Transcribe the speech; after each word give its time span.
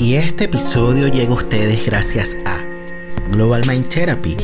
Y 0.00 0.14
este 0.14 0.44
episodio 0.44 1.08
llega 1.08 1.32
a 1.32 1.34
ustedes 1.34 1.84
gracias 1.84 2.36
a 2.46 2.64
Global 3.32 3.62
Mind 3.66 3.88
Therapy, 3.88 4.36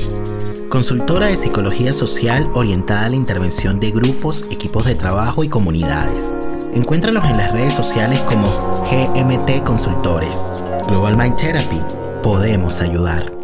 consultora 0.68 1.26
de 1.26 1.36
psicología 1.36 1.92
social 1.92 2.50
orientada 2.54 3.06
a 3.06 3.10
la 3.10 3.16
intervención 3.16 3.78
de 3.78 3.92
grupos, 3.92 4.46
equipos 4.50 4.84
de 4.84 4.96
trabajo 4.96 5.44
y 5.44 5.48
comunidades. 5.48 6.34
Encuéntralos 6.74 7.24
en 7.26 7.36
las 7.36 7.52
redes 7.52 7.72
sociales 7.72 8.18
como 8.22 8.48
GMT 8.90 9.62
Consultores. 9.62 10.44
Global 10.88 11.16
Mind 11.16 11.36
Therapy, 11.36 11.80
podemos 12.20 12.80
ayudar. 12.80 13.43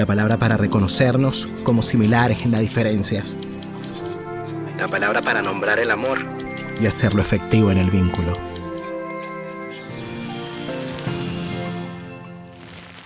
la 0.00 0.06
palabra 0.06 0.38
para 0.38 0.56
reconocernos 0.56 1.46
como 1.62 1.82
similares 1.82 2.40
en 2.46 2.52
las 2.52 2.62
diferencias, 2.62 3.36
la 4.78 4.88
palabra 4.88 5.20
para 5.20 5.42
nombrar 5.42 5.78
el 5.78 5.90
amor 5.90 6.24
y 6.80 6.86
hacerlo 6.86 7.20
efectivo 7.20 7.70
en 7.70 7.76
el 7.76 7.90
vínculo. 7.90 8.32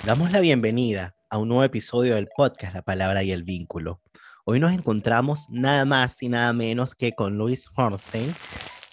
Damos 0.07 0.31
la 0.31 0.39
bienvenida 0.39 1.17
a 1.31 1.39
un 1.39 1.49
nuevo 1.49 1.65
episodio 1.65 2.15
del 2.15 2.29
podcast 2.29 2.73
La 2.77 2.83
Palabra 2.83 3.25
y 3.25 3.33
el 3.33 3.43
Vínculo. 3.43 4.01
Hoy 4.45 4.61
nos 4.61 4.73
encontramos 4.73 5.47
nada 5.51 5.85
más 5.85 6.23
y 6.23 6.29
nada 6.29 6.53
menos 6.53 6.95
que 6.95 7.13
con 7.13 7.37
Luis 7.37 7.67
Hornstein, 7.75 8.33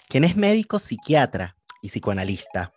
quien 0.08 0.24
es 0.24 0.34
médico 0.34 0.80
psiquiatra 0.80 1.54
y 1.82 1.88
psicoanalista. 1.88 2.72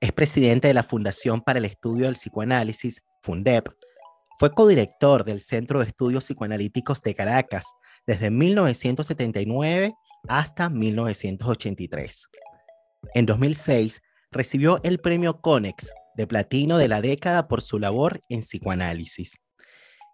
Es 0.00 0.12
presidente 0.12 0.68
de 0.68 0.74
la 0.74 0.82
Fundación 0.82 1.42
para 1.42 1.58
el 1.58 1.66
Estudio 1.66 2.06
del 2.06 2.14
Psicoanálisis, 2.14 3.02
FUNDEP, 3.20 3.68
fue 4.42 4.52
codirector 4.52 5.22
del 5.22 5.40
Centro 5.40 5.78
de 5.78 5.84
Estudios 5.86 6.24
Psicoanalíticos 6.24 7.00
de 7.00 7.14
Caracas 7.14 7.64
desde 8.08 8.28
1979 8.28 9.94
hasta 10.26 10.68
1983. 10.68 12.28
En 13.14 13.24
2006 13.24 14.02
recibió 14.32 14.80
el 14.82 14.98
premio 14.98 15.40
CONEX 15.40 15.92
de 16.16 16.26
platino 16.26 16.76
de 16.76 16.88
la 16.88 17.00
década 17.00 17.46
por 17.46 17.62
su 17.62 17.78
labor 17.78 18.20
en 18.28 18.40
psicoanálisis. 18.40 19.38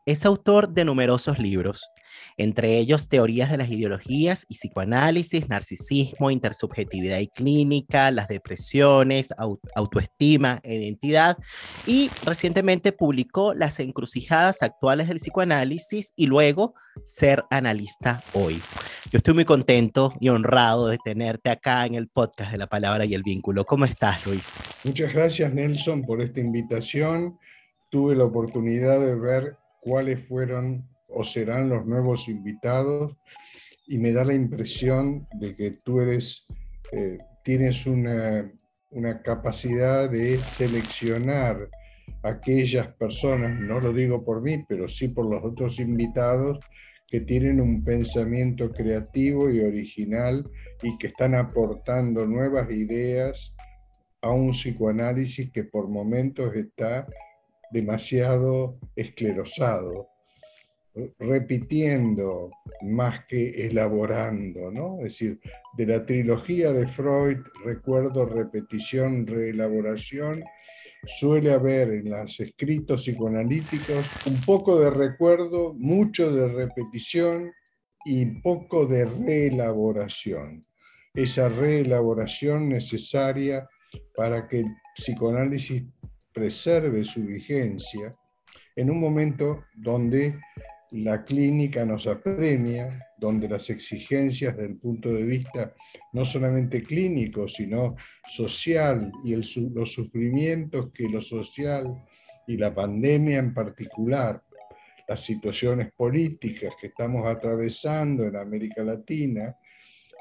Es 0.05 0.27
autor 0.27 0.75
de 0.75 0.84
numerosos 0.84 1.39
libros, 1.39 1.89
entre 2.37 2.79
ellos 2.79 3.09
teorías 3.09 3.51
de 3.51 3.57
las 3.57 3.71
ideologías 3.71 4.47
y 4.49 4.55
psicoanálisis, 4.55 5.49
narcisismo, 5.49 6.31
intersubjetividad 6.31 7.19
y 7.19 7.29
clínica, 7.29 8.11
las 8.11 8.29
depresiones, 8.29 9.29
autoestima 9.75 10.61
e 10.63 10.77
identidad, 10.77 11.37
y 11.87 12.11
recientemente 12.25 12.93
publicó 12.93 13.55
Las 13.55 13.81
encrucijadas 13.81 14.63
actuales 14.63 15.09
del 15.09 15.19
psicoanálisis 15.19 16.13
y 16.17 16.27
luego 16.27 16.75
Ser 17.05 17.45
analista 17.51 18.23
hoy. 18.33 18.61
Yo 19.11 19.19
estoy 19.19 19.35
muy 19.35 19.45
contento 19.45 20.13
y 20.21 20.29
honrado 20.29 20.89
de 20.89 20.99
tenerte 21.03 21.49
acá 21.49 21.87
en 21.87 21.95
el 21.95 22.09
podcast 22.09 22.53
de 22.53 22.59
la 22.59 22.67
palabra 22.67 23.05
y 23.05 23.15
el 23.15 23.23
vínculo. 23.23 23.65
¿Cómo 23.65 23.85
estás, 23.85 24.27
Luis? 24.27 24.49
Muchas 24.85 25.13
gracias, 25.15 25.53
Nelson, 25.55 26.03
por 26.03 26.21
esta 26.21 26.41
invitación. 26.41 27.39
Tuve 27.89 28.17
la 28.17 28.25
oportunidad 28.25 29.01
de 29.01 29.19
ver 29.19 29.57
cuáles 29.81 30.27
fueron 30.27 30.87
o 31.09 31.25
serán 31.25 31.69
los 31.69 31.87
nuevos 31.87 32.29
invitados. 32.29 33.17
Y 33.87 33.99
me 33.99 34.13
da 34.13 34.25
la 34.25 34.35
impresión 34.35 35.27
de 35.35 35.57
que 35.57 35.73
tú 35.73 36.01
eres, 36.01 36.47
eh, 36.93 37.19
tienes 37.43 37.87
una, 37.87 38.51
una 38.91 39.23
capacidad 39.23 40.11
de 40.11 40.39
seleccionar 40.39 41.69
aquellas 42.23 42.89
personas, 42.95 43.59
no 43.59 43.81
lo 43.81 43.93
digo 43.93 44.25
por 44.25 44.43
mí, 44.43 44.65
pero 44.69 44.89
sí 44.89 45.09
por 45.09 45.31
los 45.31 45.43
otros 45.45 45.79
invitados, 45.81 46.59
que 47.07 47.21
tienen 47.21 47.61
un 47.61 47.83
pensamiento 47.83 48.71
creativo 48.71 49.51
y 49.51 49.61
original 49.61 50.49
y 50.83 50.97
que 50.99 51.07
están 51.07 51.35
aportando 51.35 52.27
nuevas 52.27 52.71
ideas 52.71 53.55
a 54.21 54.31
un 54.31 54.53
psicoanálisis 54.53 55.51
que 55.51 55.65
por 55.65 55.89
momentos 55.89 56.55
está 56.55 57.07
demasiado 57.73 58.79
esclerosado 58.95 60.09
repitiendo 61.19 62.50
más 62.82 63.25
que 63.26 63.66
elaborando, 63.66 64.70
¿no? 64.70 64.98
Es 64.98 65.04
decir, 65.04 65.41
de 65.76 65.86
la 65.86 66.04
trilogía 66.04 66.72
de 66.72 66.86
Freud, 66.86 67.38
recuerdo, 67.64 68.26
repetición, 68.26 69.26
reelaboración, 69.26 70.42
suele 71.04 71.53
haber 71.53 71.91
en 71.91 72.10
los 72.10 72.38
escritos 72.41 73.03
psicoanalíticos 73.03 74.04
un 74.26 74.41
poco 74.42 74.78
de 74.81 74.91
recuerdo, 74.91 75.75
mucho 75.75 76.32
de 76.32 76.48
repetición 76.48 77.53
y 78.04 78.26
poco 78.41 78.86
de 78.86 79.04
reelaboración. 79.04 80.65
Esa 81.15 81.48
reelaboración 81.48 82.69
necesaria 82.69 83.69
para 84.16 84.47
que 84.47 84.60
el 84.60 84.66
psicoanálisis 84.94 85.82
preserve 86.32 87.04
su 87.04 87.22
vigencia 87.22 88.12
en 88.76 88.91
un 88.91 89.00
momento 89.00 89.65
donde 89.75 90.38
la 90.93 91.25
clínica 91.25 91.84
nos 91.84 92.06
apremia, 92.06 93.06
donde 93.19 93.49
las 93.49 93.69
exigencias 93.69 94.56
del 94.56 94.76
punto 94.76 95.10
de 95.10 95.25
vista 95.25 95.75
no 96.12 96.25
solamente 96.25 96.82
clínico, 96.82 97.47
sino 97.49 97.97
social 98.31 99.12
y 99.25 99.37
los 99.37 99.93
sufrimientos 99.93 100.91
que 100.93 101.09
lo 101.09 101.21
social 101.21 102.04
y 102.47 102.56
la 102.56 102.75
pandemia 102.75 103.38
en 103.38 103.53
particular, 103.53 104.43
las 105.06 105.21
situaciones 105.21 105.93
políticas 105.93 106.72
que 106.81 106.88
estamos 106.88 107.27
atravesando 107.27 108.25
en 108.25 108.37
América 108.37 108.82
Latina, 108.82 109.56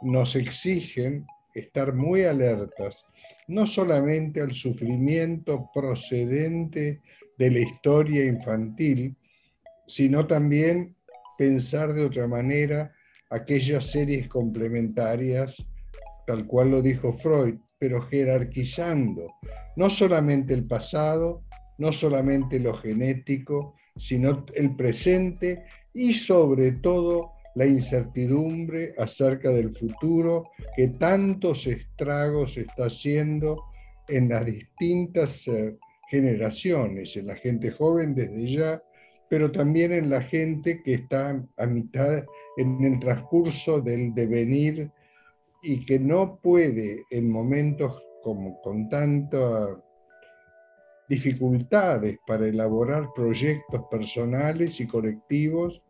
nos 0.01 0.35
exigen 0.35 1.25
estar 1.53 1.93
muy 1.93 2.23
alertas, 2.23 3.05
no 3.47 3.65
solamente 3.65 4.41
al 4.41 4.51
sufrimiento 4.51 5.69
procedente 5.73 7.01
de 7.37 7.51
la 7.51 7.59
historia 7.59 8.25
infantil, 8.25 9.15
sino 9.87 10.27
también 10.27 10.95
pensar 11.37 11.93
de 11.93 12.05
otra 12.05 12.27
manera 12.27 12.93
aquellas 13.29 13.85
series 13.87 14.27
complementarias, 14.27 15.65
tal 16.25 16.45
cual 16.45 16.71
lo 16.71 16.81
dijo 16.81 17.13
Freud, 17.13 17.55
pero 17.79 18.01
jerarquizando 18.01 19.27
no 19.75 19.89
solamente 19.89 20.53
el 20.53 20.65
pasado, 20.65 21.43
no 21.77 21.91
solamente 21.91 22.59
lo 22.59 22.73
genético, 22.75 23.75
sino 23.95 24.45
el 24.55 24.75
presente 24.75 25.63
y 25.93 26.13
sobre 26.13 26.71
todo 26.71 27.31
la 27.55 27.65
incertidumbre 27.65 28.93
acerca 28.97 29.49
del 29.51 29.73
futuro 29.73 30.51
que 30.75 30.89
tantos 30.89 31.65
estragos 31.65 32.57
está 32.57 32.85
haciendo 32.85 33.63
en 34.07 34.29
las 34.29 34.45
distintas 34.45 35.47
eh, 35.47 35.75
generaciones, 36.09 37.15
en 37.17 37.27
la 37.27 37.35
gente 37.35 37.71
joven 37.71 38.15
desde 38.15 38.47
ya 38.47 38.81
pero 39.29 39.51
también 39.51 39.91
en 39.91 40.09
la 40.09 40.21
gente 40.21 40.81
que 40.83 40.93
está 40.93 41.43
a 41.57 41.65
mitad 41.65 42.23
en 42.57 42.83
el 42.83 42.99
transcurso 42.99 43.81
del 43.81 44.13
devenir 44.13 44.91
y 45.63 45.85
que 45.85 45.99
no 45.99 46.39
puede 46.41 47.03
en 47.11 47.29
momentos 47.29 48.01
como 48.23 48.61
con 48.61 48.89
tantas 48.89 49.77
dificultades 51.09 52.17
para 52.27 52.47
elaborar 52.47 53.07
proyectos 53.15 53.83
personales 53.89 54.79
y 54.79 54.87
colectivos, 54.87 55.81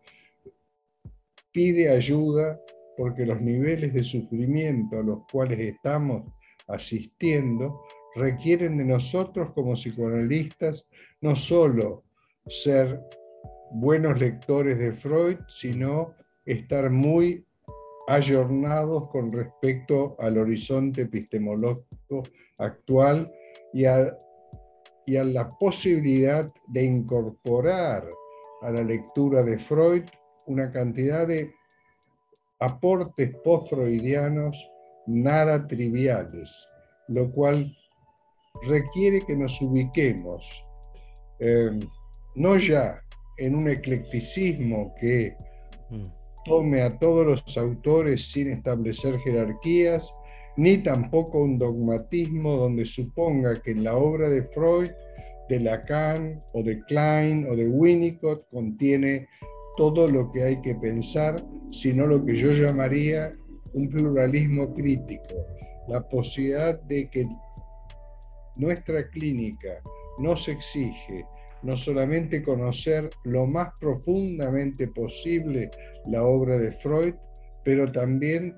pide 1.51 1.89
ayuda 1.89 2.59
porque 2.97 3.25
los 3.25 3.41
niveles 3.41 3.93
de 3.93 4.03
sufrimiento 4.03 4.99
a 4.99 5.03
los 5.03 5.19
cuales 5.31 5.59
estamos 5.59 6.23
asistiendo 6.67 7.81
requieren 8.15 8.77
de 8.77 8.85
nosotros 8.85 9.51
como 9.53 9.73
psicoanalistas 9.73 10.87
no 11.21 11.35
solo 11.35 12.03
ser 12.47 12.99
buenos 13.71 14.19
lectores 14.19 14.77
de 14.77 14.93
Freud, 14.93 15.37
sino 15.47 16.13
estar 16.45 16.89
muy 16.89 17.45
ayornados 18.07 19.09
con 19.09 19.31
respecto 19.31 20.15
al 20.19 20.37
horizonte 20.37 21.01
epistemológico 21.01 22.23
actual 22.57 23.31
y 23.73 23.85
a, 23.85 24.17
y 25.05 25.17
a 25.17 25.23
la 25.23 25.49
posibilidad 25.49 26.49
de 26.67 26.83
incorporar 26.85 28.07
a 28.61 28.71
la 28.71 28.83
lectura 28.83 29.43
de 29.43 29.59
Freud 29.59 30.03
una 30.45 30.71
cantidad 30.71 31.27
de 31.27 31.51
aportes 32.59 33.35
post-freudianos 33.43 34.57
nada 35.05 35.67
triviales, 35.67 36.67
lo 37.09 37.29
cual 37.31 37.75
requiere 38.63 39.25
que 39.25 39.35
nos 39.35 39.61
ubiquemos 39.61 40.43
eh, 41.39 41.79
no 42.35 42.57
ya 42.57 43.01
en 43.37 43.55
un 43.55 43.69
eclecticismo 43.69 44.93
que 44.99 45.35
mm. 45.89 46.05
tome 46.45 46.81
a 46.81 46.89
todos 46.97 47.25
los 47.25 47.57
autores 47.57 48.31
sin 48.31 48.51
establecer 48.51 49.17
jerarquías, 49.19 50.13
ni 50.57 50.77
tampoco 50.77 51.39
un 51.39 51.57
dogmatismo 51.57 52.57
donde 52.57 52.85
suponga 52.85 53.61
que 53.61 53.71
en 53.71 53.83
la 53.83 53.95
obra 53.95 54.29
de 54.29 54.43
Freud, 54.43 54.89
de 55.49 55.59
Lacan 55.59 56.43
o 56.53 56.63
de 56.63 56.79
Klein 56.87 57.47
o 57.49 57.55
de 57.55 57.67
Winnicott 57.67 58.47
contiene 58.49 59.27
todo 59.77 60.07
lo 60.07 60.29
que 60.31 60.43
hay 60.43 60.61
que 60.61 60.75
pensar, 60.75 61.43
sino 61.71 62.07
lo 62.07 62.25
que 62.25 62.35
yo 62.35 62.51
llamaría 62.51 63.31
un 63.73 63.89
pluralismo 63.89 64.73
crítico, 64.73 65.35
la 65.87 66.01
posibilidad 66.09 66.81
de 66.83 67.07
que 67.09 67.27
nuestra 68.55 69.07
clínica 69.09 69.79
nos 70.17 70.47
exige 70.47 71.25
no 71.67 71.75
solamente 71.75 72.41
conocer 72.41 73.09
lo 73.25 73.45
más 73.45 73.73
profundamente 73.77 74.87
posible 74.87 75.69
la 76.05 76.23
obra 76.23 76.57
de 76.57 76.71
Freud, 76.71 77.13
pero 77.65 77.91
también 77.91 78.55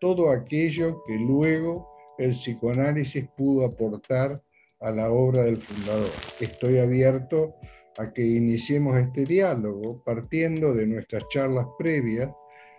todo 0.00 0.30
aquello 0.30 1.02
que 1.06 1.14
luego 1.14 1.86
el 2.16 2.30
psicoanálisis 2.30 3.28
pudo 3.36 3.66
aportar 3.66 4.42
a 4.80 4.90
la 4.92 5.10
obra 5.10 5.42
del 5.42 5.58
fundador. 5.58 6.08
Estoy 6.40 6.78
abierto 6.78 7.56
a 7.98 8.10
que 8.10 8.22
iniciemos 8.22 8.96
este 8.96 9.26
diálogo 9.26 10.02
partiendo 10.02 10.72
de 10.72 10.86
nuestras 10.86 11.28
charlas 11.28 11.66
previas, 11.78 12.30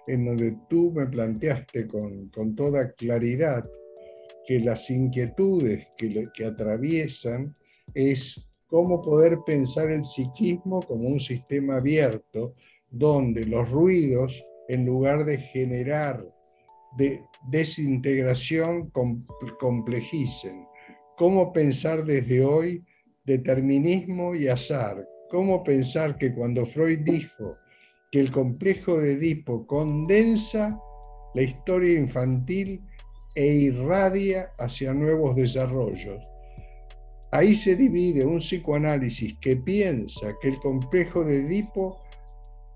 en 0.08 0.26
donde 0.26 0.58
tú 0.68 0.92
me 0.92 1.06
planteaste 1.06 1.86
con, 1.86 2.32
toda 2.56 2.92
claridad 2.94 3.64
que 4.48 4.60
las 4.62 4.90
inquietudes 4.90 5.88
que, 5.96 6.28
que 6.34 6.46
atraviesan 6.46 7.54
es 7.94 8.47
cómo 8.68 9.02
poder 9.02 9.40
pensar 9.46 9.90
el 9.92 10.04
psiquismo 10.04 10.82
como 10.82 11.08
un 11.08 11.20
sistema 11.20 11.78
abierto, 11.78 12.54
donde 12.90 13.46
los 13.46 13.70
ruidos, 13.70 14.46
en 14.68 14.86
lugar 14.86 15.26
de 15.26 15.38
generar 15.38 16.26
de 16.98 17.22
desintegración, 17.50 18.92
complejicen. 19.60 20.66
Cómo 21.18 21.54
pensar 21.54 22.06
desde 22.06 22.44
hoy 22.44 22.84
determinismo 23.26 24.36
y 24.36 24.48
azar. 24.48 25.06
Cómo 25.30 25.64
pensar 25.64 26.18
que 26.18 26.34
cuando 26.34 26.66
Freud 26.66 27.00
dijo 27.00 27.56
que 28.12 28.22
el 28.22 28.32
complejo 28.32 28.98
de 29.00 29.14
Edipo 29.14 29.68
condensa 29.68 30.80
la 31.36 31.42
historia 31.42 32.00
infantil 32.00 32.82
e 33.36 33.46
irradia 33.46 34.50
hacia 34.58 34.94
nuevos 34.94 35.36
desarrollos. 35.36 36.24
Ahí 37.32 37.56
se 37.56 37.76
divide 37.76 38.26
un 38.26 38.40
psicoanálisis 38.40 39.38
que 39.40 39.58
piensa 39.58 40.34
que 40.42 40.50
el 40.50 40.60
complejo 40.60 41.24
de 41.26 41.42
Edipo 41.46 42.02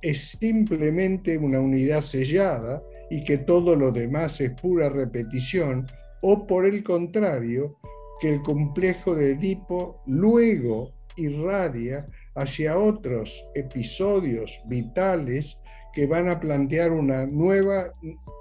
es 0.01 0.31
simplemente 0.31 1.37
una 1.37 1.59
unidad 1.59 2.01
sellada 2.01 2.81
y 3.09 3.23
que 3.23 3.37
todo 3.37 3.75
lo 3.75 3.91
demás 3.91 4.41
es 4.41 4.51
pura 4.61 4.89
repetición, 4.89 5.87
o 6.21 6.45
por 6.47 6.65
el 6.65 6.83
contrario, 6.83 7.77
que 8.19 8.29
el 8.29 8.41
complejo 8.41 9.15
de 9.15 9.31
Edipo 9.31 10.01
luego 10.05 10.91
irradia 11.15 12.05
hacia 12.35 12.77
otros 12.77 13.45
episodios 13.55 14.51
vitales 14.67 15.57
que 15.93 16.05
van 16.05 16.27
a 16.29 16.39
plantear 16.39 16.91
una 16.91 17.25
nueva 17.25 17.91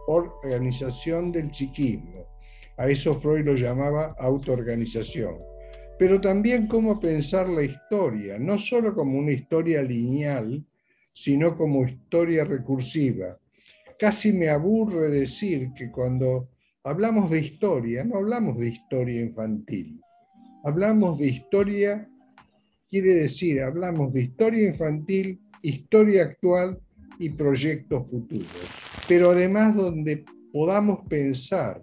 organización 0.07 1.33
del 1.33 1.53
psiquismo. 1.55 2.27
A 2.79 2.89
eso 2.89 3.15
Freud 3.15 3.45
lo 3.45 3.55
llamaba 3.55 4.15
autoorganización. 4.19 5.50
Pero 6.01 6.19
también 6.19 6.67
cómo 6.67 6.99
pensar 6.99 7.47
la 7.47 7.63
historia, 7.63 8.39
no 8.39 8.57
solo 8.57 8.95
como 8.95 9.19
una 9.19 9.33
historia 9.33 9.83
lineal, 9.83 10.65
sino 11.13 11.55
como 11.59 11.85
historia 11.85 12.43
recursiva. 12.43 13.39
Casi 13.99 14.33
me 14.33 14.49
aburre 14.49 15.11
decir 15.11 15.75
que 15.75 15.91
cuando 15.91 16.49
hablamos 16.85 17.31
de 17.31 17.41
historia, 17.41 18.03
no 18.03 18.17
hablamos 18.17 18.57
de 18.57 18.69
historia 18.69 19.21
infantil. 19.21 20.01
Hablamos 20.65 21.19
de 21.19 21.27
historia, 21.27 22.09
quiere 22.89 23.17
decir, 23.17 23.61
hablamos 23.61 24.15
de 24.15 24.23
historia 24.23 24.69
infantil, 24.69 25.39
historia 25.61 26.23
actual 26.23 26.81
y 27.19 27.29
proyectos 27.29 28.09
futuros. 28.09 28.71
Pero 29.07 29.33
además 29.33 29.77
donde 29.77 30.25
podamos 30.51 31.01
pensar 31.11 31.83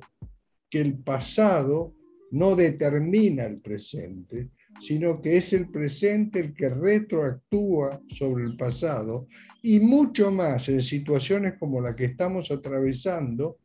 que 0.72 0.82
el 0.82 0.98
pasado 0.98 1.94
no 2.32 2.56
determina 2.56 3.46
el 3.46 3.62
presente, 3.62 4.50
sino 4.82 5.22
que 5.22 5.38
es 5.38 5.54
el 5.54 5.70
presente 5.70 6.40
el 6.40 6.54
que 6.54 6.70
retroactúa 6.70 8.02
sobre 8.18 8.46
el 8.46 8.58
pasado 8.58 9.28
y 9.62 9.80
mucho 9.80 10.32
más 10.32 10.70
en 10.70 10.82
situaciones 10.82 11.56
como 11.60 11.82
la 11.82 11.96
que 11.96 12.06
estamos 12.06 12.52
atravesando, 12.52 13.58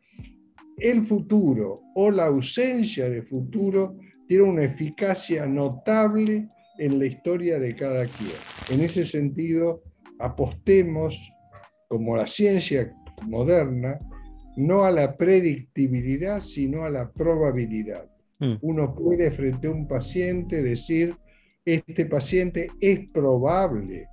el 0.78 1.04
futuro 1.04 1.80
o 1.94 2.10
la 2.10 2.26
ausencia 2.26 3.08
de 3.08 3.22
futuro 3.22 3.96
tiene 4.26 4.44
una 4.44 4.64
eficacia 4.64 5.46
notable 5.46 6.48
en 6.78 6.98
la 6.98 7.06
historia 7.06 7.58
de 7.58 7.76
cada 7.76 8.04
quien. 8.06 8.32
En 8.70 8.80
ese 8.80 9.04
sentido, 9.04 9.82
apostemos, 10.18 11.18
como 11.88 12.16
la 12.16 12.26
ciencia 12.26 12.92
moderna, 13.26 13.98
no 14.56 14.84
a 14.84 14.90
la 14.90 15.16
predictibilidad, 15.16 16.40
sino 16.40 16.84
a 16.84 16.90
la 16.90 17.10
probabilidad. 17.10 18.11
Mm. 18.42 18.58
Uno 18.60 18.92
puede 18.92 19.30
frente 19.30 19.68
a 19.68 19.70
un 19.70 19.86
paciente 19.86 20.62
decir, 20.62 21.14
este 21.64 22.06
paciente 22.06 22.66
es 22.80 23.10
probable 23.12 24.08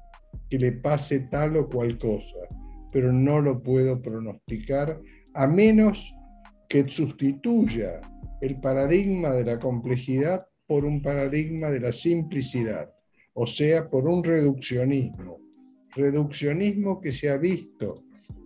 que 0.52 0.60
le 0.60 0.72
pase 0.74 1.22
tal 1.32 1.58
o 1.58 1.68
cual 1.68 1.98
cosa, 1.98 2.46
pero 2.94 3.12
no 3.12 3.42
lo 3.42 3.62
puedo 3.64 4.00
pronosticar 4.00 5.02
a 5.34 5.48
menos 5.48 6.14
que 6.70 6.88
sustituya 6.88 8.00
el 8.42 8.60
paradigma 8.62 9.32
de 9.32 9.46
la 9.46 9.58
complejidad 9.58 10.46
por 10.68 10.86
un 10.86 11.02
paradigma 11.02 11.72
de 11.72 11.80
la 11.80 11.92
simplicidad, 11.92 12.94
o 13.34 13.48
sea, 13.48 13.90
por 13.90 14.08
un 14.08 14.24
reduccionismo. 14.24 15.40
Reduccionismo 15.96 17.02
que 17.02 17.12
se 17.12 17.30
ha 17.30 17.38
visto 17.38 18.04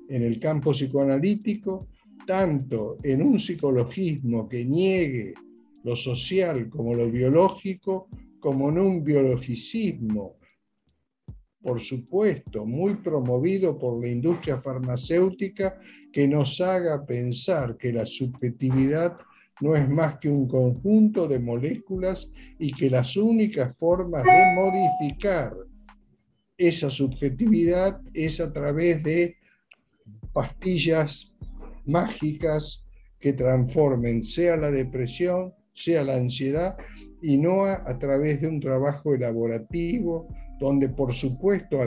en 0.07 0.24
el 0.24 0.39
campo 0.39 0.71
psicoanalítico, 0.71 1.89
tanto 2.25 2.96
en 3.03 3.22
un 3.22 3.38
psicologismo 3.38 4.48
que 4.48 4.63
niegue 4.63 5.34
lo 5.84 5.96
social 5.96 6.70
como 6.70 6.94
lo 6.94 7.10
biológico, 7.10 8.08
como 8.40 8.70
en 8.70 8.80
un 8.80 9.04
biologicismo, 9.04 10.38
por 11.62 11.80
supuesto, 11.80 12.66
muy 12.66 12.96
promovido 12.96 13.78
por 13.78 14.02
la 14.02 14.10
industria 14.10 14.62
farmacéutica, 14.62 15.80
que 16.12 16.28
nos 16.28 16.60
haga 16.60 17.06
pensar 17.06 17.78
que 17.78 17.94
la 17.94 18.06
subjetividad 18.06 19.16
no 19.62 19.75
es 19.75 19.88
más 19.88 20.20
que 20.20 20.30
un 20.30 20.48
conjunto 20.48 21.28
de 21.28 21.40
moléculas 21.40 22.30
y 22.60 22.72
que 22.74 22.90
las 22.90 23.16
únicas 23.16 23.78
formas 23.78 24.24
de 24.24 24.54
modificar 24.56 25.54
esa 26.58 26.90
subjetividad 26.90 28.00
es 28.13 28.40
a 28.40 28.52
través 28.52 29.02
de 29.04 29.38
pastillas 30.34 31.34
mágicas 31.86 32.86
que 33.20 33.34
transformen 33.34 34.22
sea 34.22 34.58
la 34.58 34.70
depresión, 34.70 35.54
sea 35.74 36.03
la 36.03 36.15
ansiedad, 36.15 36.77
y 37.22 37.38
no 37.38 37.65
a, 37.65 37.98
través 38.00 38.42
de 38.42 38.48
un 38.48 38.60
trabajo 38.60 39.13
elaborativo, 39.13 40.27
donde 40.60 40.89
por 40.89 41.13
supuesto 41.13 41.80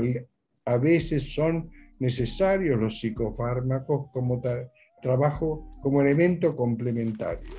a 0.64 0.78
veces 0.78 1.35
son 1.35 1.71
necesarios 1.99 2.81
los 2.81 3.00
psicofármacos 3.00 4.11
como 4.12 4.43
trabajo, 5.02 5.69
como 5.83 6.00
elemento 6.00 6.55
complementario. 6.57 7.50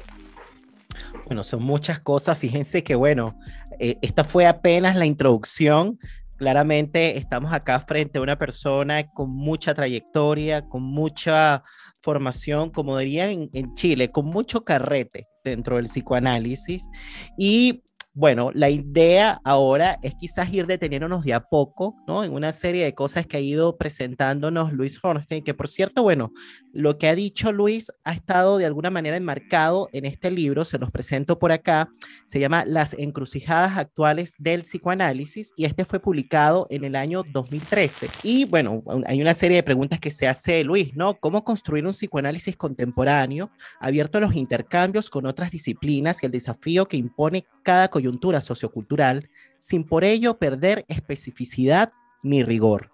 Bueno, 1.25 1.43
son 1.43 1.63
muchas 1.63 1.99
cosas. 1.99 2.37
Fíjense 2.37 2.83
que, 2.83 2.95
bueno, 2.95 3.37
eh, 3.79 3.97
esta 4.01 4.23
fue 4.23 4.45
apenas 4.47 4.95
la 4.95 5.05
introducción. 5.05 5.99
Claramente 6.37 7.17
estamos 7.17 7.51
acá 7.53 7.79
frente 7.79 8.19
a 8.19 8.21
una 8.21 8.37
persona 8.37 9.07
con 9.11 9.29
mucha 9.31 9.73
trayectoria, 9.73 10.67
con 10.67 10.83
mucha 10.83 11.63
formación, 12.01 12.69
como 12.69 12.97
dirían 12.97 13.49
en, 13.53 13.73
Chile, 13.73 14.11
con 14.11 14.25
mucho 14.25 14.63
carrete 14.63 15.27
dentro 15.49 15.77
del 15.77 15.85
psicoanálisis. 15.85 16.89
Y 17.37 17.83
bueno, 18.17 18.49
la 18.55 18.71
idea 18.71 19.39
ahora 19.43 19.99
es 20.01 20.15
quizás 20.15 20.51
ir 20.51 20.65
deteniéndonos 20.65 21.23
de 21.23 21.35
a 21.35 21.41
poco, 21.41 21.95
¿no? 22.07 22.23
En 22.23 22.33
una 22.33 22.51
serie 22.51 22.83
de 22.83 22.95
cosas 22.95 23.27
que 23.27 23.37
ha 23.37 23.39
ido 23.39 23.77
presentándonos 23.77 24.73
Luis 24.73 24.99
Hornstein, 25.03 25.43
que 25.43 25.53
por 25.53 25.67
cierto, 25.67 26.01
bueno, 26.01 26.31
lo 26.73 26.97
que 26.97 27.09
ha 27.09 27.13
dicho 27.13 27.51
Luis 27.51 27.91
ha 28.03 28.13
estado 28.13 28.57
de 28.57 28.65
alguna 28.65 28.89
manera 28.89 29.17
enmarcado 29.17 29.87
en 29.93 30.05
este 30.05 30.31
libro, 30.31 30.65
se 30.65 30.79
los 30.79 30.89
presento 30.89 31.37
por 31.37 31.51
acá, 31.51 31.89
se 32.25 32.39
llama 32.39 32.65
Las 32.65 32.95
encrucijadas 32.95 33.77
actuales 33.77 34.33
del 34.39 34.63
psicoanálisis 34.63 35.53
y 35.55 35.65
este 35.65 35.85
fue 35.85 35.99
publicado 35.99 36.65
en 36.71 36.85
el 36.85 36.95
año 36.95 37.21
2013. 37.31 38.09
Y 38.23 38.45
bueno, 38.45 38.81
hay 39.05 39.21
una 39.21 39.35
serie 39.35 39.57
de 39.57 39.63
preguntas 39.63 39.99
que 39.99 40.09
se 40.09 40.27
hace 40.27 40.63
Luis, 40.63 40.95
¿no? 40.95 41.19
¿Cómo 41.19 41.43
construir 41.43 41.85
un 41.85 41.93
psicoanálisis 41.93 42.57
contemporáneo 42.57 43.51
abierto 43.79 44.17
a 44.17 44.21
los 44.21 44.35
intercambios 44.35 45.11
con 45.11 45.27
otras 45.27 45.51
disciplinas 45.51 46.23
y 46.23 46.25
el 46.25 46.31
desafío 46.31 46.87
que 46.87 46.97
impone 46.97 47.45
cada 47.61 47.89
coyuntura 47.89 48.06
sociocultural 48.41 49.29
sin 49.59 49.83
por 49.83 50.03
ello 50.03 50.37
perder 50.37 50.85
especificidad 50.87 51.91
ni 52.23 52.43
rigor. 52.43 52.91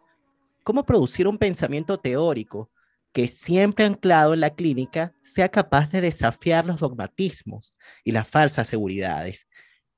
¿Cómo 0.64 0.86
producir 0.86 1.28
un 1.28 1.38
pensamiento 1.38 2.00
teórico 2.00 2.70
que 3.12 3.28
siempre 3.28 3.86
anclado 3.86 4.34
en 4.34 4.40
la 4.40 4.56
clínica 4.56 5.14
sea 5.22 5.50
capaz 5.50 5.90
de 5.92 6.02
desafiar 6.02 6.66
los 6.66 6.80
dogmatismos 6.80 7.74
y 8.04 8.12
las 8.12 8.28
falsas 8.28 8.68
seguridades? 8.68 9.48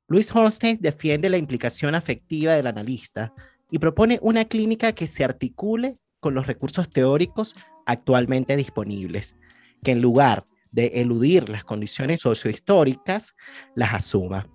Luis 0.08 0.34
Hornstein 0.36 0.78
defiende 0.82 1.30
la 1.30 1.38
implicación 1.38 1.96
afectiva 1.96 2.54
del 2.54 2.68
analista 2.68 3.34
y 3.72 3.80
propone 3.80 4.20
una 4.22 4.46
clínica 4.46 4.94
que 4.94 5.08
se 5.08 5.24
articule 5.24 5.98
con 6.20 6.34
los 6.34 6.48
recursos 6.48 6.90
teóricos 6.90 7.56
actualmente 7.86 8.56
disponibles, 8.56 9.36
que 9.84 9.92
en 9.92 10.02
lugar 10.02 10.46
de 10.72 10.88
eludir 10.96 11.50
las 11.50 11.64
condiciones 11.64 12.20
sociohistóricas, 12.20 13.36
las 13.76 13.94
asuma. 13.94 14.50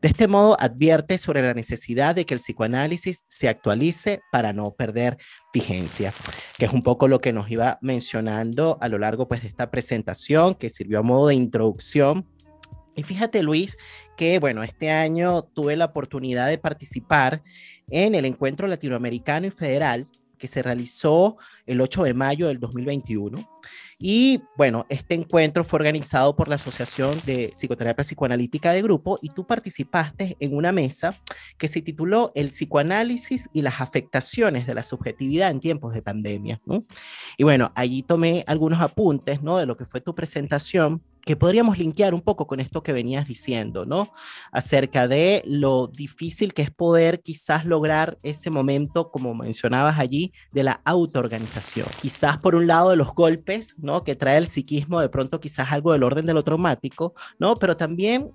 De 0.00 0.08
este 0.08 0.28
modo, 0.28 0.56
advierte 0.60 1.18
sobre 1.18 1.42
la 1.42 1.54
necesidad 1.54 2.14
de 2.14 2.24
que 2.24 2.34
el 2.34 2.40
psicoanálisis 2.40 3.24
se 3.26 3.48
actualice 3.48 4.20
para 4.30 4.52
no 4.52 4.70
perder 4.70 5.18
vigencia, 5.52 6.12
que 6.56 6.66
es 6.66 6.72
un 6.72 6.84
poco 6.84 7.08
lo 7.08 7.20
que 7.20 7.32
nos 7.32 7.50
iba 7.50 7.78
mencionando 7.82 8.78
a 8.80 8.88
lo 8.88 8.98
largo 8.98 9.26
pues, 9.26 9.42
de 9.42 9.48
esta 9.48 9.72
presentación, 9.72 10.54
que 10.54 10.70
sirvió 10.70 11.00
a 11.00 11.02
modo 11.02 11.28
de 11.28 11.34
introducción. 11.34 12.28
Y 12.94 13.02
fíjate, 13.02 13.42
Luis, 13.42 13.76
que 14.16 14.38
bueno, 14.38 14.62
este 14.62 14.90
año 14.90 15.42
tuve 15.42 15.74
la 15.74 15.86
oportunidad 15.86 16.46
de 16.46 16.58
participar 16.58 17.42
en 17.88 18.14
el 18.14 18.24
encuentro 18.24 18.68
latinoamericano 18.68 19.48
y 19.48 19.50
federal 19.50 20.06
que 20.38 20.46
se 20.46 20.62
realizó 20.62 21.38
el 21.66 21.80
8 21.80 22.04
de 22.04 22.14
mayo 22.14 22.46
del 22.46 22.60
2021. 22.60 23.57
Y 23.98 24.42
bueno, 24.56 24.86
este 24.88 25.14
encuentro 25.14 25.64
fue 25.64 25.78
organizado 25.78 26.36
por 26.36 26.48
la 26.48 26.54
Asociación 26.54 27.16
de 27.26 27.52
Psicoterapia 27.54 28.04
Psicoanalítica 28.04 28.72
de 28.72 28.82
Grupo 28.82 29.18
y 29.20 29.30
tú 29.30 29.46
participaste 29.46 30.36
en 30.38 30.54
una 30.54 30.70
mesa 30.70 31.20
que 31.58 31.66
se 31.66 31.82
tituló 31.82 32.30
El 32.36 32.50
psicoanálisis 32.50 33.48
y 33.52 33.62
las 33.62 33.80
afectaciones 33.80 34.66
de 34.66 34.74
la 34.74 34.84
subjetividad 34.84 35.50
en 35.50 35.60
tiempos 35.60 35.94
de 35.94 36.02
pandemia. 36.02 36.60
Y 37.36 37.42
bueno, 37.42 37.72
allí 37.74 38.02
tomé 38.02 38.44
algunos 38.46 38.80
apuntes 38.80 39.42
¿no? 39.42 39.58
de 39.58 39.66
lo 39.66 39.76
que 39.76 39.86
fue 39.86 40.00
tu 40.00 40.14
presentación 40.14 41.02
que 41.28 41.36
podríamos 41.36 41.76
linkear 41.76 42.14
un 42.14 42.22
poco 42.22 42.46
con 42.46 42.58
esto 42.58 42.82
que 42.82 42.94
venías 42.94 43.28
diciendo, 43.28 43.84
¿no? 43.84 44.12
Acerca 44.50 45.08
de 45.08 45.42
lo 45.44 45.86
difícil 45.86 46.54
que 46.54 46.62
es 46.62 46.70
poder 46.70 47.20
quizás 47.20 47.66
lograr 47.66 48.16
ese 48.22 48.48
momento, 48.48 49.10
como 49.10 49.34
mencionabas 49.34 49.98
allí, 49.98 50.32
de 50.52 50.62
la 50.62 50.80
autoorganización. 50.86 51.86
Quizás 52.00 52.38
por 52.38 52.54
un 52.54 52.66
lado 52.66 52.88
de 52.88 52.96
los 52.96 53.12
golpes, 53.12 53.47
¿no? 53.78 54.04
Que 54.04 54.14
trae 54.14 54.36
el 54.36 54.46
psiquismo, 54.46 55.00
de 55.00 55.08
pronto 55.08 55.40
quizás 55.40 55.72
algo 55.72 55.92
del 55.92 56.02
orden 56.02 56.26
de 56.26 56.34
lo 56.34 56.44
traumático, 56.44 57.14
¿no? 57.38 57.56
Pero 57.56 57.76
también 57.76 58.30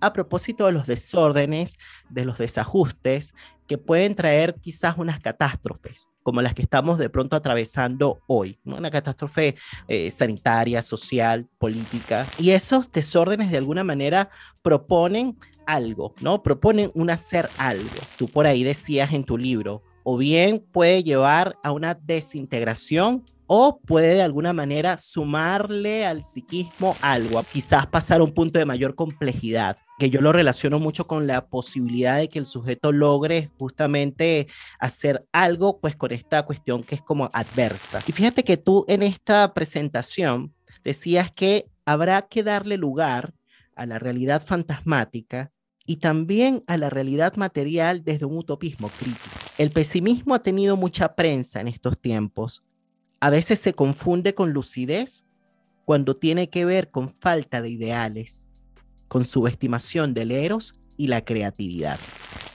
a 0.00 0.12
propósito 0.12 0.66
de 0.66 0.72
los 0.72 0.86
desórdenes, 0.86 1.76
de 2.08 2.24
los 2.24 2.38
desajustes 2.38 3.34
que 3.66 3.78
pueden 3.78 4.14
traer 4.14 4.54
quizás 4.60 4.96
unas 4.96 5.20
catástrofes, 5.20 6.08
como 6.22 6.40
las 6.40 6.54
que 6.54 6.62
estamos 6.62 6.98
de 6.98 7.10
pronto 7.10 7.36
atravesando 7.36 8.20
hoy, 8.26 8.58
¿no? 8.64 8.76
una 8.76 8.90
catástrofe 8.90 9.56
eh, 9.88 10.10
sanitaria, 10.10 10.82
social, 10.82 11.46
política. 11.58 12.26
Y 12.38 12.50
esos 12.50 12.90
desórdenes 12.90 13.50
de 13.50 13.58
alguna 13.58 13.84
manera 13.84 14.30
proponen 14.62 15.36
algo, 15.66 16.14
¿no? 16.20 16.42
Proponen 16.42 16.90
un 16.94 17.10
hacer 17.10 17.50
algo. 17.58 17.90
Tú 18.16 18.26
por 18.26 18.46
ahí 18.46 18.64
decías 18.64 19.12
en 19.12 19.24
tu 19.24 19.36
libro, 19.36 19.82
o 20.02 20.16
bien 20.16 20.64
puede 20.72 21.02
llevar 21.02 21.56
a 21.62 21.72
una 21.72 21.92
desintegración 21.94 23.26
o 23.48 23.80
puede 23.80 24.14
de 24.14 24.22
alguna 24.22 24.52
manera 24.52 24.98
sumarle 24.98 26.06
al 26.06 26.22
psiquismo 26.22 26.96
algo, 27.00 27.42
quizás 27.42 27.88
pasar 27.88 28.20
a 28.20 28.24
un 28.24 28.32
punto 28.32 28.60
de 28.60 28.64
mayor 28.64 28.94
complejidad 28.94 29.78
que 29.98 30.10
yo 30.10 30.20
lo 30.20 30.32
relaciono 30.32 30.78
mucho 30.78 31.06
con 31.06 31.26
la 31.26 31.48
posibilidad 31.48 32.18
de 32.18 32.28
que 32.28 32.38
el 32.38 32.46
sujeto 32.46 32.92
logre 32.92 33.50
justamente 33.58 34.46
hacer 34.78 35.26
algo 35.32 35.80
pues 35.80 35.96
con 35.96 36.12
esta 36.12 36.44
cuestión 36.44 36.84
que 36.84 36.94
es 36.94 37.02
como 37.02 37.30
adversa. 37.32 38.00
Y 38.06 38.12
fíjate 38.12 38.44
que 38.44 38.56
tú 38.56 38.84
en 38.86 39.02
esta 39.02 39.52
presentación 39.54 40.54
decías 40.84 41.32
que 41.32 41.66
habrá 41.84 42.28
que 42.28 42.44
darle 42.44 42.76
lugar 42.76 43.34
a 43.74 43.86
la 43.86 43.98
realidad 43.98 44.40
fantasmática 44.44 45.50
y 45.84 45.96
también 45.96 46.62
a 46.66 46.76
la 46.76 46.90
realidad 46.90 47.34
material 47.36 48.04
desde 48.04 48.26
un 48.26 48.36
utopismo 48.36 48.88
crítico. 48.88 49.38
El 49.56 49.70
pesimismo 49.70 50.34
ha 50.34 50.42
tenido 50.42 50.76
mucha 50.76 51.14
prensa 51.16 51.60
en 51.60 51.68
estos 51.68 51.98
tiempos. 51.98 52.62
A 53.20 53.30
veces 53.30 53.58
se 53.58 53.72
confunde 53.74 54.34
con 54.34 54.52
lucidez 54.52 55.24
cuando 55.84 56.16
tiene 56.16 56.50
que 56.50 56.64
ver 56.64 56.90
con 56.90 57.08
falta 57.08 57.62
de 57.62 57.70
ideales 57.70 58.48
con 59.08 59.24
subestimación 59.24 60.14
del 60.14 60.30
eros 60.30 60.78
y 60.96 61.08
la 61.08 61.24
creatividad. 61.24 61.98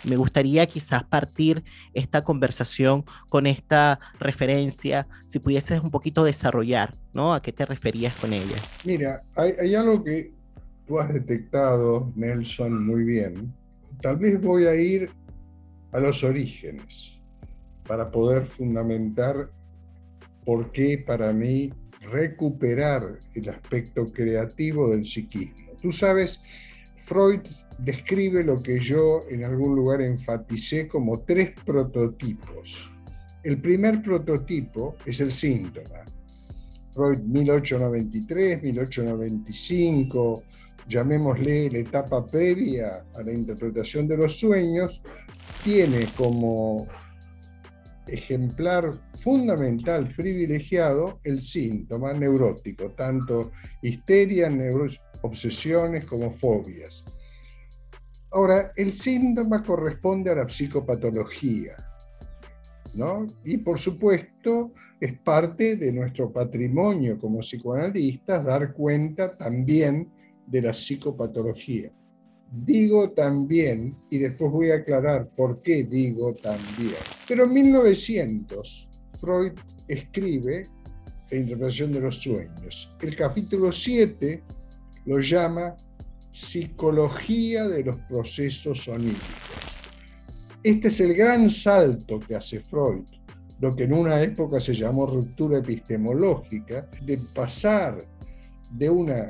Me 0.03 0.15
gustaría 0.15 0.65
quizás 0.67 1.03
partir 1.03 1.63
esta 1.93 2.21
conversación 2.21 3.03
con 3.29 3.47
esta 3.47 3.99
referencia, 4.19 5.07
si 5.27 5.39
pudieses 5.39 5.81
un 5.81 5.91
poquito 5.91 6.23
desarrollar, 6.23 6.93
¿no? 7.13 7.33
¿A 7.33 7.41
qué 7.41 7.51
te 7.51 7.65
referías 7.65 8.15
con 8.15 8.33
ella? 8.33 8.55
Mira, 8.85 9.23
hay, 9.35 9.53
hay 9.59 9.75
algo 9.75 10.03
que 10.03 10.33
tú 10.85 10.99
has 10.99 11.13
detectado, 11.13 12.11
Nelson, 12.15 12.85
muy 12.85 13.05
bien. 13.05 13.53
Tal 14.01 14.17
vez 14.17 14.39
voy 14.41 14.65
a 14.65 14.75
ir 14.75 15.09
a 15.93 15.99
los 15.99 16.23
orígenes 16.23 17.17
para 17.87 18.11
poder 18.11 18.45
fundamentar 18.45 19.49
por 20.45 20.71
qué 20.71 20.97
para 20.97 21.31
mí 21.33 21.71
recuperar 22.11 23.19
el 23.35 23.49
aspecto 23.49 24.05
creativo 24.05 24.89
del 24.89 25.05
psiquismo. 25.05 25.71
Tú 25.81 25.91
sabes, 25.91 26.41
Freud 26.97 27.41
describe 27.79 28.43
lo 28.43 28.61
que 28.61 28.79
yo 28.79 29.21
en 29.29 29.43
algún 29.43 29.75
lugar 29.75 30.01
enfaticé 30.01 30.87
como 30.87 31.21
tres 31.21 31.51
prototipos. 31.65 32.93
El 33.43 33.59
primer 33.59 34.01
prototipo 34.01 34.95
es 35.05 35.19
el 35.19 35.31
síntoma. 35.31 36.03
Freud 36.91 37.19
1893, 37.21 38.61
1895, 38.61 40.43
llamémosle 40.87 41.71
la 41.71 41.79
etapa 41.79 42.25
previa 42.25 43.03
a 43.15 43.23
la 43.23 43.33
interpretación 43.33 44.07
de 44.07 44.17
los 44.17 44.39
sueños, 44.39 45.01
tiene 45.63 46.05
como 46.15 46.87
ejemplar 48.13 48.91
fundamental 49.21 50.13
privilegiado 50.15 51.19
el 51.23 51.41
síntoma 51.41 52.13
neurótico, 52.13 52.91
tanto 52.91 53.51
histeria, 53.81 54.49
obsesiones 55.21 56.05
como 56.05 56.31
fobias. 56.31 57.03
Ahora, 58.31 58.71
el 58.75 58.91
síntoma 58.91 59.61
corresponde 59.61 60.31
a 60.31 60.35
la 60.35 60.47
psicopatología, 60.47 61.75
¿no? 62.95 63.25
Y 63.43 63.57
por 63.57 63.79
supuesto 63.79 64.73
es 64.99 65.17
parte 65.19 65.75
de 65.75 65.91
nuestro 65.91 66.31
patrimonio 66.31 67.19
como 67.19 67.39
psicoanalistas 67.39 68.43
dar 68.43 68.73
cuenta 68.73 69.35
también 69.37 70.09
de 70.47 70.61
la 70.61 70.73
psicopatología. 70.73 71.91
Digo 72.55 73.09
también, 73.09 73.97
y 74.11 74.19
después 74.19 74.51
voy 74.51 74.69
a 74.69 74.75
aclarar 74.75 75.27
por 75.35 75.63
qué 75.63 75.85
digo 75.85 76.35
también. 76.35 76.93
Pero 77.27 77.45
en 77.45 77.53
1900, 77.53 78.89
Freud 79.19 79.53
escribe 79.87 80.63
La 81.31 81.37
interpretación 81.37 81.91
de 81.91 82.01
los 82.01 82.15
sueños. 82.21 82.93
El 83.01 83.15
capítulo 83.15 83.71
7 83.71 84.43
lo 85.05 85.19
llama 85.19 85.75
Psicología 86.31 87.67
de 87.67 87.85
los 87.85 87.97
procesos 88.01 88.87
oníricos. 88.87 89.23
Este 90.63 90.89
es 90.89 90.99
el 90.99 91.15
gran 91.15 91.49
salto 91.49 92.19
que 92.19 92.35
hace 92.35 92.59
Freud, 92.59 93.03
lo 93.61 93.75
que 93.75 93.85
en 93.85 93.93
una 93.93 94.21
época 94.21 94.59
se 94.59 94.75
llamó 94.75 95.07
ruptura 95.07 95.57
epistemológica, 95.57 96.87
de 97.03 97.19
pasar 97.33 97.97
de 98.73 98.89
una 98.91 99.25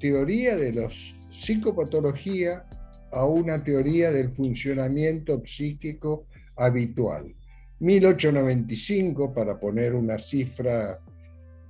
teoría 0.00 0.56
de 0.56 0.72
los 0.72 1.14
psicopatología 1.42 2.64
a 3.12 3.26
una 3.26 3.62
teoría 3.62 4.10
del 4.10 4.30
funcionamiento 4.30 5.42
psíquico 5.44 6.26
habitual. 6.56 7.34
1895, 7.80 9.32
para 9.34 9.58
poner 9.58 9.94
una 9.94 10.18
cifra 10.18 11.00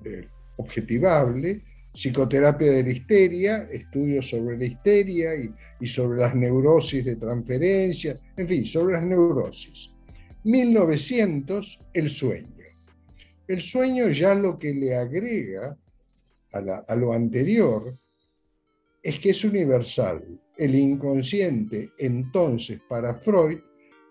eh, 0.05 0.29
objetivable, 0.57 1.63
psicoterapia 1.93 2.73
de 2.73 2.83
la 2.85 2.91
histeria, 2.91 3.69
estudios 3.71 4.29
sobre 4.29 4.59
la 4.59 4.65
histeria 4.67 5.35
y, 5.35 5.51
y 5.81 5.87
sobre 5.87 6.21
las 6.21 6.35
neurosis 6.35 7.05
de 7.05 7.17
transferencia, 7.17 8.15
en 8.37 8.49
fin, 8.49 8.65
sobre 8.65 8.95
las 8.95 9.07
neurosis. 9.07 9.95
1900, 10.45 11.79
el 11.95 12.09
sueño. 12.09 12.53
El 13.49 13.61
sueño 13.61 14.09
ya 14.09 14.35
lo 14.35 14.59
que 14.59 14.73
le 14.73 14.95
agrega 14.95 15.77
a, 16.53 16.97
lo 16.97 17.13
anterior 17.13 17.99
es 19.03 19.19
que 19.19 19.31
es 19.31 19.45
universal. 19.45 20.23
El 20.57 20.75
inconsciente, 20.75 21.91
entonces, 21.99 22.81
para 22.89 23.15
Freud, 23.15 23.59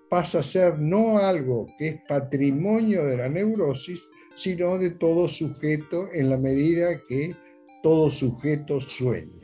pasa 0.10 0.40
a 0.40 0.44
ser 0.44 0.78
no 0.80 1.18
algo 1.20 1.68
que 1.78 1.88
es 1.88 1.96
patrimonio 2.08 3.06
de 3.06 3.18
la 3.18 3.30
neurosis, 3.30 4.02
sino 4.36 4.78
de 4.78 4.92
todo 4.92 5.28
sujeto 5.28 6.10
en 6.14 6.30
la 6.30 6.38
medida 6.38 7.02
que 7.02 7.36
todo 7.82 8.10
sujeto 8.10 8.82
sueña. 8.82 9.42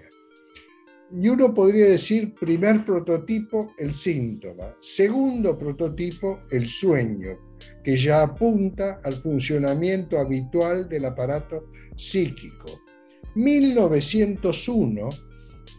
Y 1.10 1.30
uno 1.30 1.54
podría 1.54 1.86
decir, 1.86 2.34
primer 2.36 2.84
prototipo, 2.84 3.74
el 3.78 3.94
síntoma. 3.94 4.76
Segundo 4.82 5.58
prototipo, 5.58 6.42
el 6.52 6.68
sueño, 6.68 7.38
que 7.82 7.96
ya 7.96 8.24
apunta 8.24 9.00
al 9.06 9.22
funcionamiento 9.22 10.20
habitual 10.20 10.90
del 10.90 11.06
aparato 11.06 11.72
psíquico. 11.96 12.82
1901, 13.36 15.10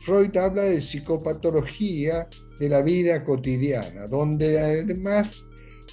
Freud 0.08 0.34
habla 0.38 0.62
de 0.62 0.80
psicopatología 0.80 2.26
de 2.58 2.68
la 2.70 2.80
vida 2.80 3.22
cotidiana, 3.22 4.06
donde 4.06 4.58
además 4.58 5.44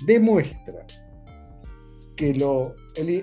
demuestra 0.08 0.88
que 2.16 2.34
lo, 2.34 2.78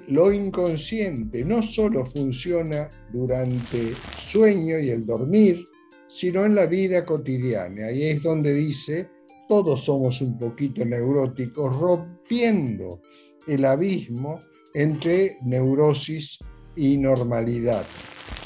lo 0.09 0.33
inconsciente 0.35 1.47
no 1.47 1.63
solo 1.63 2.05
funciona 2.05 2.91
durante 3.11 3.81
el 3.81 3.95
sueño 3.95 4.79
y 4.79 4.91
el 4.91 5.07
dormir, 5.07 5.65
sino 6.09 6.45
en 6.45 6.57
la 6.57 6.67
vida 6.67 7.07
cotidiana. 7.07 7.87
Ahí 7.87 8.09
es 8.09 8.23
donde 8.23 8.53
dice, 8.53 9.09
todos 9.49 9.87
somos 9.87 10.21
un 10.21 10.37
poquito 10.37 10.85
neuróticos, 10.85 11.75
rompiendo 11.75 13.01
el 13.47 13.65
abismo 13.65 14.39
entre 14.75 15.39
neurosis 15.43 16.39
y 16.77 16.97
normalidad. 16.97 17.85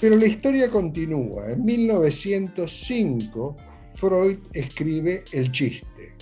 Pero 0.00 0.16
la 0.16 0.26
historia 0.26 0.68
continúa. 0.68 1.52
En 1.52 1.64
1905, 1.64 3.56
Freud 3.94 4.38
escribe 4.52 5.24
El 5.32 5.50
chiste. 5.52 6.14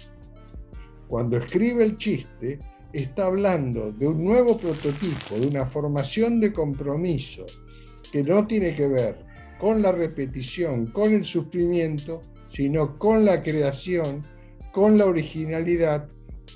Cuando 1.09 1.37
escribe 1.37 1.85
el 1.85 1.97
chiste, 1.97 2.59
está 2.93 3.27
hablando 3.27 3.93
de 3.93 4.07
un 4.07 4.25
nuevo 4.25 4.57
prototipo, 4.57 5.37
de 5.39 5.49
una 5.49 5.67
formación 5.67 6.41
de 6.41 6.53
compromiso 6.53 7.45
que 8.13 8.23
no 8.23 8.47
tiene 8.47 8.75
que 8.75 8.87
ver 8.87 9.25
con 9.59 9.83
la 9.83 9.93
repetición, 9.93 10.87
con 10.87 11.13
el 11.13 11.25
sufrimiento, 11.25 12.21
sino 12.53 12.99
con 12.99 13.25
la 13.25 13.43
creación, 13.43 14.21
con 14.73 14.99
la 14.99 15.07
originalidad, 15.07 16.09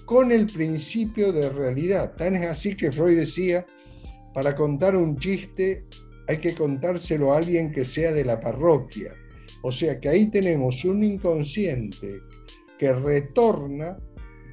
con 0.05 0.31
el 0.31 0.47
principio 0.47 1.33
de 1.33 1.51
realidad. 1.51 2.15
Tan 2.17 2.37
es 2.37 2.47
así 2.47 2.77
que 2.77 2.93
Freud 2.93 3.19
decía, 3.19 3.67
para 4.35 4.55
contar 4.55 4.97
un 4.97 5.17
chiste 5.19 5.85
hay 6.29 6.39
que 6.39 6.55
contárselo 6.55 7.33
a 7.33 7.39
alguien 7.39 7.73
que 7.73 7.85
sea 7.85 8.13
de 8.13 8.25
la 8.25 8.39
parroquia. 8.41 9.15
O 9.63 9.73
sea 9.73 9.99
que 9.99 10.09
ahí 10.09 10.27
tenemos 10.27 10.85
un 10.85 11.03
inconsciente 11.03 12.21
que 12.79 12.93
retorna 12.93 13.99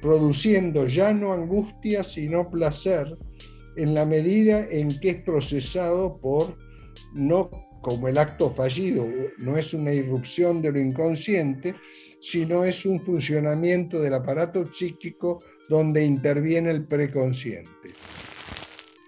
produciendo 0.00 0.86
ya 0.86 1.12
no 1.12 1.32
angustia, 1.32 2.02
sino 2.02 2.48
placer, 2.50 3.06
en 3.76 3.94
la 3.94 4.06
medida 4.06 4.66
en 4.70 4.98
que 5.00 5.10
es 5.10 5.22
procesado 5.22 6.18
por 6.20 6.56
no 7.14 7.50
como 7.82 8.08
el 8.08 8.18
acto 8.18 8.52
fallido 8.52 9.06
no 9.38 9.56
es 9.56 9.72
una 9.72 9.92
irrupción 9.92 10.60
de 10.60 10.72
lo 10.72 10.80
inconsciente, 10.80 11.76
sino 12.20 12.64
es 12.64 12.84
un 12.84 13.00
funcionamiento 13.00 14.00
del 14.00 14.14
aparato 14.14 14.64
psíquico 14.64 15.38
donde 15.68 16.04
interviene 16.04 16.72
el 16.72 16.84
preconsciente. 16.84 17.92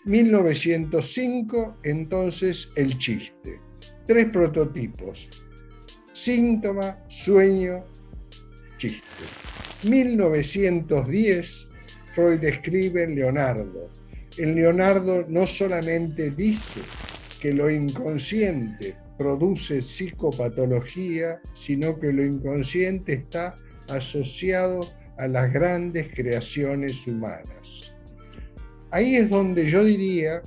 1905, 0.09 1.77
entonces, 1.85 2.71
el 2.77 2.97
chiste. 2.97 3.61
Tres 4.07 4.27
prototipos. 4.33 5.29
Síntoma, 6.15 6.99
sueño, 7.09 7.85
chiste. 8.79 9.05
1910, 9.85 11.69
Freud 12.15 12.43
escribe 12.43 13.07
Leonardo. 13.07 13.91
El 14.38 14.55
Leonardo 14.55 15.27
no 15.29 15.47
solamente 15.47 16.31
dice 16.31 16.81
que 17.38 17.53
lo 17.53 17.71
inconsciente 17.71 18.97
produce 19.19 19.83
psicopatología, 19.83 21.39
sino 21.52 22.00
que 22.00 22.15
lo 22.15 22.25
inconsciente 22.25 23.13
está 23.13 23.54
asociado 23.89 24.89
a 25.19 25.28
las 25.28 25.52
grandes 25.52 26.09
creaciones 26.15 27.06
humanas. 27.06 27.68
Ahí 28.91 29.17
es 29.17 29.29
donde 29.29 29.71
yo 29.71 29.85
diría, 29.85 30.43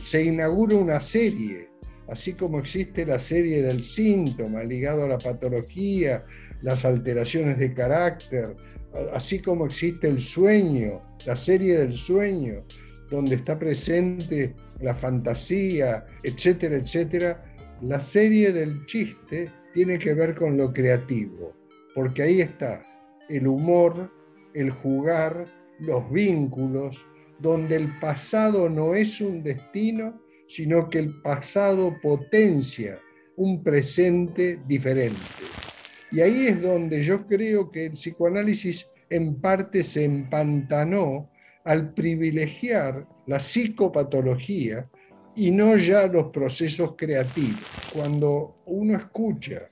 se 0.00 0.24
inaugura 0.24 0.76
una 0.76 1.00
serie, 1.00 1.68
así 2.08 2.34
como 2.34 2.60
existe 2.60 3.04
la 3.04 3.18
serie 3.18 3.62
del 3.62 3.82
síntoma 3.82 4.62
ligado 4.62 5.04
a 5.04 5.08
la 5.08 5.18
patología, 5.18 6.24
las 6.62 6.84
alteraciones 6.84 7.58
de 7.58 7.74
carácter, 7.74 8.56
así 9.12 9.40
como 9.40 9.66
existe 9.66 10.08
el 10.08 10.20
sueño, 10.20 11.02
la 11.24 11.34
serie 11.34 11.78
del 11.78 11.94
sueño, 11.94 12.64
donde 13.10 13.36
está 13.36 13.58
presente 13.58 14.54
la 14.80 14.94
fantasía, 14.94 16.06
etcétera, 16.22 16.76
etcétera, 16.76 17.44
la 17.82 18.00
serie 18.00 18.52
del 18.52 18.84
chiste 18.86 19.50
tiene 19.74 19.98
que 19.98 20.14
ver 20.14 20.34
con 20.34 20.56
lo 20.56 20.72
creativo, 20.72 21.52
porque 21.94 22.22
ahí 22.22 22.40
está 22.40 22.82
el 23.28 23.46
humor, 23.46 24.10
el 24.54 24.70
jugar, 24.70 25.46
los 25.80 26.10
vínculos, 26.10 26.96
donde 27.38 27.76
el 27.76 27.98
pasado 27.98 28.68
no 28.68 28.94
es 28.94 29.20
un 29.20 29.42
destino, 29.42 30.20
sino 30.48 30.88
que 30.88 30.98
el 31.00 31.20
pasado 31.22 31.96
potencia 32.02 32.98
un 33.36 33.62
presente 33.62 34.60
diferente. 34.66 35.16
Y 36.10 36.20
ahí 36.20 36.46
es 36.46 36.62
donde 36.62 37.04
yo 37.04 37.26
creo 37.26 37.70
que 37.70 37.86
el 37.86 37.92
psicoanálisis 37.92 38.88
en 39.10 39.40
parte 39.40 39.82
se 39.82 40.04
empantanó 40.04 41.30
al 41.64 41.92
privilegiar 41.92 43.06
la 43.26 43.40
psicopatología 43.40 44.88
y 45.34 45.50
no 45.50 45.76
ya 45.76 46.06
los 46.06 46.30
procesos 46.30 46.94
creativos. 46.96 47.60
Cuando 47.92 48.62
uno 48.66 48.96
escucha 48.96 49.66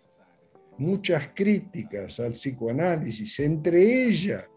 muchas 0.77 1.31
críticas 1.35 2.21
al 2.21 2.33
psicoanálisis, 2.33 3.39
entre 3.41 4.07
ellas 4.07 4.49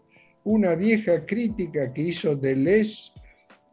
una 0.48 0.74
vieja 0.74 1.24
crítica 1.26 1.92
que 1.92 2.04
hizo 2.04 2.34
Deleuze 2.34 3.12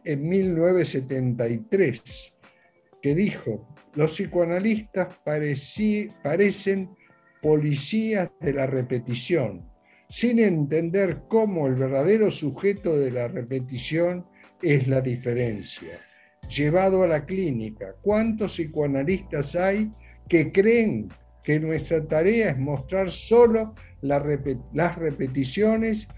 en 0.04 0.28
1973, 0.28 2.36
que 3.02 3.16
dijo, 3.16 3.66
los 3.94 4.12
psicoanalistas 4.12 5.08
parecen 5.24 6.90
policías 7.42 8.30
de 8.42 8.52
la 8.52 8.68
repetición, 8.68 9.66
sin 10.10 10.40
entender 10.40 11.22
cómo 11.30 11.68
el 11.68 11.76
verdadero 11.76 12.30
sujeto 12.30 12.98
de 12.98 13.10
la 13.10 13.30
repetición 13.30 14.26
es 14.62 14.86
la 14.90 15.00
diferencia. 15.00 16.02
Llevado 16.50 17.04
a 17.04 17.08
la 17.08 17.26
clínica, 17.26 17.96
¿cuántos 18.02 18.56
psicoanalistas 18.56 19.56
hay 19.56 19.90
que 20.28 20.52
creen 20.52 21.08
que 21.42 21.58
nuestra 21.58 22.06
tarea 22.06 22.50
es 22.50 22.60
mostrar 22.60 23.10
solo 23.10 23.76
las 24.02 24.98
repeticiones 24.98 26.10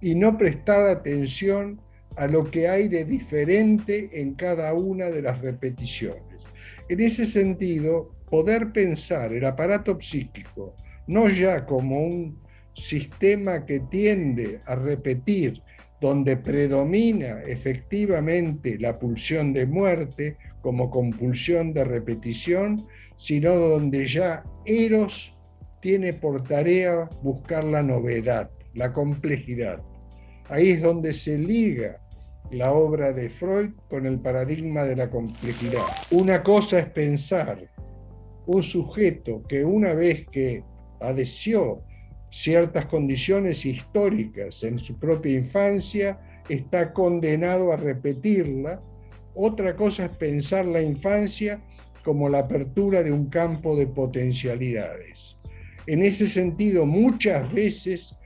y 0.00 0.14
no 0.14 0.36
prestar 0.36 0.88
atención 0.88 1.80
a 2.16 2.26
lo 2.26 2.50
que 2.50 2.68
hay 2.68 2.88
de 2.88 3.04
diferente 3.04 4.10
en 4.20 4.34
cada 4.34 4.74
una 4.74 5.06
de 5.06 5.22
las 5.22 5.40
repeticiones? 5.40 6.46
En 6.88 7.00
ese 7.00 7.24
sentido, 7.24 8.14
poder 8.30 8.72
pensar 8.72 9.32
el 9.32 9.44
aparato 9.44 10.00
psíquico 10.00 10.74
no 11.10 11.28
ya 11.28 11.66
como 11.66 12.04
un 12.06 12.38
sistema 12.72 13.66
que 13.66 13.80
tiende 13.80 14.60
a 14.66 14.76
repetir, 14.76 15.60
donde 16.00 16.36
predomina 16.36 17.42
efectivamente 17.42 18.78
la 18.78 18.98
pulsión 18.98 19.52
de 19.52 19.66
muerte 19.66 20.36
como 20.62 20.88
compulsión 20.90 21.72
de 21.74 21.84
repetición, 21.84 22.76
sino 23.16 23.54
donde 23.54 24.06
ya 24.06 24.44
Eros 24.64 25.36
tiene 25.82 26.12
por 26.12 26.44
tarea 26.44 27.08
buscar 27.22 27.64
la 27.64 27.82
novedad, 27.82 28.50
la 28.74 28.92
complejidad. 28.92 29.82
Ahí 30.50 30.70
es 30.70 30.82
donde 30.82 31.12
se 31.12 31.38
liga 31.38 32.00
la 32.50 32.72
obra 32.72 33.12
de 33.12 33.30
Freud 33.30 33.70
con 33.88 34.04
el 34.04 34.18
paradigma 34.18 34.82
de 34.82 34.96
la 34.96 35.08
complejidad. 35.08 35.84
Una 36.10 36.42
cosa 36.42 36.80
es 36.80 36.86
pensar 36.86 37.70
un 38.46 38.62
sujeto 38.62 39.42
que 39.48 39.64
una 39.64 39.94
vez 39.94 40.26
que 40.32 40.64
padeció 40.98 41.82
ciertas 42.30 42.86
condiciones 42.86 43.64
históricas 43.66 44.62
en 44.62 44.78
su 44.78 44.98
propia 44.98 45.34
infancia, 45.34 46.18
está 46.48 46.92
condenado 46.92 47.72
a 47.72 47.76
repetirla. 47.76 48.82
Otra 49.34 49.76
cosa 49.76 50.06
es 50.06 50.10
pensar 50.10 50.64
la 50.64 50.82
infancia 50.82 51.62
como 52.04 52.28
la 52.28 52.40
apertura 52.40 53.02
de 53.02 53.12
un 53.12 53.26
campo 53.26 53.76
de 53.76 53.86
potencialidades. 53.86 55.36
En 55.86 56.02
ese 56.02 56.28
sentido, 56.28 56.86
muchas 56.86 57.52
veces 57.52 58.16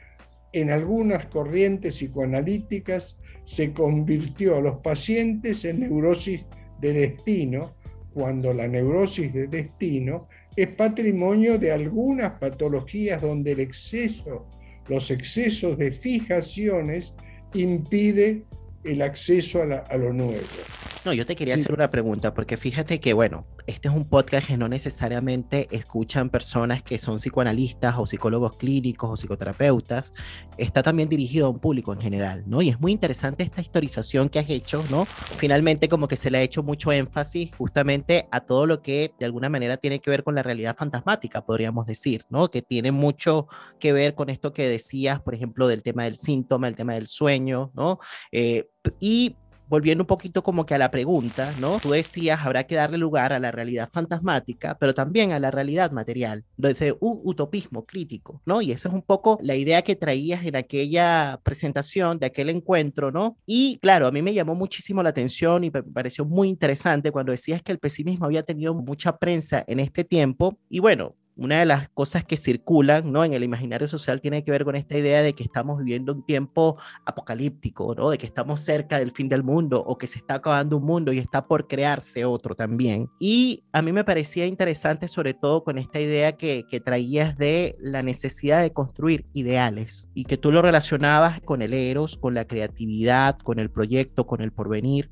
en 0.54 0.70
algunas 0.70 1.26
corrientes 1.26 1.96
psicoanalíticas 1.96 3.18
se 3.44 3.72
convirtió 3.72 4.56
a 4.56 4.60
los 4.60 4.76
pacientes 4.78 5.64
en 5.64 5.80
neurosis 5.80 6.44
de 6.80 6.92
destino, 6.92 7.74
cuando 8.12 8.52
la 8.52 8.68
neurosis 8.68 9.32
de 9.34 9.48
destino 9.48 10.28
es 10.56 10.68
patrimonio 10.68 11.58
de 11.58 11.72
algunas 11.72 12.38
patologías 12.38 13.20
donde 13.20 13.52
el 13.52 13.60
exceso, 13.60 14.46
los 14.88 15.10
excesos 15.10 15.76
de 15.76 15.90
fijaciones 15.90 17.12
impide 17.54 18.44
el 18.84 19.02
acceso 19.02 19.62
a, 19.62 19.96
lo 19.96 20.12
nuevo. 20.12 20.40
No, 21.04 21.12
yo 21.12 21.26
te 21.26 21.36
quería 21.36 21.54
hacer 21.54 21.72
una 21.72 21.90
pregunta, 21.90 22.32
porque 22.32 22.56
fíjate 22.56 23.00
que, 23.00 23.12
bueno, 23.12 23.46
este 23.66 23.88
es 23.88 23.94
un 23.94 24.04
podcast 24.04 24.46
que 24.46 24.56
no 24.56 24.68
necesariamente 24.68 25.68
escuchan 25.70 26.30
personas 26.30 26.82
que 26.82 26.98
son 26.98 27.18
psicoanalistas 27.18 27.96
o 27.98 28.06
psicólogos 28.06 28.56
clínicos 28.56 29.10
o 29.10 29.16
psicoterapeutas, 29.16 30.12
está 30.56 30.82
también 30.82 31.08
dirigido 31.08 31.46
a 31.46 31.50
un 31.50 31.58
público 31.58 31.92
en 31.92 32.00
general, 32.00 32.44
¿no? 32.46 32.62
Y 32.62 32.70
es 32.70 32.80
muy 32.80 32.92
interesante 32.92 33.42
esta 33.42 33.60
historización 33.60 34.28
que 34.28 34.38
has 34.38 34.48
hecho, 34.48 34.84
¿no? 34.90 35.04
Finalmente 35.04 35.88
como 35.88 36.08
que 36.08 36.16
se 36.16 36.30
le 36.30 36.38
ha 36.38 36.42
hecho 36.42 36.62
mucho 36.62 36.92
énfasis 36.92 37.50
justamente 37.56 38.28
a 38.30 38.40
todo 38.40 38.66
lo 38.66 38.80
que 38.82 39.12
de 39.18 39.26
alguna 39.26 39.48
manera 39.48 39.76
tiene 39.76 40.00
que 40.00 40.10
ver 40.10 40.24
con 40.24 40.34
la 40.34 40.42
realidad 40.42 40.76
fantasmática, 40.76 41.44
podríamos 41.44 41.86
decir, 41.86 42.24
¿no? 42.30 42.50
Que 42.50 42.62
tiene 42.62 42.92
mucho 42.92 43.48
que 43.78 43.92
ver 43.92 44.14
con 44.14 44.30
esto 44.30 44.52
que 44.52 44.68
decías, 44.68 45.20
por 45.20 45.34
ejemplo, 45.34 45.68
del 45.68 45.82
tema 45.82 46.04
del 46.04 46.18
síntoma, 46.18 46.68
el 46.68 46.76
tema 46.76 46.94
del 46.94 47.08
sueño, 47.08 47.70
¿no? 47.74 47.98
Eh, 48.32 48.68
y 49.00 49.36
volviendo 49.68 50.02
un 50.02 50.06
poquito 50.06 50.42
como 50.42 50.66
que 50.66 50.74
a 50.74 50.78
la 50.78 50.90
pregunta, 50.90 51.52
¿no? 51.58 51.78
Tú 51.80 51.90
decías, 51.90 52.40
habrá 52.44 52.64
que 52.64 52.74
darle 52.74 52.98
lugar 52.98 53.32
a 53.32 53.38
la 53.38 53.50
realidad 53.50 53.88
fantasmática, 53.92 54.76
pero 54.78 54.94
también 54.94 55.32
a 55.32 55.38
la 55.38 55.50
realidad 55.50 55.90
material, 55.90 56.44
desde 56.56 56.92
un 57.00 57.20
utopismo 57.24 57.84
crítico, 57.84 58.42
¿no? 58.44 58.60
Y 58.62 58.72
eso 58.72 58.88
es 58.88 58.94
un 58.94 59.02
poco 59.02 59.38
la 59.42 59.56
idea 59.56 59.82
que 59.82 59.96
traías 59.96 60.44
en 60.44 60.56
aquella 60.56 61.40
presentación 61.42 62.18
de 62.18 62.26
aquel 62.26 62.50
encuentro, 62.50 63.10
¿no? 63.10 63.38
Y 63.46 63.78
claro, 63.78 64.06
a 64.06 64.12
mí 64.12 64.22
me 64.22 64.34
llamó 64.34 64.54
muchísimo 64.54 65.02
la 65.02 65.10
atención 65.10 65.64
y 65.64 65.70
me 65.70 65.82
pareció 65.82 66.24
muy 66.24 66.48
interesante 66.48 67.10
cuando 67.10 67.32
decías 67.32 67.62
que 67.62 67.72
el 67.72 67.78
pesimismo 67.78 68.26
había 68.26 68.42
tenido 68.42 68.74
mucha 68.74 69.16
prensa 69.16 69.64
en 69.66 69.80
este 69.80 70.04
tiempo. 70.04 70.58
Y 70.68 70.80
bueno, 70.80 71.16
una 71.36 71.58
de 71.58 71.66
las 71.66 71.88
cosas 71.88 72.24
que 72.24 72.36
circulan 72.36 73.12
¿no? 73.12 73.24
en 73.24 73.32
el 73.32 73.42
imaginario 73.42 73.88
social 73.88 74.20
tiene 74.20 74.44
que 74.44 74.50
ver 74.50 74.64
con 74.64 74.76
esta 74.76 74.96
idea 74.96 75.22
de 75.22 75.34
que 75.34 75.42
estamos 75.42 75.78
viviendo 75.78 76.12
un 76.12 76.24
tiempo 76.24 76.78
apocalíptico, 77.04 77.94
¿no? 77.94 78.10
de 78.10 78.18
que 78.18 78.26
estamos 78.26 78.60
cerca 78.60 78.98
del 78.98 79.10
fin 79.10 79.28
del 79.28 79.42
mundo 79.42 79.82
o 79.84 79.98
que 79.98 80.06
se 80.06 80.18
está 80.18 80.34
acabando 80.34 80.76
un 80.76 80.84
mundo 80.84 81.12
y 81.12 81.18
está 81.18 81.46
por 81.46 81.66
crearse 81.66 82.24
otro 82.24 82.54
también. 82.54 83.10
Y 83.18 83.64
a 83.72 83.82
mí 83.82 83.92
me 83.92 84.04
parecía 84.04 84.46
interesante 84.46 85.08
sobre 85.08 85.34
todo 85.34 85.64
con 85.64 85.78
esta 85.78 86.00
idea 86.00 86.36
que, 86.36 86.66
que 86.68 86.80
traías 86.80 87.36
de 87.36 87.76
la 87.80 88.02
necesidad 88.02 88.62
de 88.62 88.72
construir 88.72 89.26
ideales 89.32 90.08
y 90.14 90.24
que 90.24 90.36
tú 90.36 90.52
lo 90.52 90.62
relacionabas 90.62 91.40
con 91.40 91.62
el 91.62 91.74
eros, 91.74 92.16
con 92.16 92.34
la 92.34 92.46
creatividad, 92.46 93.38
con 93.38 93.58
el 93.58 93.70
proyecto, 93.70 94.26
con 94.26 94.40
el 94.40 94.52
porvenir. 94.52 95.10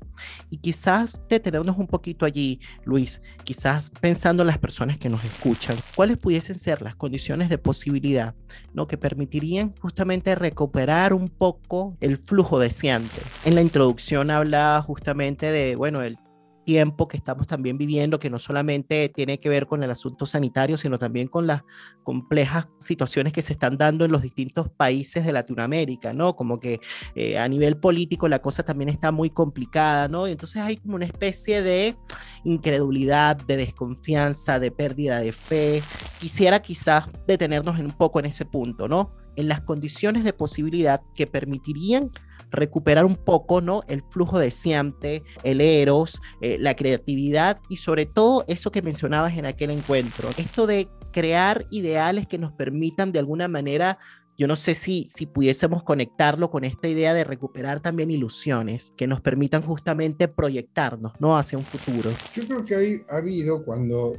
Y 0.49 0.57
quizás 0.57 1.21
detenernos 1.29 1.77
un 1.77 1.87
poquito 1.87 2.25
allí, 2.25 2.59
Luis, 2.85 3.21
quizás 3.43 3.91
pensando 4.01 4.43
en 4.43 4.47
las 4.47 4.57
personas 4.57 4.97
que 4.97 5.09
nos 5.09 5.23
escuchan, 5.23 5.75
¿cuál 5.95 6.12
pudiesen 6.17 6.57
ser 6.57 6.81
las 6.81 6.95
condiciones 6.95 7.49
de 7.49 7.57
posibilidad 7.57 8.35
¿no? 8.73 8.87
que 8.87 8.97
permitirían 8.97 9.73
justamente 9.79 10.35
recuperar 10.35 11.13
un 11.13 11.29
poco 11.29 11.95
el 12.01 12.17
flujo 12.17 12.59
deseante. 12.59 13.21
En 13.45 13.55
la 13.55 13.61
introducción 13.61 14.31
habla 14.31 14.83
justamente 14.85 15.51
de, 15.51 15.75
bueno, 15.75 16.01
el 16.01 16.17
tiempo 16.63 17.07
que 17.07 17.17
estamos 17.17 17.47
también 17.47 17.77
viviendo, 17.77 18.19
que 18.19 18.29
no 18.29 18.39
solamente 18.39 19.09
tiene 19.09 19.39
que 19.39 19.49
ver 19.49 19.67
con 19.67 19.83
el 19.83 19.91
asunto 19.91 20.25
sanitario, 20.25 20.77
sino 20.77 20.97
también 20.97 21.27
con 21.27 21.47
las 21.47 21.63
complejas 22.03 22.67
situaciones 22.79 23.33
que 23.33 23.41
se 23.41 23.53
están 23.53 23.77
dando 23.77 24.05
en 24.05 24.11
los 24.11 24.21
distintos 24.21 24.69
países 24.69 25.25
de 25.25 25.31
Latinoamérica, 25.31 26.13
¿no? 26.13 26.35
Como 26.35 26.59
que 26.59 26.79
eh, 27.15 27.37
a 27.37 27.47
nivel 27.47 27.77
político 27.77 28.27
la 28.27 28.39
cosa 28.39 28.63
también 28.63 28.89
está 28.89 29.11
muy 29.11 29.29
complicada, 29.29 30.07
¿no? 30.07 30.27
entonces 30.27 30.61
hay 30.61 30.77
como 30.77 30.95
una 30.95 31.05
especie 31.05 31.61
de 31.61 31.95
incredulidad, 32.43 33.37
de 33.37 33.57
desconfianza, 33.57 34.59
de 34.59 34.71
pérdida 34.71 35.19
de 35.19 35.31
fe. 35.31 35.81
Quisiera 36.19 36.61
quizás 36.61 37.05
detenernos 37.27 37.79
en 37.79 37.85
un 37.85 37.97
poco 37.97 38.19
en 38.19 38.25
ese 38.25 38.45
punto, 38.45 38.87
¿no? 38.87 39.15
En 39.35 39.47
las 39.47 39.61
condiciones 39.61 40.23
de 40.23 40.33
posibilidad 40.33 41.01
que 41.15 41.27
permitirían 41.27 42.11
recuperar 42.53 43.03
un 43.03 43.15
poco, 43.15 43.59
¿no? 43.59 43.81
El 43.87 44.01
flujo 44.09 44.39
deseante, 44.39 45.23
el 45.43 45.59
eros, 45.59 46.21
eh, 46.41 46.57
la 46.59 46.75
creatividad 46.75 47.57
y 47.69 47.77
sobre 47.77 48.05
todo 48.05 48.45
eso 48.47 48.71
que 48.71 48.81
mencionabas 48.81 49.33
en 49.33 49.45
aquel 49.45 49.71
encuentro, 49.71 50.29
esto 50.37 50.67
de 50.67 50.87
crear 51.11 51.65
ideales 51.69 52.27
que 52.27 52.37
nos 52.37 52.53
permitan 52.53 53.11
de 53.11 53.19
alguna 53.19 53.47
manera 53.47 53.99
yo 54.35 54.47
no 54.47 54.55
sé 54.55 54.73
si, 54.73 55.05
si 55.09 55.27
pudiésemos 55.27 55.83
conectarlo 55.83 56.49
con 56.49 56.63
esta 56.63 56.87
idea 56.87 57.13
de 57.13 57.23
recuperar 57.23 57.81
también 57.81 58.09
ilusiones 58.09 58.91
que 58.97 59.05
nos 59.05 59.21
permitan 59.21 59.61
justamente 59.61 60.27
proyectarnos 60.27 61.13
¿no? 61.19 61.37
hacia 61.37 61.59
un 61.59 61.63
futuro. 61.63 62.09
Yo 62.33 62.47
creo 62.47 62.65
que 62.65 63.05
ha 63.09 63.17
habido 63.17 63.63
cuando 63.63 64.17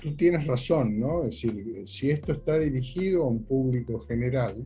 tú 0.00 0.14
tienes 0.16 0.46
razón, 0.46 0.98
¿no? 0.98 1.24
Es 1.24 1.42
decir, 1.42 1.88
si 1.88 2.10
esto 2.10 2.32
está 2.32 2.58
dirigido 2.58 3.24
a 3.24 3.28
un 3.28 3.44
público 3.44 4.00
general, 4.00 4.64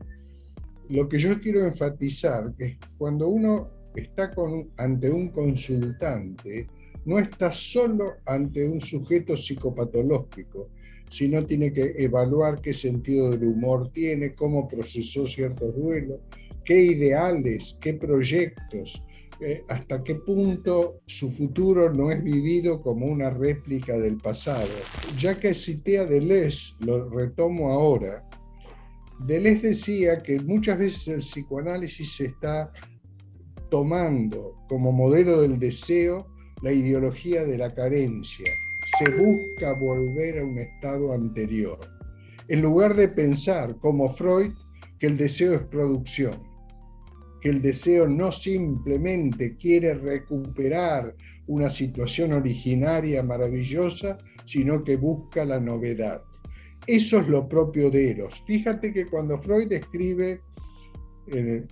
lo 0.89 1.09
que 1.09 1.19
yo 1.19 1.41
quiero 1.41 1.67
enfatizar 1.67 2.53
es 2.59 2.77
cuando 2.99 3.29
uno 3.29 3.71
está 3.95 4.31
con, 4.31 4.71
ante 4.79 5.11
un 5.11 5.29
consultante, 5.31 6.67
no 7.05 7.19
está 7.19 7.51
solo 7.53 8.15
ante 8.27 8.67
un 8.67 8.81
sujeto 8.81 9.37
psicopatológico, 9.37 10.69
sino 11.09 11.45
tiene 11.47 11.73
que 11.73 11.95
evaluar 11.99 12.61
qué 12.61 12.73
sentido 12.73 13.31
del 13.31 13.45
humor 13.45 13.91
tiene, 13.93 14.35
cómo 14.35 14.69
procesó 14.69 15.27
ciertos 15.27 15.75
duelos, 15.77 16.19
qué 16.65 16.83
ideales, 16.83 17.79
qué 17.81 17.95
proyectos, 17.95 19.03
eh, 19.41 19.63
hasta 19.69 20.03
qué 20.03 20.15
punto 20.15 21.01
su 21.07 21.31
futuro 21.31 21.93
no 21.93 22.11
es 22.11 22.25
vivido 22.25 22.81
como 22.81 23.07
una 23.07 23.31
réplica 23.31 23.99
del 23.99 24.17
pasado. 24.17 24.69
Ya 25.19 25.39
que 25.39 25.55
cité 25.55 25.99
a 25.99 26.07
Deleuze, 26.07 26.73
lo 26.81 27.09
retomo 27.11 27.71
ahora, 27.71 28.25
Deleuze 29.21 29.69
decía 29.69 30.23
que 30.23 30.39
muchas 30.41 30.79
veces 30.79 31.09
el 31.09 31.21
psicoanálisis 31.21 32.17
se 32.17 32.27
está 32.27 32.71
tomando 33.71 34.55
como 34.69 34.93
modelo 34.93 35.41
del 35.41 35.59
deseo 35.59 36.27
la 36.63 36.73
ideología 36.73 37.45
de 37.45 37.59
la 37.59 37.73
carencia. 37.73 38.47
Se 38.99 39.11
busca 39.11 39.73
volver 39.73 40.39
a 40.39 40.45
un 40.45 40.59
estado 40.59 41.13
anterior. 41.13 41.79
En 42.49 42.63
lugar 42.63 42.95
de 42.95 43.09
pensar, 43.09 43.77
como 43.81 44.13
Freud, 44.13 44.53
que 44.99 45.07
el 45.09 45.17
deseo 45.17 45.55
es 45.55 45.63
producción, 45.63 46.43
que 47.41 47.49
el 47.49 47.61
deseo 47.61 48.07
no 48.07 48.31
simplemente 48.33 49.57
quiere 49.57 49.95
recuperar 49.95 51.15
una 51.47 51.69
situación 51.71 52.33
originaria 52.33 53.23
maravillosa, 53.23 54.19
sino 54.45 54.85
que 54.85 54.97
busca 54.97 55.45
la 55.45 55.59
novedad. 55.59 56.23
Eso 56.87 57.19
es 57.19 57.29
lo 57.29 57.49
propio 57.49 57.91
de 57.91 58.11
Eros. 58.11 58.43
Fíjate 58.47 58.93
que 58.93 59.07
cuando 59.07 59.41
Freud 59.41 59.73
escribe 59.73 60.41
en, 61.27 61.69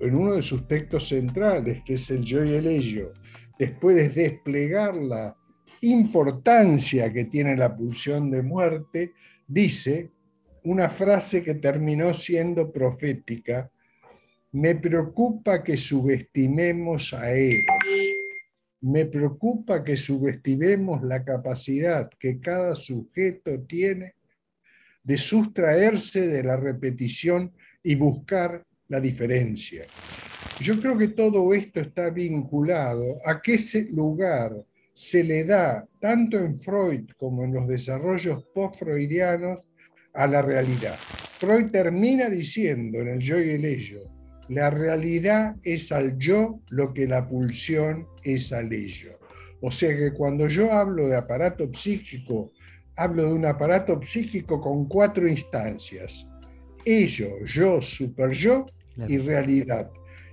uno 0.00 0.34
de 0.34 0.42
sus 0.42 0.68
textos 0.68 1.08
centrales, 1.08 1.82
que 1.84 1.94
es 1.94 2.10
el 2.10 2.22
yo 2.22 2.44
y 2.44 2.52
el 2.52 2.66
ello, 2.68 3.12
después 3.58 3.96
de 3.96 4.08
desplegar 4.10 4.94
la 4.94 5.36
importancia 5.80 7.12
que 7.12 7.24
tiene 7.24 7.56
la 7.56 7.76
pulsión 7.76 8.30
de 8.30 8.42
muerte, 8.42 9.12
dice 9.48 10.10
una 10.64 10.88
frase 10.88 11.42
que 11.42 11.54
terminó 11.54 12.14
siendo 12.14 12.70
profética, 12.70 13.68
me 14.52 14.76
preocupa 14.76 15.64
que 15.64 15.76
subestimemos 15.76 17.12
a 17.14 17.32
Eros 17.32 17.64
me 18.82 19.06
preocupa 19.06 19.82
que 19.84 19.96
subestimemos 19.96 21.02
la 21.02 21.24
capacidad 21.24 22.10
que 22.18 22.40
cada 22.40 22.74
sujeto 22.74 23.60
tiene 23.60 24.14
de 25.02 25.18
sustraerse 25.18 26.26
de 26.26 26.42
la 26.44 26.56
repetición 26.56 27.52
y 27.82 27.94
buscar 27.94 28.64
la 28.88 29.00
diferencia. 29.00 29.84
Yo 30.60 30.78
creo 30.78 30.98
que 30.98 31.08
todo 31.08 31.54
esto 31.54 31.80
está 31.80 32.10
vinculado 32.10 33.18
a 33.24 33.40
qué 33.40 33.56
lugar 33.90 34.52
se 34.94 35.24
le 35.24 35.44
da, 35.44 35.84
tanto 36.00 36.38
en 36.38 36.58
Freud 36.58 37.10
como 37.16 37.44
en 37.44 37.54
los 37.54 37.66
desarrollos 37.66 38.44
post-freudianos, 38.54 39.68
a 40.14 40.26
la 40.26 40.42
realidad. 40.42 40.96
Freud 41.38 41.70
termina 41.70 42.28
diciendo 42.28 43.00
en 43.00 43.08
el 43.08 43.18
yo 43.18 43.40
y 43.40 43.50
el 43.50 43.64
ello, 43.64 44.02
la 44.48 44.70
realidad 44.70 45.56
es 45.64 45.92
al 45.92 46.18
yo 46.18 46.60
lo 46.70 46.92
que 46.92 47.06
la 47.06 47.28
pulsión 47.28 48.06
es 48.24 48.52
al 48.52 48.72
ello. 48.72 49.18
O 49.60 49.70
sea 49.70 49.96
que 49.96 50.12
cuando 50.12 50.48
yo 50.48 50.72
hablo 50.72 51.08
de 51.08 51.16
aparato 51.16 51.72
psíquico, 51.72 52.50
hablo 52.96 53.26
de 53.26 53.32
un 53.34 53.46
aparato 53.46 54.00
psíquico 54.04 54.60
con 54.60 54.86
cuatro 54.86 55.28
instancias. 55.28 56.26
Ello, 56.84 57.28
yo, 57.46 57.80
super 57.80 58.30
yo 58.30 58.66
y 59.06 59.18
realidad. 59.18 59.88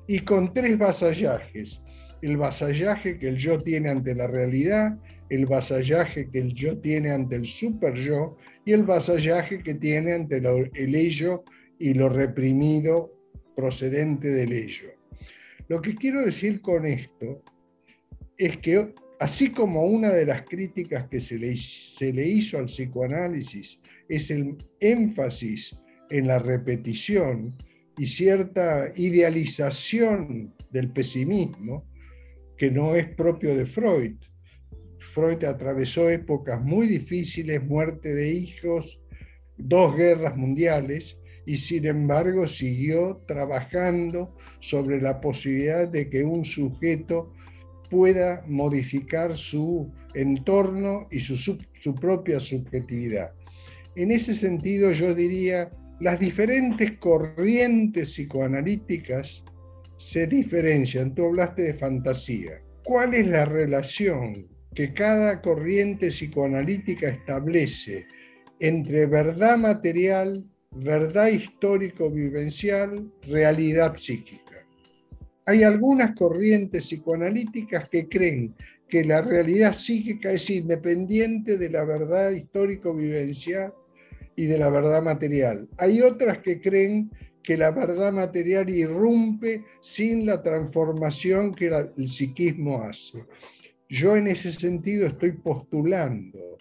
Y 0.07 0.19
con 0.19 0.51
tres 0.53 0.77
vasallajes. 0.77 1.81
el 2.21 2.35
vasallaje 2.35 3.17
que 3.17 3.29
el 3.29 3.37
yo 3.37 3.59
tiene 3.59 3.89
ante 3.89 4.13
la 4.13 4.27
realidad, 4.27 4.97
el 5.29 5.45
vasallaje 5.45 6.29
que 6.29 6.39
el 6.39 6.53
yo 6.53 6.77
tiene 6.79 7.11
ante 7.11 7.37
el 7.37 7.45
super 7.45 7.93
yo 7.93 8.35
y 8.65 8.73
el 8.73 8.83
vasallaje 8.83 9.63
que 9.63 9.75
tiene 9.75 10.13
ante 10.13 10.41
el 10.73 10.95
ello 10.95 11.43
y 11.77 11.93
lo 11.93 12.09
reprimido 12.09 13.18
procedente 13.59 14.29
del 14.29 14.53
ello. 14.53 14.91
Lo 15.67 15.81
que 15.81 15.93
quiero 15.93 16.21
decir 16.25 16.61
con 16.61 16.85
esto 16.85 17.43
es 18.37 18.57
que 18.57 18.93
así 19.19 19.51
como 19.51 19.83
una 19.83 20.09
de 20.11 20.25
las 20.25 20.43
críticas 20.43 21.09
que 21.09 21.19
se 21.19 21.37
le, 21.37 21.55
se 21.57 22.13
le 22.13 22.25
hizo 22.25 22.57
al 22.57 22.65
psicoanálisis 22.65 23.81
es 24.07 24.31
el 24.31 24.57
énfasis 24.79 25.77
en 26.09 26.27
la 26.27 26.39
repetición 26.39 27.53
y 27.97 28.05
cierta 28.07 28.93
idealización 28.95 30.55
del 30.71 30.89
pesimismo, 30.91 31.85
que 32.57 32.71
no 32.71 32.95
es 32.95 33.07
propio 33.09 33.55
de 33.57 33.65
Freud. 33.65 34.15
Freud 34.99 35.43
atravesó 35.43 36.09
épocas 36.09 36.61
muy 36.61 36.87
difíciles, 36.87 37.61
muerte 37.61 38.13
de 38.13 38.31
hijos, 38.31 39.01
dos 39.57 39.97
guerras 39.97 40.37
mundiales, 40.37 41.19
y 41.49 41.57
sin 41.57 41.87
embargo 41.87 42.45
siguió 42.47 43.23
trabajando 43.27 44.37
sobre 44.59 45.01
la 45.01 45.19
posibilidad 45.19 45.87
de 45.87 46.07
que 46.07 46.23
un 46.23 46.45
sujeto 46.45 47.33
pueda 47.89 48.43
modificar 48.45 49.33
su 49.33 49.91
entorno 50.13 51.07
y 51.09 51.19
su, 51.19 51.37
su, 51.37 51.95
propia 51.95 52.39
subjetividad. 52.39 53.33
En 53.95 54.11
ese 54.11 54.35
sentido 54.35 54.91
yo 54.91 55.15
diría, 55.15 55.71
las 55.99 56.19
diferentes 56.19 56.91
corrientes 56.99 58.09
psicoanalíticas 58.09 59.43
se 59.97 60.27
diferencian. 60.27 61.15
Tú 61.15 61.25
hablaste 61.25 61.63
de 61.63 61.73
fantasía. 61.73 62.61
¿Cuál 62.83 63.15
es 63.15 63.25
la 63.25 63.45
relación 63.45 64.47
que 64.75 64.93
cada 64.93 65.41
corriente 65.41 66.09
psicoanalítica 66.09 67.07
establece 67.09 68.05
entre 68.59 69.07
verdad 69.07 69.57
material, 69.57 70.45
verdad 70.71 71.27
histórico-vivencial, 71.27 73.11
realidad 73.27 73.95
psíquica? 73.95 74.65
Hay 75.45 75.63
algunas 75.63 76.13
corrientes 76.15 76.85
psicoanalíticas 76.85 77.89
que 77.89 78.07
creen 78.07 78.55
que 78.87 79.03
la 79.03 79.21
realidad 79.21 79.73
psíquica 79.73 80.31
es 80.31 80.49
independiente 80.49 81.57
de 81.57 81.69
la 81.69 81.83
verdad 81.83 82.31
histórico-vivencial 82.31 83.73
y 84.35 84.45
de 84.45 84.57
la 84.57 84.69
verdad 84.69 85.01
material. 85.01 85.67
Hay 85.77 86.01
otras 86.01 86.39
que 86.39 86.61
creen 86.61 87.11
que 87.43 87.57
la 87.57 87.71
verdad 87.71 88.13
material 88.13 88.69
irrumpe 88.69 89.63
sin 89.81 90.25
la 90.25 90.41
transformación 90.41 91.53
que 91.53 91.67
el 91.97 92.07
psiquismo 92.07 92.81
hace. 92.81 93.23
Yo 93.87 94.15
en 94.15 94.27
ese 94.27 94.51
sentido 94.51 95.07
estoy 95.07 95.31
postulando 95.31 96.57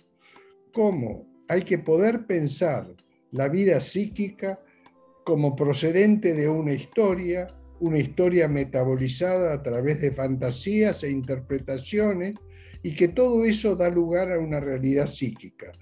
cómo 0.73 1.27
hay 1.49 1.63
que 1.63 1.79
poder 1.79 2.27
pensar 2.27 2.87
la 3.33 3.49
vida 3.49 3.81
psíquica 3.81 4.61
como 5.25 5.55
procedente 5.55 6.35
de 6.35 6.49
una 6.49 6.73
historia, 6.73 7.47
una 7.81 7.99
historia 7.99 8.49
metabolizada 8.49 9.53
a 9.53 9.63
través 9.63 10.01
de 10.01 10.13
fantasías 10.13 11.05
e 11.05 11.11
interpretaciones, 11.11 12.35
y 12.83 12.95
que 12.95 13.09
todo 13.09 13.45
eso 13.45 13.75
da 13.75 13.89
lugar 13.89 14.33
a 14.33 14.39
una 14.39 14.61
realidad 14.61 15.07
psíquica 15.07 15.73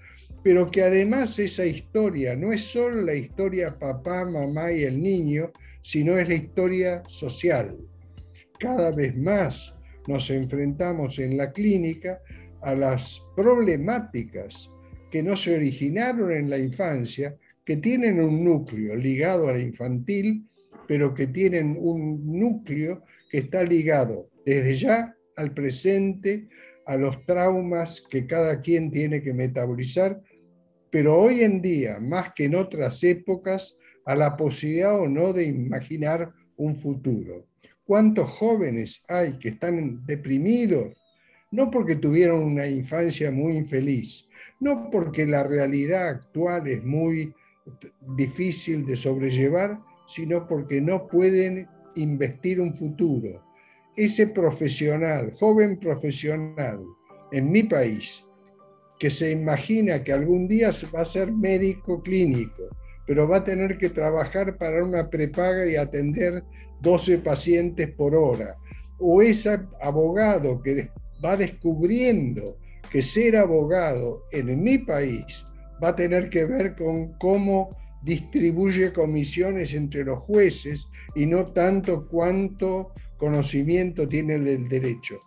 pero 0.47 0.71
que 0.71 0.81
además 0.81 1.37
esa 1.39 1.65
historia 1.65 2.33
no 2.33 2.53
es 2.53 2.61
solo 2.61 3.01
la 3.01 3.13
historia 3.13 3.77
papá, 3.77 4.23
mamá 4.23 4.71
y 4.71 4.83
el 4.83 5.01
niño, 5.01 5.51
sino 5.83 6.17
es 6.17 6.29
la 6.29 6.35
historia 6.35 7.03
social. 7.07 7.77
Cada 8.57 8.91
vez 8.91 9.13
más 9.17 9.75
nos 10.07 10.29
enfrentamos 10.29 11.19
en 11.19 11.35
la 11.35 11.51
clínica 11.51 12.21
a 12.61 12.75
las 12.75 13.21
problemáticas 13.35 14.69
que 15.11 15.23
no 15.23 15.37
se 15.37 15.55
originaron 15.55 16.31
en 16.31 16.49
la 16.49 16.57
infancia, 16.57 17.35
que 17.63 17.77
tienen 17.77 18.19
un 18.19 18.43
núcleo 18.43 18.95
ligado 18.95 19.47
a 19.47 19.53
la 19.53 19.59
infantil, 19.59 20.45
pero 20.87 21.13
que 21.13 21.27
tienen 21.27 21.75
un 21.79 22.39
núcleo 22.39 23.03
que 23.29 23.39
está 23.39 23.63
ligado 23.63 24.29
desde 24.45 24.75
ya 24.75 25.15
al 25.35 25.53
presente, 25.53 26.47
a 26.85 26.95
los 26.95 27.25
traumas 27.25 28.01
que 28.09 28.25
cada 28.25 28.61
quien 28.61 28.89
tiene 28.91 29.21
que 29.21 29.33
metabolizar 29.33 30.21
pero 30.89 31.15
hoy 31.15 31.41
en 31.41 31.61
día, 31.61 31.99
más 31.99 32.33
que 32.33 32.45
en 32.45 32.55
otras 32.55 33.03
épocas, 33.03 33.75
a 34.05 34.15
la 34.15 34.37
posibilidad 34.37 34.99
o 34.99 35.07
no 35.07 35.33
de 35.33 35.45
imaginar 35.45 36.33
un 36.55 36.75
futuro. 36.75 37.45
¿Cuántos 37.83 38.29
jóvenes 38.31 39.03
hay 39.07 39.37
que 39.37 39.49
están 39.49 40.05
deprimidos? 40.05 40.96
No 41.51 41.71
porque 41.71 41.95
tuvieron 41.95 42.43
una 42.43 42.67
infancia 42.67 43.31
muy 43.31 43.57
infeliz, 43.57 44.27
no 44.59 44.89
porque 44.91 45.25
la 45.25 45.43
realidad 45.43 46.09
actual 46.09 46.67
es 46.67 46.83
muy 46.83 47.33
difícil 48.15 48.85
de 48.85 48.95
sobrellevar, 48.95 49.79
sino 50.07 50.47
porque 50.47 50.81
no 50.81 51.07
pueden 51.07 51.67
investir 51.95 52.59
un 52.59 52.75
futuro. 52.75 53.43
Ese 53.95 54.27
profesional, 54.27 55.33
joven 55.39 55.79
profesional, 55.79 56.79
en 57.31 57.51
mi 57.51 57.63
país, 57.63 58.25
que 58.99 59.09
se 59.09 59.31
imagina 59.31 60.03
que 60.03 60.13
algún 60.13 60.47
día 60.47 60.71
va 60.93 61.01
a 61.01 61.05
ser 61.05 61.31
médico 61.31 62.01
clínico, 62.01 62.63
pero 63.05 63.27
va 63.27 63.37
a 63.37 63.43
tener 63.43 63.77
que 63.77 63.89
trabajar 63.89 64.57
para 64.57 64.83
una 64.83 65.09
prepaga 65.09 65.65
y 65.65 65.75
atender 65.75 66.43
12 66.81 67.19
pacientes 67.19 67.89
por 67.91 68.15
hora. 68.15 68.57
O 68.99 69.21
ese 69.21 69.59
abogado 69.81 70.61
que 70.61 70.89
va 71.23 71.37
descubriendo 71.37 72.57
que 72.91 73.01
ser 73.01 73.35
abogado 73.35 74.23
en 74.31 74.63
mi 74.63 74.77
país 74.77 75.43
va 75.83 75.89
a 75.89 75.95
tener 75.95 76.29
que 76.29 76.45
ver 76.45 76.75
con 76.75 77.13
cómo 77.19 77.69
distribuye 78.03 78.93
comisiones 78.93 79.73
entre 79.73 80.03
los 80.03 80.19
jueces 80.19 80.87
y 81.15 81.25
no 81.25 81.45
tanto 81.45 82.07
cuánto 82.07 82.93
conocimiento 83.17 84.07
tiene 84.07 84.39
del 84.39 84.67
derecho. 84.67 85.19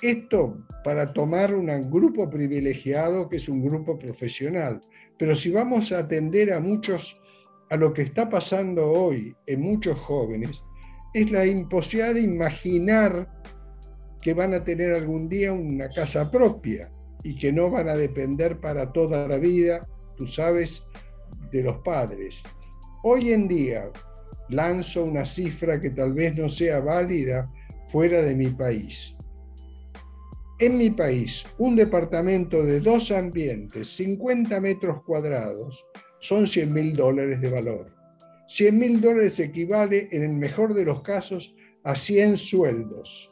Esto 0.00 0.64
para 0.84 1.12
tomar 1.12 1.54
un 1.54 1.66
grupo 1.90 2.30
privilegiado 2.30 3.28
que 3.28 3.36
es 3.36 3.48
un 3.48 3.64
grupo 3.64 3.98
profesional. 3.98 4.80
Pero 5.18 5.34
si 5.34 5.50
vamos 5.50 5.90
a 5.90 6.00
atender 6.00 6.52
a 6.52 6.60
muchos, 6.60 7.18
a 7.70 7.76
lo 7.76 7.92
que 7.92 8.02
está 8.02 8.28
pasando 8.28 8.88
hoy 8.90 9.34
en 9.46 9.60
muchos 9.60 9.98
jóvenes, 9.98 10.62
es 11.14 11.30
la 11.32 11.44
imposibilidad 11.46 12.14
de 12.14 12.20
imaginar 12.22 13.37
que 14.22 14.34
van 14.34 14.54
a 14.54 14.64
tener 14.64 14.92
algún 14.92 15.28
día 15.28 15.52
una 15.52 15.88
casa 15.90 16.30
propia 16.30 16.90
y 17.22 17.36
que 17.36 17.52
no 17.52 17.70
van 17.70 17.88
a 17.88 17.96
depender 17.96 18.60
para 18.60 18.92
toda 18.92 19.26
la 19.28 19.38
vida, 19.38 19.86
tú 20.16 20.26
sabes, 20.26 20.84
de 21.52 21.62
los 21.62 21.78
padres. 21.78 22.42
Hoy 23.04 23.32
en 23.32 23.48
día 23.48 23.90
lanzo 24.48 25.04
una 25.04 25.24
cifra 25.24 25.80
que 25.80 25.90
tal 25.90 26.12
vez 26.12 26.34
no 26.36 26.48
sea 26.48 26.80
válida 26.80 27.50
fuera 27.90 28.22
de 28.22 28.34
mi 28.34 28.48
país 28.48 29.14
en 30.60 30.76
mi 30.76 30.90
país, 30.90 31.46
un 31.58 31.76
departamento 31.76 32.64
de 32.64 32.80
dos 32.80 33.12
ambientes, 33.12 33.88
50 33.96 34.60
metros 34.60 35.02
cuadrados, 35.04 35.84
son 36.20 36.48
100 36.48 36.72
mil 36.74 36.96
dólares 36.96 37.40
de 37.40 37.50
valor. 37.50 37.94
100 38.48 38.76
mil 38.78 39.00
dólares 39.00 39.38
equivale, 39.38 40.08
en 40.10 40.24
el 40.24 40.32
mejor 40.32 40.74
de 40.74 40.84
los 40.84 41.02
casos, 41.02 41.54
a 41.84 41.94
100 41.94 42.38
sueldos. 42.38 43.30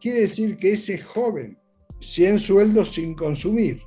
Quiere 0.00 0.20
decir 0.20 0.56
que 0.58 0.72
ese 0.72 0.98
joven, 0.98 1.58
100 2.00 2.38
sueldos 2.38 2.94
sin 2.94 3.14
consumir, 3.14 3.80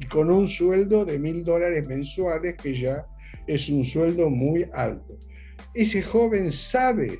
y 0.00 0.06
con 0.06 0.30
un 0.30 0.48
sueldo 0.48 1.04
de 1.04 1.18
mil 1.18 1.44
dólares 1.44 1.86
mensuales, 1.88 2.56
que 2.56 2.78
ya 2.78 3.06
es 3.46 3.68
un 3.68 3.84
sueldo 3.84 4.30
muy 4.30 4.66
alto. 4.72 5.18
Ese 5.74 6.02
joven 6.02 6.52
sabe 6.52 7.18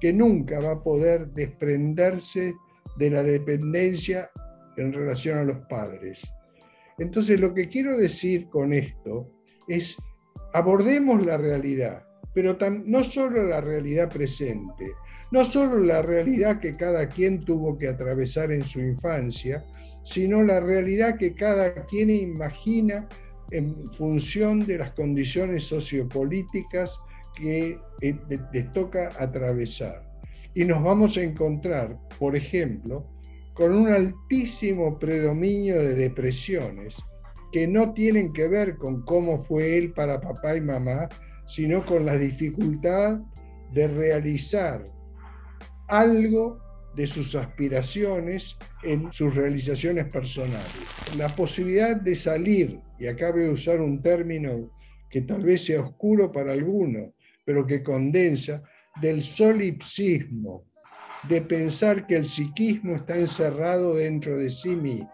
que 0.00 0.12
nunca 0.12 0.60
va 0.60 0.72
a 0.72 0.82
poder 0.82 1.28
desprenderse 1.32 2.54
de 2.96 3.10
la 3.10 3.22
dependencia 3.22 4.30
en 4.76 4.92
relación 4.92 5.38
a 5.38 5.44
los 5.44 5.58
padres. 5.66 6.22
Entonces, 6.98 7.40
lo 7.40 7.52
que 7.54 7.68
quiero 7.68 7.96
decir 7.96 8.48
con 8.48 8.72
esto 8.72 9.30
es, 9.68 9.96
abordemos 10.52 11.24
la 11.24 11.36
realidad, 11.36 12.06
pero 12.32 12.56
no 12.84 13.04
solo 13.04 13.44
la 13.44 13.60
realidad 13.60 14.08
presente, 14.10 14.92
no 15.30 15.44
solo 15.44 15.78
la 15.78 16.02
realidad 16.02 16.60
que 16.60 16.72
cada 16.72 17.08
quien 17.08 17.44
tuvo 17.44 17.76
que 17.78 17.88
atravesar 17.88 18.52
en 18.52 18.64
su 18.64 18.80
infancia, 18.80 19.64
sino 20.02 20.42
la 20.42 20.60
realidad 20.60 21.16
que 21.16 21.34
cada 21.34 21.86
quien 21.86 22.10
imagina 22.10 23.08
en 23.50 23.86
función 23.94 24.66
de 24.66 24.78
las 24.78 24.92
condiciones 24.92 25.64
sociopolíticas 25.64 26.98
que 27.34 27.78
eh, 28.00 28.16
les 28.52 28.72
toca 28.72 29.10
atravesar. 29.18 30.04
Y 30.54 30.64
nos 30.64 30.82
vamos 30.82 31.16
a 31.16 31.22
encontrar, 31.22 31.98
por 32.18 32.36
ejemplo, 32.36 33.06
con 33.54 33.74
un 33.74 33.88
altísimo 33.88 34.98
predominio 34.98 35.80
de 35.80 35.94
depresiones 35.94 36.96
que 37.52 37.66
no 37.66 37.92
tienen 37.92 38.32
que 38.32 38.48
ver 38.48 38.76
con 38.76 39.02
cómo 39.02 39.40
fue 39.40 39.76
él 39.78 39.92
para 39.92 40.20
papá 40.20 40.56
y 40.56 40.60
mamá, 40.60 41.08
sino 41.46 41.84
con 41.84 42.04
la 42.04 42.16
dificultad 42.16 43.20
de 43.72 43.88
realizar 43.88 44.82
algo 45.88 46.60
de 46.94 47.06
sus 47.06 47.34
aspiraciones 47.34 48.56
en 48.82 49.12
sus 49.12 49.34
realizaciones 49.34 50.06
personales. 50.06 50.72
La 51.16 51.28
posibilidad 51.28 51.96
de 51.96 52.14
salir, 52.14 52.80
y 52.98 53.06
acá 53.06 53.32
voy 53.32 53.46
a 53.46 53.50
usar 53.50 53.80
un 53.80 54.00
término 54.00 54.70
que 55.10 55.22
tal 55.22 55.42
vez 55.42 55.64
sea 55.64 55.80
oscuro 55.80 56.30
para 56.30 56.52
algunos, 56.52 57.10
pero 57.44 57.66
que 57.66 57.82
condensa, 57.82 58.62
del 59.00 59.22
solipsismo, 59.22 60.64
de 61.28 61.40
pensar 61.42 62.06
que 62.06 62.16
el 62.16 62.26
psiquismo 62.26 62.94
está 62.94 63.16
encerrado 63.16 63.94
dentro 63.96 64.36
de 64.36 64.50
sí 64.50 64.76
mismo, 64.76 65.10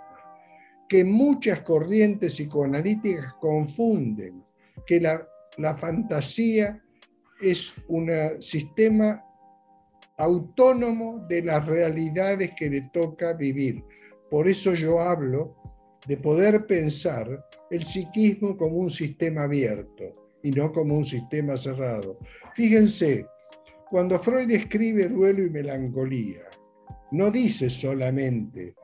que 0.89 1.05
muchas 1.05 1.61
corrientes 1.63 2.35
psicoanalíticas 2.35 3.33
confunden 3.35 4.43
que 4.87 5.01
la, 5.01 5.27
la 5.57 5.75
fantasía 5.77 6.83
es 7.41 7.75
un 7.89 8.11
sistema 8.41 9.25
autónomo 10.21 11.25
de 11.29 11.43
las 11.43 11.67
realidades 11.67 12.53
que 12.57 12.69
le 12.69 12.83
toca 12.93 13.33
vivir. 13.33 13.83
Por 14.31 14.49
eso 14.49 14.75
yo 14.75 15.01
hablo 15.01 15.57
de 16.07 16.17
poder 16.19 16.67
pensar 16.67 17.27
el 17.71 17.83
psiquismo 17.83 18.57
como 18.57 18.77
un 18.77 18.91
sistema 18.91 19.45
abierto 19.45 20.13
y 20.43 20.51
no 20.51 20.73
como 20.73 20.97
un 20.97 21.05
sistema 21.05 21.57
cerrado. 21.57 22.19
Fíjense, 22.55 23.27
cuando 23.89 24.19
Freud 24.19 24.51
escribe 24.51 25.09
duelo 25.09 25.43
y 25.43 25.51
melancolía, 25.51 26.45
no 27.13 27.31
dice 27.31 27.71
solamente 27.71 28.75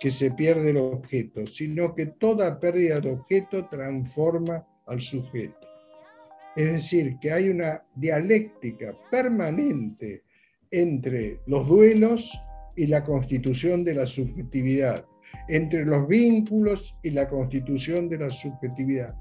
que 0.00 0.10
se 0.10 0.30
pierde 0.30 0.70
el 0.70 0.78
objeto, 0.78 1.46
sino 1.46 1.94
que 1.94 2.06
toda 2.06 2.58
pérdida 2.58 3.00
de 3.00 3.12
objeto 3.12 3.68
transforma 3.68 4.66
al 4.86 5.00
sujeto. 5.00 5.66
Es 6.56 6.72
decir, 6.72 7.18
que 7.20 7.32
hay 7.32 7.48
una 7.48 7.84
dialéctica 7.94 8.96
permanente 9.10 10.23
entre 10.74 11.38
los 11.46 11.68
duelos 11.68 12.32
y 12.76 12.88
la 12.88 13.04
constitución 13.04 13.84
de 13.84 13.94
la 13.94 14.06
subjetividad, 14.06 15.06
entre 15.48 15.86
los 15.86 16.08
vínculos 16.08 16.96
y 17.04 17.10
la 17.10 17.28
constitución 17.28 18.08
de 18.08 18.18
la 18.18 18.30
subjetividad, 18.30 19.14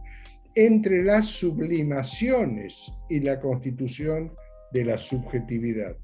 entre 0.55 1.03
las 1.03 1.25
sublimaciones 1.25 2.91
y 3.09 3.19
la 3.19 3.39
constitución 3.39 4.31
de 4.71 4.85
la 4.85 4.97
subjetividad. 4.97 5.95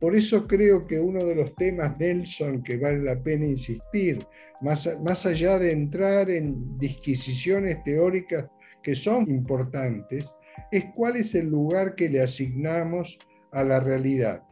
Por 0.00 0.16
eso 0.16 0.46
creo 0.46 0.86
que 0.86 0.98
uno 0.98 1.24
de 1.24 1.34
los 1.34 1.54
temas, 1.54 1.98
Nelson, 1.98 2.62
que 2.62 2.76
vale 2.76 2.98
la 2.98 3.20
pena 3.20 3.46
insistir, 3.46 4.24
más, 4.62 4.88
más 5.04 5.26
allá 5.26 5.58
de 5.58 5.72
entrar 5.72 6.28
en 6.30 6.76
disquisiciones 6.78 7.82
teóricas 7.84 8.46
que 8.82 8.94
son 8.94 9.28
importantes, 9.28 10.32
es 10.72 10.86
cuál 10.94 11.16
es 11.16 11.34
el 11.36 11.48
lugar 11.48 11.94
que 11.94 12.08
le 12.08 12.20
asignamos 12.20 13.16
a 13.52 13.64
la 13.64 13.80
realidad, 13.80 14.42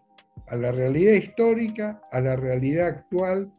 a 0.48 0.56
la 0.56 0.72
realidad 0.72 1.14
histórica, 1.14 2.00
a 2.10 2.20
la 2.20 2.36
realidad 2.36 2.88
actual 2.88 3.50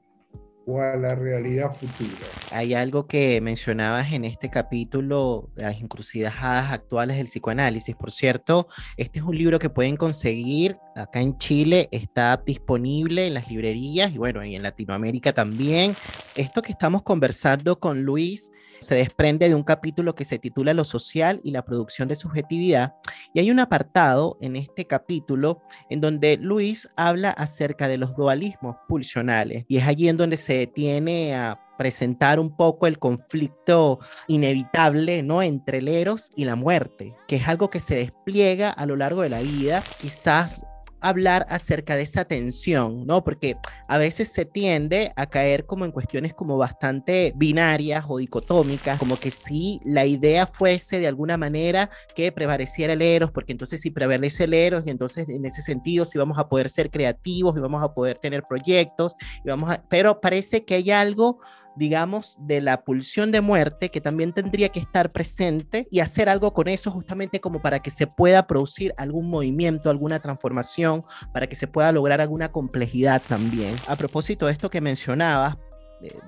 o 0.68 0.82
a 0.82 0.98
la 0.98 1.16
realidad 1.16 1.74
futura. 1.76 2.28
Hay 2.52 2.74
algo 2.74 3.08
que 3.08 3.40
mencionabas 3.40 4.12
en 4.12 4.26
este 4.26 4.50
capítulo, 4.50 5.50
las 5.56 5.80
encrucijadas 5.80 6.72
actuales 6.74 7.16
del 7.16 7.28
psicoanálisis. 7.28 7.96
Por 7.96 8.12
cierto, 8.12 8.68
este 8.98 9.20
es 9.20 9.26
un 9.26 9.38
libro 9.38 9.60
que 9.60 9.70
pueden 9.70 9.96
conseguir 9.96 10.78
acá 10.96 11.22
en 11.22 11.38
Chile, 11.38 11.88
está 11.92 12.36
disponible 12.46 13.28
en 13.28 13.36
las 13.36 13.50
librerías 13.50 14.12
y 14.14 14.18
bueno, 14.18 14.44
y 14.44 14.56
en 14.56 14.64
Latinoamérica 14.64 15.32
también. 15.32 15.96
Esto 16.36 16.62
que 16.62 16.74
estamos 16.74 17.02
conversando 17.02 17.80
con 17.80 18.04
Luis 18.04 18.52
se 18.80 18.96
desprende 18.96 19.50
de 19.50 19.56
un 19.56 19.64
capítulo 19.64 20.16
que 20.16 20.26
se 20.26 20.40
titula 20.40 20.74
Lo 20.74 20.84
social 20.84 21.40
y 21.44 21.52
la 21.52 21.64
producción 21.64 22.08
de 22.08 22.16
subjetividad. 22.16 22.96
Y 23.34 23.40
hay 23.40 23.52
un 23.52 23.60
apartado 23.60 24.38
en 24.42 24.56
este 24.56 24.86
capítulo 24.86 25.62
en 25.90 26.02
donde 26.02 26.38
Luis 26.38 26.88
habla 26.96 27.32
acerca 27.32 27.88
de 27.88 27.98
los 27.98 28.16
dualismos 28.16 28.76
pulsionales. 28.88 29.66
Y 29.68 29.78
es 29.78 29.88
allí 29.88 30.10
en 30.10 30.18
donde 30.18 30.38
se 30.38 30.54
detiene 30.54 31.36
a 31.36 31.60
presentar 31.78 32.40
un 32.40 32.56
poco 32.56 32.88
el 32.88 33.00
conflicto 33.00 34.00
inevitable, 34.28 35.22
¿no? 35.24 35.42
Entre 35.42 35.78
el 35.78 35.88
eros 35.88 36.32
y 36.36 36.46
la 36.46 36.56
muerte, 36.56 37.14
que 37.28 37.38
es 37.38 37.48
algo 37.48 37.70
que 37.70 37.80
se 37.80 37.96
despliega 37.96 38.72
a 38.72 38.86
lo 38.86 38.96
largo 38.96 39.22
de 39.22 39.30
la 39.30 39.40
vida, 39.40 39.84
quizás 40.02 40.66
hablar 41.02 41.46
acerca 41.50 41.96
de 41.96 42.04
esa 42.04 42.26
tensión, 42.26 43.06
¿no? 43.06 43.24
Porque 43.24 43.58
a 43.88 43.98
veces 43.98 44.30
se 44.30 44.46
tiende 44.46 45.12
a 45.16 45.28
caer 45.28 45.66
como 45.66 45.86
en 45.86 45.92
cuestiones 45.92 46.34
como 46.34 46.58
bastante 46.58 47.34
binarias 47.36 48.06
o 48.08 48.18
dicotómicas, 48.18 49.00
como 49.00 49.18
que 49.18 49.32
si 49.32 49.80
la 49.84 50.06
idea 50.06 50.48
fuese 50.48 51.00
de 51.00 51.08
alguna 51.08 51.38
manera 51.38 51.90
que 52.16 52.32
prevaleciera 52.32 52.94
el 52.94 53.02
eros, 53.02 53.32
porque 53.32 53.52
entonces 53.52 53.82
si 53.82 53.92
prevalece 53.92 54.46
el 54.46 54.54
eros 54.54 54.86
y 54.86 54.90
entonces 54.90 55.30
en 55.30 55.46
ese 55.46 55.62
sentido 55.62 56.06
sí 56.06 56.18
vamos 56.18 56.38
a 56.40 56.48
poder 56.48 56.70
ser 56.70 56.90
creativos 56.90 57.58
y 57.58 57.62
vamos 57.62 57.84
a 57.84 57.94
poder 57.94 58.18
tener 58.18 58.44
proyectos, 58.44 59.14
y 59.44 59.50
vamos 59.50 59.70
a... 59.70 59.84
pero 59.90 60.20
parece 60.20 60.66
que 60.66 60.76
hay 60.76 60.92
algo 60.92 61.40
digamos, 61.78 62.38
de 62.40 62.62
la 62.62 62.84
pulsión 62.84 63.32
de 63.32 63.42
muerte 63.42 63.90
que 63.90 64.02
también 64.02 64.34
tendría 64.34 64.70
que 64.70 64.80
estar 64.80 65.12
presente 65.12 65.88
y 65.92 66.00
hacer 66.00 66.30
algo 66.30 66.54
con 66.54 66.68
eso 66.68 66.92
justamente 66.92 67.40
como 67.40 67.62
para 67.62 67.80
que 67.82 67.92
se 67.92 68.08
pueda 68.08 68.48
producir 68.48 68.94
algún 68.98 69.30
movimiento, 69.30 69.90
alguna 69.90 70.20
transformación, 70.20 71.04
para 71.34 71.48
que 71.48 71.56
se 71.56 71.68
pueda 71.68 71.92
lograr 71.92 72.22
alguna 72.22 72.52
complejidad 72.52 73.22
también. 73.28 73.76
A 73.88 73.96
propósito 73.96 74.48
de 74.48 74.54
esto 74.54 74.70
que 74.70 74.82
mencionabas, 74.82 75.58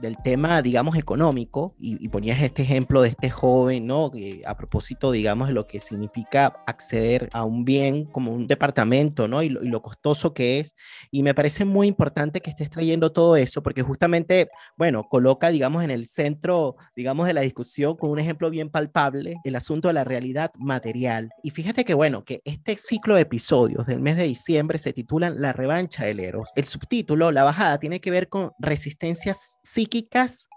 del 0.02 0.18
tema, 0.24 0.62
digamos, 0.62 0.96
económico, 0.98 1.76
y, 1.78 2.08
ponías 2.10 2.42
este 2.42 2.64
ejemplo 2.64 3.02
de 3.02 3.10
este 3.10 3.30
joven, 3.30 3.86
¿no? 3.86 4.10
Que 4.10 4.42
a 4.46 4.58
propósito, 4.58 5.12
digamos, 5.12 5.48
de 5.48 5.54
lo 5.54 5.68
que 5.68 5.80
significa 5.80 6.56
acceder 6.66 7.30
a 7.34 7.44
un 7.44 7.66
bien 7.66 8.06
como 8.06 8.32
un 8.32 8.48
departamento, 8.48 9.28
¿no? 9.28 9.44
Y 9.44 9.50
lo, 9.50 9.64
y 9.64 9.68
lo, 9.68 9.82
costoso 9.82 10.34
que 10.34 10.60
es. 10.60 10.74
Y 11.12 11.22
me 11.24 11.36
parece 11.36 11.66
muy 11.66 11.88
importante 11.88 12.42
que 12.42 12.50
estés 12.50 12.70
trayendo 12.70 13.12
todo 13.12 13.36
eso, 13.36 13.62
porque 13.62 13.84
justamente, 13.84 14.50
bueno, 14.76 15.04
coloca, 15.08 15.50
digamos, 15.50 15.84
en 15.84 15.92
el 15.92 16.08
centro, 16.08 16.76
digamos, 16.96 17.28
de 17.28 17.34
la 17.34 17.42
discusión 17.42 17.96
con 17.96 18.10
un 18.10 18.20
ejemplo 18.20 18.50
bien 18.50 18.70
palpable, 18.70 19.36
el 19.44 19.56
asunto 19.56 19.88
de 19.88 19.94
la 19.94 20.04
realidad 20.04 20.52
material. 20.56 21.30
Y 21.44 21.52
fíjate 21.52 21.86
que, 21.86 21.94
bueno, 21.94 22.24
que 22.26 22.42
este 22.46 22.76
ciclo 22.78 23.16
de 23.16 23.22
episodios 23.22 23.86
del 23.86 24.00
mes 24.00 24.18
de 24.18 24.24
diciembre 24.24 24.78
se 24.78 24.94
titulan 24.94 25.42
La 25.42 25.54
revancha 25.54 26.06
del 26.06 26.20
Eros. 26.20 26.50
El 26.56 26.66
subtítulo, 26.66 27.32
la 27.32 27.44
bajada, 27.44 27.80
tiene 27.80 28.02
que 28.02 28.12
ver 28.12 28.30
con 28.30 28.52
resistencias 28.60 29.59
psíquicas, 29.64 30.48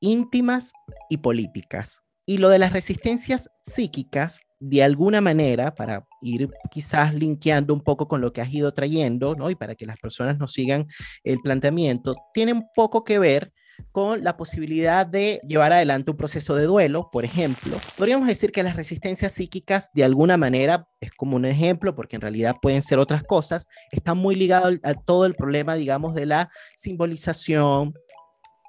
íntimas 0.00 0.72
y 1.08 1.18
políticas. 1.18 2.00
Y 2.26 2.38
lo 2.38 2.48
de 2.48 2.58
las 2.58 2.72
resistencias 2.72 3.48
psíquicas, 3.62 4.40
de 4.58 4.82
alguna 4.82 5.20
manera, 5.20 5.74
para 5.74 6.06
ir 6.22 6.50
quizás 6.70 7.14
linkeando 7.14 7.72
un 7.72 7.82
poco 7.82 8.08
con 8.08 8.20
lo 8.20 8.32
que 8.32 8.40
has 8.40 8.52
ido 8.52 8.72
trayendo, 8.74 9.36
¿no? 9.36 9.48
Y 9.50 9.54
para 9.54 9.76
que 9.76 9.86
las 9.86 10.00
personas 10.00 10.38
nos 10.38 10.52
sigan 10.52 10.86
el 11.22 11.38
planteamiento, 11.40 12.16
tiene 12.34 12.52
un 12.52 12.66
poco 12.74 13.04
que 13.04 13.18
ver 13.18 13.52
con 13.92 14.24
la 14.24 14.36
posibilidad 14.36 15.06
de 15.06 15.40
llevar 15.46 15.72
adelante 15.72 16.10
un 16.10 16.16
proceso 16.16 16.54
de 16.54 16.64
duelo, 16.64 17.10
por 17.12 17.24
ejemplo. 17.24 17.78
Podríamos 17.96 18.26
decir 18.28 18.52
que 18.52 18.62
las 18.62 18.76
resistencias 18.76 19.32
psíquicas, 19.32 19.90
de 19.94 20.04
alguna 20.04 20.36
manera, 20.36 20.88
es 21.00 21.12
como 21.12 21.36
un 21.36 21.44
ejemplo, 21.44 21.94
porque 21.94 22.16
en 22.16 22.22
realidad 22.22 22.56
pueden 22.60 22.82
ser 22.82 22.98
otras 22.98 23.22
cosas, 23.22 23.66
están 23.90 24.18
muy 24.18 24.34
ligados 24.34 24.78
a 24.82 24.94
todo 24.94 25.26
el 25.26 25.34
problema, 25.34 25.74
digamos, 25.74 26.14
de 26.14 26.26
la 26.26 26.50
simbolización, 26.74 27.94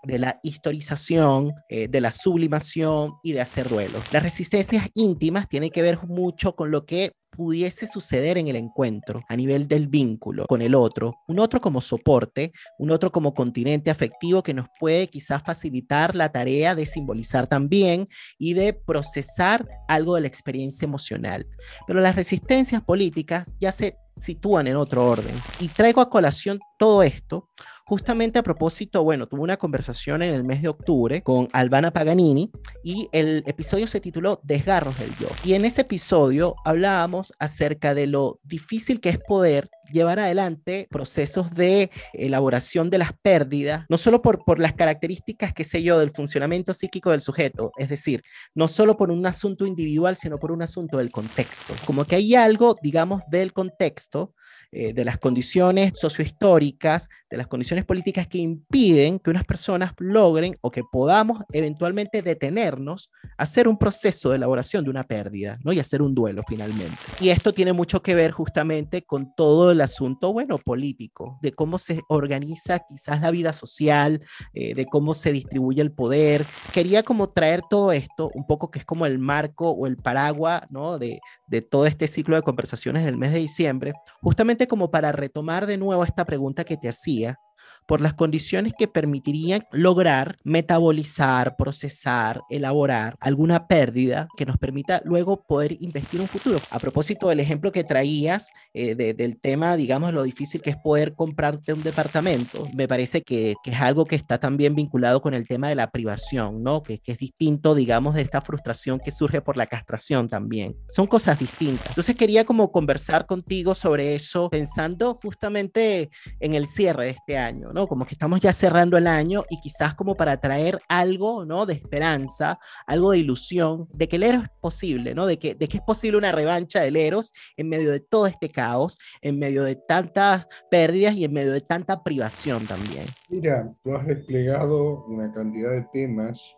de 0.08 0.20
la 0.20 0.40
historización, 0.42 1.54
eh, 1.70 1.90
de 1.90 2.02
la 2.02 2.12
sublimación 2.12 3.16
y 3.24 3.34
de 3.34 3.42
hacer 3.42 3.68
duelo. 3.68 4.02
Las 4.12 4.24
resistencias 4.24 4.88
íntimas 4.94 5.50
tienen 5.50 5.70
que 5.70 5.82
ver 5.82 6.00
mucho 6.08 6.56
con 6.56 6.72
lo 6.72 6.86
que 6.86 7.12
pudiese 7.30 7.88
suceder 7.88 8.38
en 8.38 8.48
el 8.48 8.56
encuentro 8.56 9.22
a 9.28 9.36
nivel 9.36 9.68
del 9.68 9.88
vínculo 9.88 10.46
con 10.48 10.62
el 10.62 10.76
otro, 10.76 11.16
un 11.28 11.40
otro 11.40 11.62
como 11.62 11.82
soporte, 11.82 12.52
un 12.80 12.92
otro 12.92 13.12
como 13.12 13.34
continente 13.34 13.92
afectivo 13.92 14.44
que 14.44 14.54
nos 14.54 14.68
puede 14.80 15.08
quizás 15.08 15.44
facilitar 15.44 16.16
la 16.16 16.32
tarea 16.32 16.76
de 16.76 16.86
simbolizar 16.86 17.48
también 17.48 18.08
y 18.38 18.54
de 18.54 18.74
procesar 18.74 19.68
algo 19.88 20.16
de 20.16 20.22
la 20.22 20.28
experiencia 20.28 20.86
emocional. 20.86 21.48
Pero 21.86 22.00
las 22.00 22.16
resistencias 22.16 22.82
políticas 22.82 23.54
ya 23.60 23.72
se 23.72 23.98
sitúan 24.22 24.68
en 24.68 24.76
otro 24.76 25.06
orden. 25.06 25.36
Y 25.60 25.68
traigo 25.68 26.02
a 26.02 26.10
colación 26.10 26.60
todo 26.80 27.04
esto 27.04 27.50
Justamente 27.90 28.38
a 28.38 28.44
propósito, 28.44 29.02
bueno, 29.02 29.28
tuve 29.28 29.40
una 29.40 29.56
conversación 29.56 30.22
en 30.22 30.34
el 30.34 30.44
mes 30.44 30.62
de 30.62 30.68
octubre 30.68 31.24
con 31.24 31.48
Albana 31.54 31.92
Paganini 31.92 32.52
y 32.84 33.08
el 33.14 33.46
episodio 33.48 33.88
se 33.88 34.02
tituló 34.02 34.42
Desgarros 34.44 35.00
del 35.00 35.16
Yo. 35.16 35.30
Y 35.46 35.54
en 35.54 35.64
ese 35.64 35.82
episodio 35.82 36.58
hablábamos 36.66 37.17
acerca 37.40 37.94
de 37.94 38.08
lo 38.08 38.40
difícil 38.44 39.00
que 39.00 39.10
es 39.10 39.20
poder 39.20 39.70
llevar 39.92 40.20
adelante 40.20 40.88
procesos 40.90 41.54
de 41.54 41.92
elaboración 42.14 42.90
de 42.90 42.98
las 42.98 43.12
pérdidas, 43.22 43.86
no 43.90 43.98
solo 43.98 44.22
por, 44.22 44.44
por 44.44 44.60
las 44.60 44.74
características, 44.74 45.54
qué 45.54 45.64
sé 45.64 45.84
yo, 45.84 46.00
del 46.00 46.12
funcionamiento 46.12 46.74
psíquico 46.74 47.12
del 47.12 47.22
sujeto, 47.22 47.72
es 47.78 47.90
decir, 47.90 48.24
no 48.54 48.68
solo 48.68 48.98
por 48.98 49.12
un 49.12 49.26
asunto 49.26 49.66
individual, 49.66 50.18
sino 50.18 50.40
por 50.40 50.52
un 50.52 50.62
asunto 50.62 50.98
del 50.98 51.12
contexto. 51.12 51.74
Como 51.86 52.06
que 52.06 52.16
hay 52.16 52.36
algo, 52.36 52.76
digamos, 52.82 53.24
del 53.30 53.54
contexto 53.54 54.34
eh, 54.72 54.94
de 54.94 55.06
las 55.06 55.18
condiciones 55.18 55.94
sociohistóricas, 55.96 57.08
de 57.30 57.38
las 57.38 57.48
condiciones 57.48 57.86
políticas 57.86 58.28
que 58.28 58.38
impiden 58.38 59.20
que 59.20 59.30
unas 59.30 59.46
personas 59.46 59.94
logren 59.98 60.56
o 60.62 60.72
que 60.72 60.84
podamos 60.92 61.40
eventualmente 61.54 62.22
detenernos 62.22 63.10
a 63.38 63.44
hacer 63.44 63.68
un 63.68 63.78
proceso 63.78 64.30
de 64.30 64.36
elaboración 64.36 64.84
de 64.84 64.90
una 64.90 65.04
pérdida, 65.06 65.58
¿no? 65.64 65.72
Y 65.72 65.80
hacer 65.80 66.02
un 66.02 66.14
duelo 66.14 66.44
finalmente. 66.48 66.98
Y 67.20 67.30
esto 67.30 67.54
tiene 67.54 67.74
mucho 67.74 68.02
que 68.02 68.16
ver 68.16 68.32
justamente 68.32 69.04
con 69.04 69.34
todo 69.36 69.72
el 69.72 69.82
asunto, 69.82 70.34
bueno, 70.34 70.58
político, 70.58 71.40
de 71.42 71.52
cómo 71.54 71.78
se 71.78 72.02
organiza 72.10 72.80
quizás 72.80 73.22
la 73.22 73.32
vida 73.32 73.54
social, 73.54 74.22
eh, 74.54 74.74
de 74.74 74.86
cómo 74.86 75.14
se 75.14 75.32
distribuye 75.32 75.82
el 75.82 75.92
poder. 75.92 76.46
Quería 76.74 77.04
como 77.04 77.30
traer 77.30 77.62
todo 77.70 77.92
esto, 77.92 78.32
un 78.34 78.46
poco 78.46 78.72
que 78.72 78.80
es 78.80 78.86
como 78.86 79.06
el 79.06 79.20
marco 79.20 79.70
o 79.70 79.88
el 79.88 79.98
paraguas, 79.98 80.64
¿no? 80.70 80.98
De, 80.98 81.20
de 81.48 81.62
todo 81.62 81.86
este 81.86 82.08
ciclo 82.08 82.36
de 82.36 82.42
conversaciones 82.42 83.06
del 83.06 83.18
mes 83.18 83.32
de 83.32 83.40
diciembre, 83.40 83.94
justamente 84.22 84.57
como 84.66 84.90
para 84.90 85.12
retomar 85.12 85.68
de 85.68 85.78
nuevo 85.78 86.04
esta 86.04 86.26
pregunta 86.26 86.64
que 86.64 86.78
te 86.78 86.88
hacía 86.88 87.40
por 87.88 88.02
las 88.02 88.14
condiciones 88.14 88.74
que 88.78 88.88
permitirían 88.88 89.64
lograr 89.72 90.38
metabolizar, 90.44 91.56
procesar, 91.56 92.42
elaborar 92.50 93.16
alguna 93.20 93.68
pérdida 93.68 94.28
que 94.38 94.46
nos 94.46 94.58
permita 94.58 95.02
luego 95.06 95.44
poder 95.44 95.78
investir 95.80 96.20
un 96.20 96.28
futuro. 96.28 96.60
A 96.70 96.80
propósito 96.80 97.30
del 97.30 97.40
ejemplo 97.40 97.72
que 97.72 97.84
traías 97.84 98.50
eh, 98.74 98.96
del 98.96 99.40
tema, 99.40 99.76
digamos, 99.78 100.14
lo 100.14 100.24
difícil 100.24 100.62
que 100.62 100.72
es 100.72 100.78
poder 100.78 101.14
comprarte 101.14 101.74
un 101.74 101.82
departamento, 101.82 102.68
me 102.76 102.88
parece 102.88 103.22
que, 103.22 103.56
es 103.64 103.82
algo 103.82 104.06
que 104.06 104.16
está 104.16 104.40
también 104.40 104.76
vinculado 104.76 105.22
con 105.22 105.34
el 105.34 105.48
tema 105.48 105.70
de 105.70 105.76
la 105.76 105.92
privación, 105.92 106.64
¿no? 106.64 106.84
Que, 106.84 107.00
que 107.00 107.14
es 107.14 107.18
distinto, 107.18 107.76
digamos, 107.76 108.16
de 108.16 108.22
esta 108.22 108.42
frustración 108.42 109.00
que 109.00 109.12
surge 109.12 109.42
por 109.42 109.58
la 109.58 109.68
castración 109.68 110.30
también. 110.30 110.76
Son 110.90 111.08
cosas 111.08 111.40
distintas. 111.40 111.90
Entonces 111.90 112.16
quería 112.16 112.46
como 112.46 112.72
conversar 112.72 113.26
contigo 113.26 113.76
sobre 113.76 114.16
eso, 114.16 114.50
pensando 114.50 115.20
justamente 115.22 116.10
en 116.40 116.54
el 116.54 116.68
cierre 116.68 117.06
de 117.06 117.10
este 117.12 117.38
año, 117.38 117.72
como 117.86 118.06
que 118.06 118.16
estamos 118.16 118.40
ya 118.40 118.54
cerrando 118.54 118.98
el 118.98 119.08
año 119.08 119.44
y 119.50 119.60
quizás 119.60 119.94
como 119.94 120.16
para 120.16 120.38
traer 120.38 120.80
algo, 120.88 121.44
¿no? 121.44 121.66
De 121.66 121.74
esperanza, 121.74 122.60
algo 122.86 123.12
de 123.12 123.18
ilusión, 123.20 123.90
de 123.94 124.08
que 124.08 124.16
el 124.16 124.24
Eros 124.24 124.44
es 124.44 124.50
posible, 124.62 125.14
¿no? 125.14 125.26
De 125.26 125.38
que, 125.38 125.54
de 125.54 125.68
que 125.68 125.78
es 125.78 125.84
posible 125.84 126.18
una 126.18 126.32
revancha 126.32 126.80
del 126.80 126.96
Eros 126.96 127.34
en 127.58 127.68
medio 127.68 127.92
de 127.92 128.00
todo 128.00 128.26
este 128.28 128.50
caos, 128.50 128.98
en 129.22 129.38
medio 129.38 129.64
de 129.64 129.76
tantas 129.76 130.48
pérdidas 130.72 131.16
y 131.16 131.26
en 131.26 131.34
medio 131.34 131.52
de 131.52 131.62
tanta 131.62 132.04
privación 132.04 132.66
también. 132.66 133.06
Mira, 133.30 133.70
tú 133.84 133.94
has 133.94 134.08
desplegado 134.08 135.06
una 135.06 135.32
cantidad 135.34 135.72
de 135.72 135.86
temas. 135.92 136.56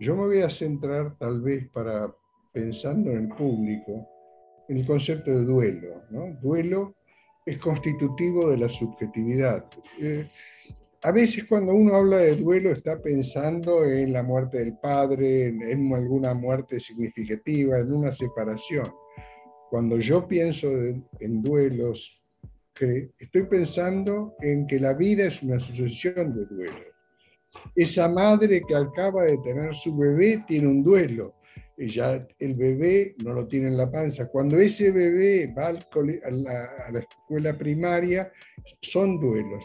Yo 0.00 0.16
me 0.16 0.26
voy 0.26 0.42
a 0.42 0.50
centrar 0.50 1.16
tal 1.18 1.40
vez 1.40 1.68
para, 1.70 2.12
pensando 2.52 3.10
en 3.12 3.18
el 3.18 3.28
público, 3.28 4.08
en 4.68 4.78
el 4.78 4.86
concepto 4.86 5.30
de 5.30 5.44
duelo, 5.44 6.02
¿no? 6.10 6.36
Duelo 6.40 6.96
es 7.44 7.58
constitutivo 7.58 8.50
de 8.50 8.58
la 8.58 8.68
subjetividad. 8.68 9.64
Eh, 10.00 10.28
a 11.02 11.10
veces 11.10 11.44
cuando 11.48 11.74
uno 11.74 11.96
habla 11.96 12.18
de 12.18 12.36
duelo 12.36 12.70
está 12.70 13.00
pensando 13.00 13.84
en 13.84 14.12
la 14.12 14.22
muerte 14.22 14.58
del 14.58 14.78
padre, 14.78 15.46
en, 15.46 15.92
alguna 15.92 16.32
muerte 16.32 16.78
significativa, 16.78 17.78
en 17.78 17.92
una 17.92 18.12
separación. 18.12 18.92
Cuando 19.68 19.98
yo 19.98 20.28
pienso 20.28 20.68
en 20.68 21.42
duelos, 21.42 22.22
estoy 23.18 23.42
pensando 23.44 24.34
en 24.40 24.66
que 24.66 24.78
la 24.78 24.94
vida 24.94 25.24
es 25.24 25.42
una 25.42 25.58
sucesión 25.58 26.34
de 26.34 26.46
duelos. 26.46 26.82
Esa 27.74 28.08
madre 28.08 28.62
que 28.66 28.74
acaba 28.74 29.24
de 29.24 29.38
tener 29.38 29.74
su 29.74 29.96
bebé 29.96 30.44
tiene 30.46 30.68
un 30.68 30.82
duelo 30.82 31.34
ya 31.78 32.26
el 32.38 32.54
bebé 32.54 33.14
no 33.24 33.32
lo 33.32 33.46
tiene 33.48 33.68
en 33.68 33.76
la 33.76 33.90
panza. 33.90 34.28
Cuando 34.28 34.58
ese 34.58 34.90
bebé 34.90 35.52
va 35.56 35.68
a 35.68 35.72
la, 35.72 36.98
escuela 36.98 37.56
primaria, 37.56 38.30
son 38.80 39.18
duelos. 39.18 39.64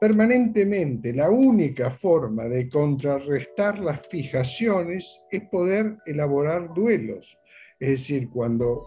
Permanentemente, 0.00 1.12
la 1.12 1.30
única 1.30 1.90
forma 1.90 2.44
de 2.44 2.68
contrarrestar 2.68 3.78
las 3.78 4.04
fijaciones 4.08 5.20
es 5.30 5.42
poder 5.48 5.96
elaborar 6.06 6.74
duelos. 6.74 7.38
Es 7.78 7.90
decir, 7.90 8.28
cuando 8.28 8.84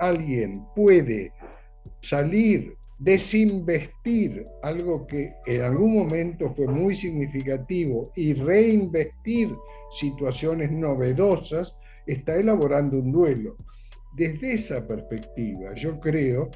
alguien 0.00 0.64
puede 0.74 1.32
salir 2.00 2.76
desinvestir 3.04 4.46
algo 4.62 5.06
que 5.06 5.34
en 5.44 5.60
algún 5.60 5.94
momento 5.94 6.54
fue 6.54 6.66
muy 6.66 6.96
significativo 6.96 8.10
y 8.16 8.32
reinvestir 8.32 9.54
situaciones 9.90 10.70
novedosas, 10.72 11.76
está 12.06 12.36
elaborando 12.36 12.98
un 12.98 13.12
duelo. 13.12 13.56
Desde 14.16 14.54
esa 14.54 14.86
perspectiva, 14.86 15.74
yo 15.74 16.00
creo 16.00 16.50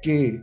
que 0.00 0.40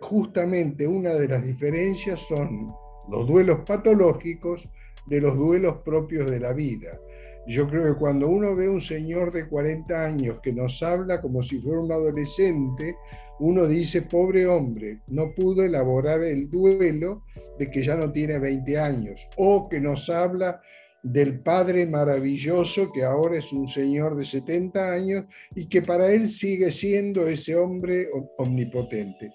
justamente 0.00 0.88
una 0.88 1.12
de 1.12 1.28
las 1.28 1.44
diferencias 1.44 2.18
son 2.26 2.72
los 3.10 3.26
duelos 3.26 3.60
patológicos 3.66 4.66
de 5.06 5.20
los 5.20 5.36
duelos 5.36 5.76
propios 5.84 6.30
de 6.30 6.40
la 6.40 6.54
vida. 6.54 6.98
Yo 7.46 7.68
creo 7.68 7.92
que 7.92 8.00
cuando 8.00 8.28
uno 8.28 8.56
ve 8.56 8.66
a 8.66 8.70
un 8.70 8.80
señor 8.80 9.30
de 9.30 9.46
40 9.46 10.04
años 10.04 10.38
que 10.42 10.52
nos 10.52 10.82
habla 10.82 11.20
como 11.20 11.42
si 11.42 11.60
fuera 11.60 11.80
un 11.80 11.92
adolescente, 11.92 12.96
uno 13.38 13.66
dice, 13.66 14.02
pobre 14.02 14.46
hombre, 14.46 15.00
no 15.08 15.34
pudo 15.34 15.62
elaborar 15.62 16.22
el 16.22 16.48
duelo 16.50 17.22
de 17.58 17.70
que 17.70 17.84
ya 17.84 17.96
no 17.96 18.10
tiene 18.12 18.38
20 18.38 18.78
años, 18.78 19.20
o 19.36 19.68
que 19.68 19.80
nos 19.80 20.08
habla 20.08 20.60
del 21.02 21.40
Padre 21.40 21.86
maravilloso 21.86 22.90
que 22.92 23.04
ahora 23.04 23.38
es 23.38 23.52
un 23.52 23.68
señor 23.68 24.16
de 24.16 24.26
70 24.26 24.92
años 24.92 25.24
y 25.54 25.68
que 25.68 25.82
para 25.82 26.12
él 26.12 26.28
sigue 26.28 26.70
siendo 26.70 27.28
ese 27.28 27.54
hombre 27.54 28.08
omnipotente. 28.38 29.30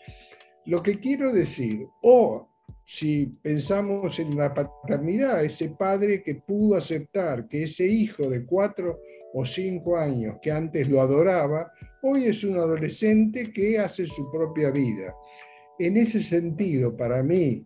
Lo 0.65 0.83
que 0.83 0.99
quiero 0.99 1.31
decir, 1.31 1.85
o 2.03 2.49
si 2.85 3.27
pensamos 3.41 4.19
en 4.19 4.35
la 4.35 4.53
paternidad, 4.53 5.43
ese 5.45 5.69
padre 5.69 6.21
que 6.23 6.35
pudo 6.35 6.75
aceptar 6.75 7.47
que 7.47 7.63
ese 7.63 7.87
hijo 7.87 8.29
de 8.29 8.45
cuatro 8.45 8.99
o 9.33 9.45
cinco 9.45 9.97
años 9.97 10.35
que 10.41 10.51
antes 10.51 10.89
lo 10.89 10.99
adoraba, 10.99 11.71
hoy 12.03 12.25
es 12.25 12.43
un 12.43 12.57
adolescente 12.57 13.51
que 13.51 13.79
hace 13.79 14.05
su 14.05 14.31
propia 14.31 14.71
vida. 14.71 15.15
En 15.79 15.97
ese 15.97 16.21
sentido, 16.21 16.95
para 16.95 17.23
mí, 17.23 17.65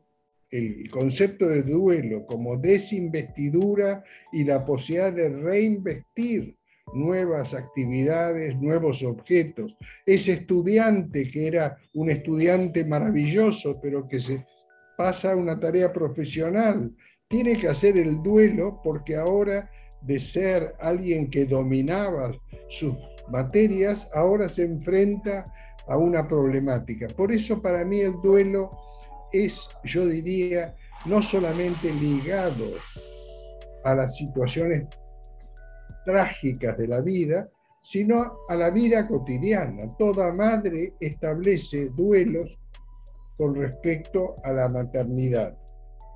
el 0.52 0.90
concepto 0.90 1.48
de 1.48 1.64
duelo 1.64 2.26
como 2.26 2.58
desinvestidura 2.58 4.04
y 4.32 4.44
la 4.44 4.66
posibilidad 4.66 5.12
de 5.12 5.30
reinvestir 5.30 6.56
nuevas 6.94 7.54
actividades, 7.54 8.56
nuevos 8.58 9.04
objetos. 9.04 9.76
Ese 10.06 10.34
estudiante 10.34 11.30
que 11.30 11.48
era 11.48 11.78
un 11.94 12.10
estudiante 12.10 12.86
maravilloso, 12.86 13.80
pero 13.82 14.08
que 14.08 14.20
se 14.20 14.46
pasa 14.98 15.34
a 15.34 15.36
una 15.36 15.60
tarea 15.60 15.92
profesional, 15.92 16.96
tiene 17.28 17.58
que 17.58 17.68
hacer 17.68 17.98
el 17.98 18.22
duelo 18.22 18.80
porque 18.84 19.16
ahora 19.16 19.70
de 20.02 20.20
ser 20.20 20.76
alguien 20.80 21.30
que 21.30 21.46
dominaba 21.46 22.32
sus 22.70 22.96
materias, 23.30 24.10
ahora 24.14 24.48
se 24.48 24.64
enfrenta 24.64 25.46
a 25.88 25.98
una 25.98 26.28
problemática. 26.28 27.08
Por 27.16 27.32
eso 27.32 27.62
para 27.62 27.86
mí 27.86 28.00
el 28.00 28.14
duelo 28.22 28.70
es, 29.32 29.70
yo 29.84 30.08
diría, 30.08 30.76
no 31.06 31.22
solamente 31.22 31.94
ligado 31.94 32.66
a 33.84 33.94
las 33.96 34.16
situaciones 34.16 34.86
trágicas 36.06 36.78
de 36.78 36.88
la 36.88 37.02
vida, 37.02 37.50
sino 37.82 38.40
a 38.50 38.56
la 38.56 38.72
vida 38.72 39.08
cotidiana. 39.08 39.96
Toda 39.98 40.34
madre 40.34 40.94
establece 41.00 41.90
duelos 41.90 42.58
con 43.38 43.56
respecto 43.56 44.36
a 44.44 44.52
la 44.52 44.70
maternidad. 44.70 45.58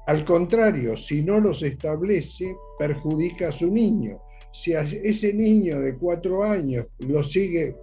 Al 0.07 0.26
contrario, 0.26 0.97
si 0.97 1.22
no 1.22 1.39
los 1.39 1.62
establece, 1.62 2.55
perjudica 2.80 3.49
a 3.49 3.51
su 3.51 3.70
niño. 3.70 4.20
Si 4.52 4.74
ese 4.74 5.34
niño 5.34 5.80
de 5.80 5.95
cuatro 5.97 6.43
años 6.43 6.88
lo 7.00 7.24
sigue 7.24 7.76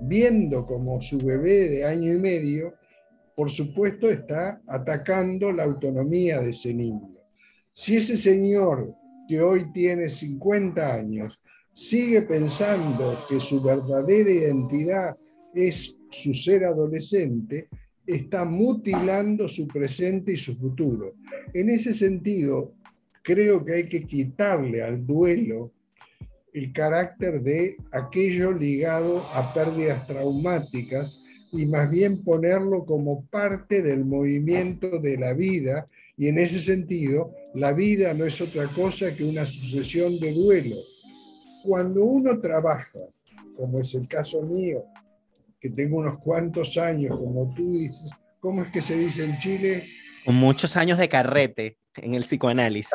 viendo 0.00 0.66
como 0.66 1.00
su 1.00 1.18
bebé 1.18 1.68
de 1.68 1.84
año 1.84 2.12
y 2.12 2.18
medio, 2.18 2.74
por 3.34 3.50
supuesto 3.50 4.08
está 4.08 4.60
atacando 4.66 5.52
la 5.52 5.64
autonomía 5.64 6.40
de 6.40 6.50
ese 6.50 6.72
niño. 6.72 7.16
Si 7.72 7.96
ese 7.96 8.16
señor 8.16 8.94
que 9.28 9.40
hoy 9.40 9.70
tiene 9.72 10.08
50 10.08 10.94
años 10.94 11.40
sigue 11.74 12.22
pensando 12.22 13.18
que 13.28 13.38
su 13.38 13.62
verdadera 13.62 14.30
identidad 14.30 15.16
es 15.54 15.94
su 16.10 16.32
ser 16.32 16.64
adolescente, 16.64 17.68
está 18.06 18.44
mutilando 18.44 19.48
su 19.48 19.66
presente 19.66 20.32
y 20.32 20.36
su 20.36 20.56
futuro. 20.56 21.14
En 21.52 21.68
ese 21.68 21.92
sentido, 21.92 22.72
creo 23.22 23.64
que 23.64 23.74
hay 23.74 23.88
que 23.88 24.06
quitarle 24.06 24.82
al 24.82 25.04
duelo 25.04 25.72
el 26.56 26.72
carácter 26.72 27.42
de 27.42 27.76
aquello 27.92 28.50
ligado 28.50 29.18
a 29.34 29.52
pérdidas 29.52 30.06
traumáticas 30.06 31.22
y 31.52 31.66
más 31.66 31.90
bien 31.90 32.24
ponerlo 32.24 32.86
como 32.86 33.26
parte 33.26 33.82
del 33.82 34.06
movimiento 34.06 34.98
de 34.98 35.18
la 35.18 35.34
vida 35.34 35.86
y 36.16 36.28
en 36.28 36.38
ese 36.38 36.62
sentido 36.62 37.34
la 37.54 37.74
vida 37.74 38.14
no 38.14 38.24
es 38.24 38.40
otra 38.40 38.66
cosa 38.68 39.14
que 39.14 39.22
una 39.22 39.44
sucesión 39.44 40.18
de 40.18 40.32
duelos. 40.32 41.04
Cuando 41.62 42.04
uno 42.04 42.40
trabaja, 42.40 43.00
como 43.54 43.80
es 43.80 43.94
el 43.94 44.08
caso 44.08 44.40
mío, 44.40 44.82
que 45.60 45.68
tengo 45.68 45.98
unos 45.98 46.18
cuantos 46.20 46.78
años, 46.78 47.18
como 47.18 47.52
tú 47.54 47.72
dices, 47.72 48.10
¿cómo 48.40 48.62
es 48.62 48.68
que 48.68 48.80
se 48.80 48.96
dice 48.96 49.26
en 49.26 49.38
Chile? 49.40 49.84
Con 50.24 50.36
muchos 50.36 50.74
años 50.78 50.98
de 50.98 51.08
carrete 51.10 51.76
en 51.96 52.14
el 52.14 52.24
psicoanálisis. 52.24 52.92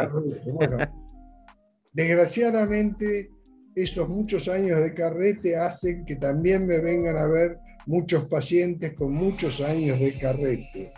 Bueno, 0.52 0.78
desgraciadamente, 1.94 3.30
estos 3.76 4.10
muchos 4.10 4.48
años 4.48 4.82
de 4.82 4.94
carrete 4.94 5.56
hacen 5.56 6.06
que 6.06 6.16
también 6.16 6.66
me 6.66 6.80
vengan 6.80 7.18
a 7.18 7.28
ver 7.28 7.58
muchos 7.86 8.28
pacientes 8.30 8.94
con 8.94 9.14
muchos 9.14 9.62
años 9.62 10.00
de 10.00 10.14
carrete. 10.18 10.92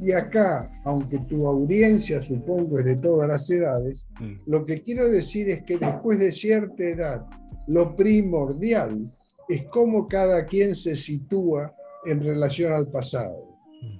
Y 0.00 0.12
acá, 0.12 0.68
aunque 0.84 1.18
tu 1.28 1.46
audiencia 1.46 2.22
supongo 2.22 2.78
es 2.78 2.84
de 2.84 2.96
todas 2.96 3.28
las 3.28 3.50
edades, 3.50 4.06
mm. 4.20 4.34
lo 4.46 4.64
que 4.64 4.82
quiero 4.82 5.08
decir 5.08 5.48
es 5.50 5.62
que 5.64 5.76
después 5.76 6.18
de 6.18 6.30
cierta 6.30 6.84
edad, 6.84 7.26
lo 7.66 7.96
primordial 7.96 9.10
es 9.48 9.64
cómo 9.64 10.06
cada 10.06 10.44
quien 10.46 10.74
se 10.76 10.94
sitúa 10.94 11.74
en 12.06 12.22
relación 12.22 12.72
al 12.72 12.88
pasado. 12.88 13.44
Mm. 13.82 13.98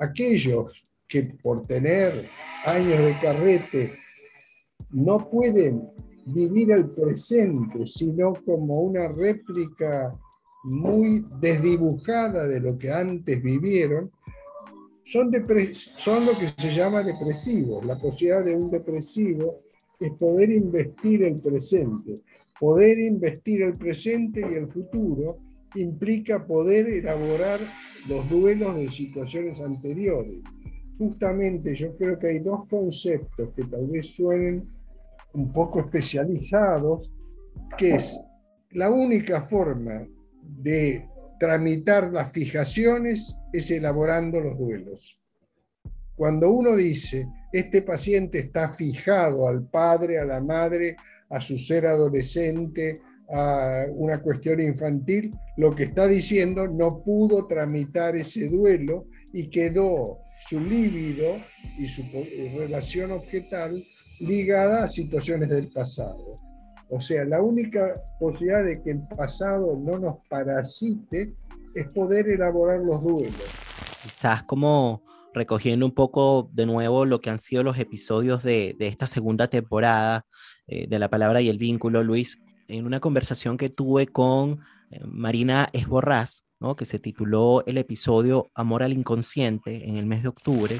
Aquellos 0.00 0.82
que 1.08 1.22
por 1.42 1.66
tener 1.66 2.26
años 2.64 2.98
de 2.98 3.14
carrete 3.20 3.92
no 4.90 5.30
pueden 5.30 5.82
vivir 6.26 6.70
el 6.70 6.90
presente, 6.90 7.86
sino 7.86 8.32
como 8.44 8.80
una 8.80 9.08
réplica 9.08 10.16
muy 10.64 11.24
desdibujada 11.40 12.46
de 12.46 12.60
lo 12.60 12.78
que 12.78 12.92
antes 12.92 13.42
vivieron, 13.42 14.10
son, 15.04 15.32
son 15.96 16.26
lo 16.26 16.38
que 16.38 16.46
se 16.56 16.70
llama 16.70 17.02
depresivos. 17.02 17.84
La 17.84 17.96
posibilidad 17.96 18.44
de 18.44 18.56
un 18.56 18.70
depresivo 18.70 19.60
es 19.98 20.10
poder 20.12 20.50
investir 20.50 21.24
el 21.24 21.40
presente. 21.40 22.22
Poder 22.58 22.98
investir 22.98 23.62
el 23.62 23.72
presente 23.72 24.40
y 24.40 24.54
el 24.54 24.68
futuro 24.68 25.38
implica 25.74 26.46
poder 26.46 26.86
elaborar 26.86 27.60
los 28.08 28.28
duelos 28.28 28.76
de 28.76 28.88
situaciones 28.88 29.60
anteriores. 29.60 30.38
Justamente 30.98 31.74
yo 31.74 31.96
creo 31.96 32.18
que 32.18 32.28
hay 32.28 32.38
dos 32.38 32.68
conceptos 32.68 33.48
que 33.56 33.64
tal 33.64 33.88
vez 33.88 34.06
suenen 34.08 34.68
un 35.34 35.52
poco 35.52 35.80
especializados, 35.80 37.10
que 37.76 37.94
es 37.94 38.18
la 38.70 38.90
única 38.90 39.42
forma 39.42 40.06
de 40.42 41.06
tramitar 41.38 42.12
las 42.12 42.32
fijaciones 42.32 43.34
es 43.52 43.70
elaborando 43.70 44.40
los 44.40 44.58
duelos. 44.58 45.18
Cuando 46.14 46.50
uno 46.50 46.76
dice, 46.76 47.26
este 47.52 47.82
paciente 47.82 48.38
está 48.38 48.70
fijado 48.70 49.48
al 49.48 49.66
padre, 49.66 50.18
a 50.18 50.24
la 50.24 50.40
madre, 50.40 50.96
a 51.30 51.40
su 51.40 51.58
ser 51.58 51.86
adolescente, 51.86 53.00
a 53.30 53.86
una 53.90 54.20
cuestión 54.20 54.60
infantil, 54.60 55.30
lo 55.56 55.74
que 55.74 55.84
está 55.84 56.06
diciendo 56.06 56.68
no 56.68 57.02
pudo 57.02 57.46
tramitar 57.46 58.14
ese 58.14 58.48
duelo 58.48 59.06
y 59.32 59.48
quedó 59.48 60.18
su 60.48 60.60
líbido 60.60 61.38
y 61.78 61.86
su 61.86 62.02
relación 62.58 63.12
objetal 63.12 63.82
ligada 64.22 64.84
a 64.84 64.88
situaciones 64.88 65.48
del 65.48 65.68
pasado. 65.68 66.36
O 66.88 67.00
sea, 67.00 67.24
la 67.24 67.42
única 67.42 67.92
posibilidad 68.20 68.64
de 68.64 68.82
que 68.82 68.92
el 68.92 69.02
pasado 69.16 69.76
no 69.76 69.98
nos 69.98 70.16
parasite 70.28 71.34
es 71.74 71.92
poder 71.92 72.28
elaborar 72.28 72.80
los 72.80 73.02
duelos. 73.02 73.34
Quizás 74.02 74.42
como 74.44 75.02
recogiendo 75.34 75.86
un 75.86 75.92
poco 75.92 76.50
de 76.52 76.66
nuevo 76.66 77.04
lo 77.04 77.20
que 77.20 77.30
han 77.30 77.38
sido 77.38 77.62
los 77.62 77.78
episodios 77.78 78.42
de, 78.42 78.76
esta 78.78 79.06
segunda 79.06 79.48
temporada 79.48 80.26
eh, 80.66 80.86
de 80.86 80.98
La 80.98 81.08
Palabra 81.08 81.40
y 81.40 81.48
el 81.48 81.58
Vínculo, 81.58 82.02
Luis, 82.04 82.38
en 82.68 82.86
una 82.86 83.00
conversación 83.00 83.56
que 83.56 83.70
tuve 83.70 84.06
con 84.06 84.60
eh, 84.90 85.00
Marina 85.04 85.68
Esborraz, 85.72 86.44
que 86.76 86.84
se 86.84 86.98
tituló 86.98 87.64
el 87.66 87.78
episodio 87.78 88.50
Amor 88.54 88.82
al 88.82 88.92
Inconsciente 88.92 89.88
en 89.88 89.96
el 89.96 90.06
mes 90.06 90.22
de 90.22 90.28
octubre, 90.28 90.78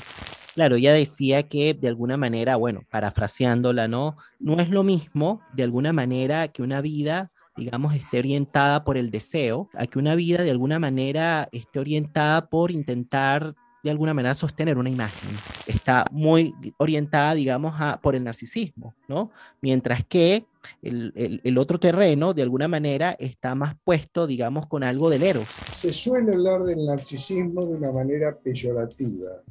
Claro, 0.55 0.77
ella 0.77 0.93
decía 0.93 1.45
que 1.45 1.73
de 1.73 1.89
alguna 1.89 2.17
manera, 2.19 2.57
bueno, 2.57 2.83
parafraseándola, 2.91 3.89
¿no? 3.89 4.19
No 4.39 4.61
es 4.61 4.69
lo 4.69 4.83
mismo 4.83 5.41
de 5.55 5.63
alguna 5.63 5.95
manera 5.95 6.49
que 6.49 6.63
una 6.63 6.83
vida, 6.83 7.33
digamos, 7.57 7.95
esté 7.95 8.19
orientada 8.19 8.85
por 8.85 8.99
el 8.99 9.11
deseo, 9.11 9.71
a 9.73 9.87
que 9.87 9.99
una 9.99 10.15
vida 10.15 10.43
de 10.43 10.51
alguna 10.51 10.79
manera 10.79 11.49
esté 11.53 11.79
orientada 11.79 12.51
por 12.51 12.71
intentar 12.71 13.55
de 13.83 13.91
alguna 13.91 14.13
manera 14.13 14.35
sostener 14.35 14.77
una 14.77 14.91
imagen. 14.91 15.31
Está 15.67 16.05
muy 16.11 16.55
orientada, 16.77 17.35
digamos, 17.35 17.75
a, 17.79 17.99
por 18.01 18.15
el 18.15 18.23
narcisismo, 18.23 18.95
¿no? 19.09 19.31
Mientras 19.63 20.05
que 20.05 20.45
el, 20.83 21.41
el, 21.43 21.59
otro 21.59 21.79
terreno, 21.79 22.35
de 22.35 22.43
alguna 22.43 22.69
manera, 22.69 23.17
está 23.19 23.55
más 23.55 23.77
puesto, 23.85 24.27
digamos, 24.27 24.67
con 24.67 24.85
algo 24.85 25.11
del 25.11 25.23
eros. 25.23 25.49
Se 25.73 25.93
suele 25.93 26.33
hablar 26.33 26.63
del 26.65 26.85
narcisismo 26.85 27.67
de 27.67 27.75
una 27.75 27.93
manera 27.93 28.37
peyorativa 28.37 29.43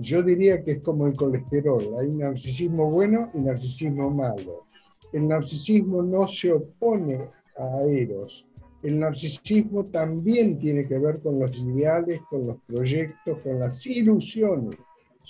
yo 0.00 0.22
diría 0.22 0.62
que 0.62 0.72
es 0.72 0.80
como 0.80 1.06
el 1.06 1.16
colesterol, 1.16 1.96
hay 1.98 2.12
narcisismo 2.12 2.90
bueno 2.90 3.30
y 3.34 3.40
narcisismo 3.40 4.10
malo. 4.10 4.66
El 5.12 5.26
narcisismo 5.26 6.02
no 6.02 6.26
se 6.26 6.52
opone 6.52 7.28
a 7.56 7.82
Eros, 7.84 8.46
el 8.82 9.00
narcisismo 9.00 9.86
también 9.86 10.58
tiene 10.58 10.86
que 10.86 10.98
ver 10.98 11.20
con 11.20 11.40
los 11.40 11.56
ideales, 11.58 12.20
con 12.30 12.46
los 12.46 12.58
proyectos, 12.66 13.38
con 13.42 13.58
las 13.58 13.84
ilusiones. 13.86 14.78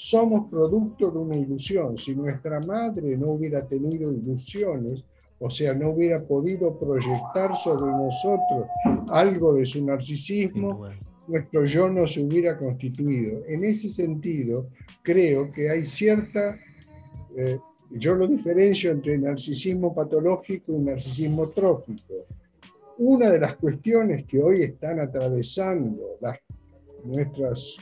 Somos 0.00 0.48
producto 0.48 1.10
de 1.10 1.18
una 1.18 1.36
ilusión. 1.36 1.98
Si 1.98 2.14
nuestra 2.14 2.60
madre 2.60 3.16
no 3.16 3.30
hubiera 3.32 3.66
tenido 3.66 4.12
ilusiones, 4.12 5.04
o 5.40 5.50
sea, 5.50 5.74
no 5.74 5.90
hubiera 5.90 6.22
podido 6.22 6.78
proyectar 6.78 7.52
sobre 7.56 7.90
nosotros 7.90 8.68
algo 9.08 9.54
de 9.54 9.66
su 9.66 9.84
narcisismo, 9.84 10.88
nuestro 11.26 11.64
yo 11.64 11.88
no 11.88 12.06
se 12.06 12.22
hubiera 12.22 12.56
constituido. 12.56 13.42
En 13.48 13.64
ese 13.64 13.90
sentido, 13.90 14.68
creo 15.02 15.50
que 15.50 15.68
hay 15.68 15.82
cierta, 15.82 16.56
eh, 17.36 17.58
yo 17.90 18.14
lo 18.14 18.28
diferencio 18.28 18.92
entre 18.92 19.18
narcisismo 19.18 19.92
patológico 19.92 20.74
y 20.74 20.78
narcisismo 20.78 21.48
trófico. 21.48 22.14
Una 22.98 23.30
de 23.30 23.40
las 23.40 23.56
cuestiones 23.56 24.24
que 24.26 24.40
hoy 24.40 24.62
están 24.62 25.00
atravesando 25.00 26.18
las, 26.20 26.38
nuestras 27.04 27.78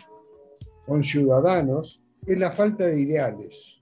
conciudadanos 0.86 2.00
es 2.26 2.38
la 2.38 2.50
falta 2.50 2.86
de 2.86 3.00
ideales. 3.00 3.80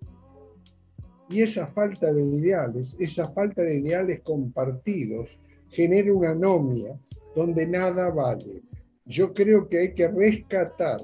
Y 1.29 1.43
esa 1.43 1.67
falta 1.67 2.13
de 2.13 2.23
ideales, 2.23 2.97
esa 3.01 3.31
falta 3.33 3.63
de 3.63 3.79
ideales 3.79 4.21
compartidos, 4.21 5.39
genera 5.71 6.13
una 6.13 6.31
anomia 6.31 6.99
donde 7.35 7.67
nada 7.67 8.11
vale 8.11 8.63
yo 9.07 9.35
creo 9.35 9.69
que 9.69 9.79
hay 9.79 9.95
que 9.95 10.09
rescatar 10.09 11.01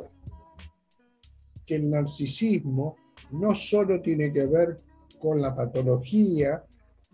que 1.67 1.77
el 1.77 1.91
narcisismo 1.91 2.97
no 3.31 3.55
solo 3.55 4.01
tiene 4.01 4.33
que 4.33 4.47
ver 4.47 4.81
con 5.21 5.41
la 5.41 5.55
patología, 5.55 6.65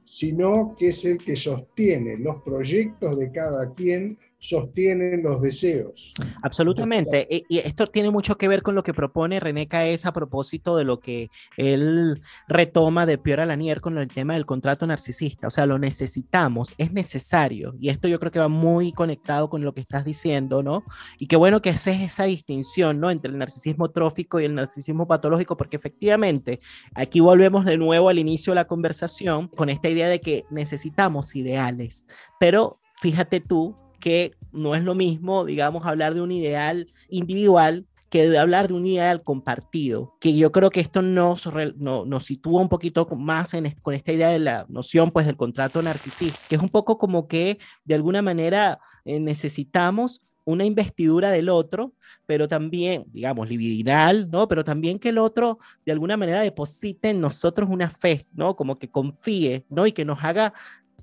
sino 0.04 0.76
que 0.78 0.88
es 0.88 1.04
el 1.04 1.18
que 1.18 1.34
sostiene 1.34 2.16
los 2.16 2.40
proyectos 2.42 3.18
de 3.18 3.32
cada 3.32 3.74
quien 3.74 4.16
sostienen 4.38 5.22
los 5.22 5.40
deseos. 5.40 6.12
Absolutamente. 6.42 7.26
Y, 7.30 7.58
esto 7.58 7.86
tiene 7.86 8.10
mucho 8.10 8.36
que 8.36 8.48
ver 8.48 8.62
con 8.62 8.74
lo 8.74 8.82
que 8.82 8.94
propone 8.94 9.40
René 9.40 9.66
Caes 9.66 10.06
a 10.06 10.12
propósito 10.12 10.76
de 10.76 10.84
lo 10.84 11.00
que 11.00 11.30
él 11.56 12.22
retoma 12.46 13.06
de 13.06 13.18
Piora 13.18 13.46
Lanier 13.46 13.80
con 13.80 13.98
el 13.98 14.08
tema 14.08 14.34
del 14.34 14.46
contrato 14.46 14.86
narcisista. 14.86 15.48
O 15.48 15.50
sea, 15.50 15.66
lo 15.66 15.78
necesitamos, 15.78 16.74
es 16.78 16.92
necesario. 16.92 17.74
Y 17.80 17.88
esto 17.88 18.08
yo 18.08 18.20
creo 18.20 18.30
que 18.30 18.38
va 18.38 18.48
muy 18.48 18.92
conectado 18.92 19.48
con 19.48 19.64
lo 19.64 19.74
que 19.74 19.80
estás 19.80 20.04
diciendo, 20.04 20.62
¿no? 20.62 20.84
Y 21.18 21.26
qué 21.26 21.36
bueno 21.36 21.62
que 21.62 21.70
haces 21.70 22.00
esa 22.00 22.24
distinción, 22.24 23.00
¿no? 23.00 23.10
Entre 23.10 23.30
el 23.30 23.38
narcisismo 23.38 23.90
trófico 23.90 24.38
y 24.40 24.44
el 24.44 24.54
narcisismo 24.54 25.06
patológico, 25.08 25.56
porque 25.56 25.76
efectivamente 25.76 26.60
aquí 26.94 27.20
volvemos 27.20 27.64
de 27.64 27.78
nuevo 27.78 28.08
al 28.08 28.18
inicio 28.18 28.52
de 28.52 28.56
la 28.56 28.66
conversación 28.66 29.48
con 29.48 29.70
esta 29.70 29.88
idea 29.88 30.08
de 30.08 30.20
que 30.20 30.44
necesitamos 30.50 31.34
ideales. 31.34 32.06
Pero 32.38 32.80
fíjate 33.00 33.40
tú 33.40 33.76
que 34.00 34.34
no 34.52 34.74
es 34.74 34.82
lo 34.82 34.94
mismo, 34.94 35.44
digamos, 35.44 35.86
hablar 35.86 36.14
de 36.14 36.20
un 36.20 36.32
ideal 36.32 36.92
individual 37.08 37.86
que 38.10 38.28
de 38.28 38.38
hablar 38.38 38.68
de 38.68 38.74
un 38.74 38.86
ideal 38.86 39.22
compartido, 39.22 40.14
que 40.20 40.34
yo 40.36 40.52
creo 40.52 40.70
que 40.70 40.80
esto 40.80 41.02
nos, 41.02 41.48
nos 41.76 42.24
sitúa 42.24 42.60
un 42.60 42.68
poquito 42.68 43.06
más 43.16 43.52
en, 43.54 43.70
con 43.82 43.94
esta 43.94 44.12
idea 44.12 44.28
de 44.28 44.38
la 44.38 44.64
noción 44.68 45.10
pues 45.10 45.26
del 45.26 45.36
contrato 45.36 45.82
narcisista, 45.82 46.38
que 46.48 46.56
es 46.56 46.62
un 46.62 46.68
poco 46.68 46.98
como 46.98 47.26
que 47.26 47.58
de 47.84 47.94
alguna 47.94 48.22
manera 48.22 48.78
eh, 49.04 49.18
necesitamos 49.18 50.20
una 50.44 50.64
investidura 50.64 51.32
del 51.32 51.48
otro, 51.48 51.92
pero 52.24 52.46
también, 52.46 53.04
digamos, 53.12 53.48
libidinal, 53.48 54.30
¿no? 54.30 54.46
Pero 54.46 54.62
también 54.62 55.00
que 55.00 55.08
el 55.08 55.18
otro 55.18 55.58
de 55.84 55.90
alguna 55.90 56.16
manera 56.16 56.40
deposite 56.40 57.10
en 57.10 57.20
nosotros 57.20 57.68
una 57.68 57.90
fe, 57.90 58.26
¿no? 58.32 58.54
Como 58.54 58.78
que 58.78 58.88
confíe, 58.88 59.64
¿no? 59.68 59.88
Y 59.88 59.92
que 59.92 60.04
nos 60.04 60.22
haga 60.22 60.54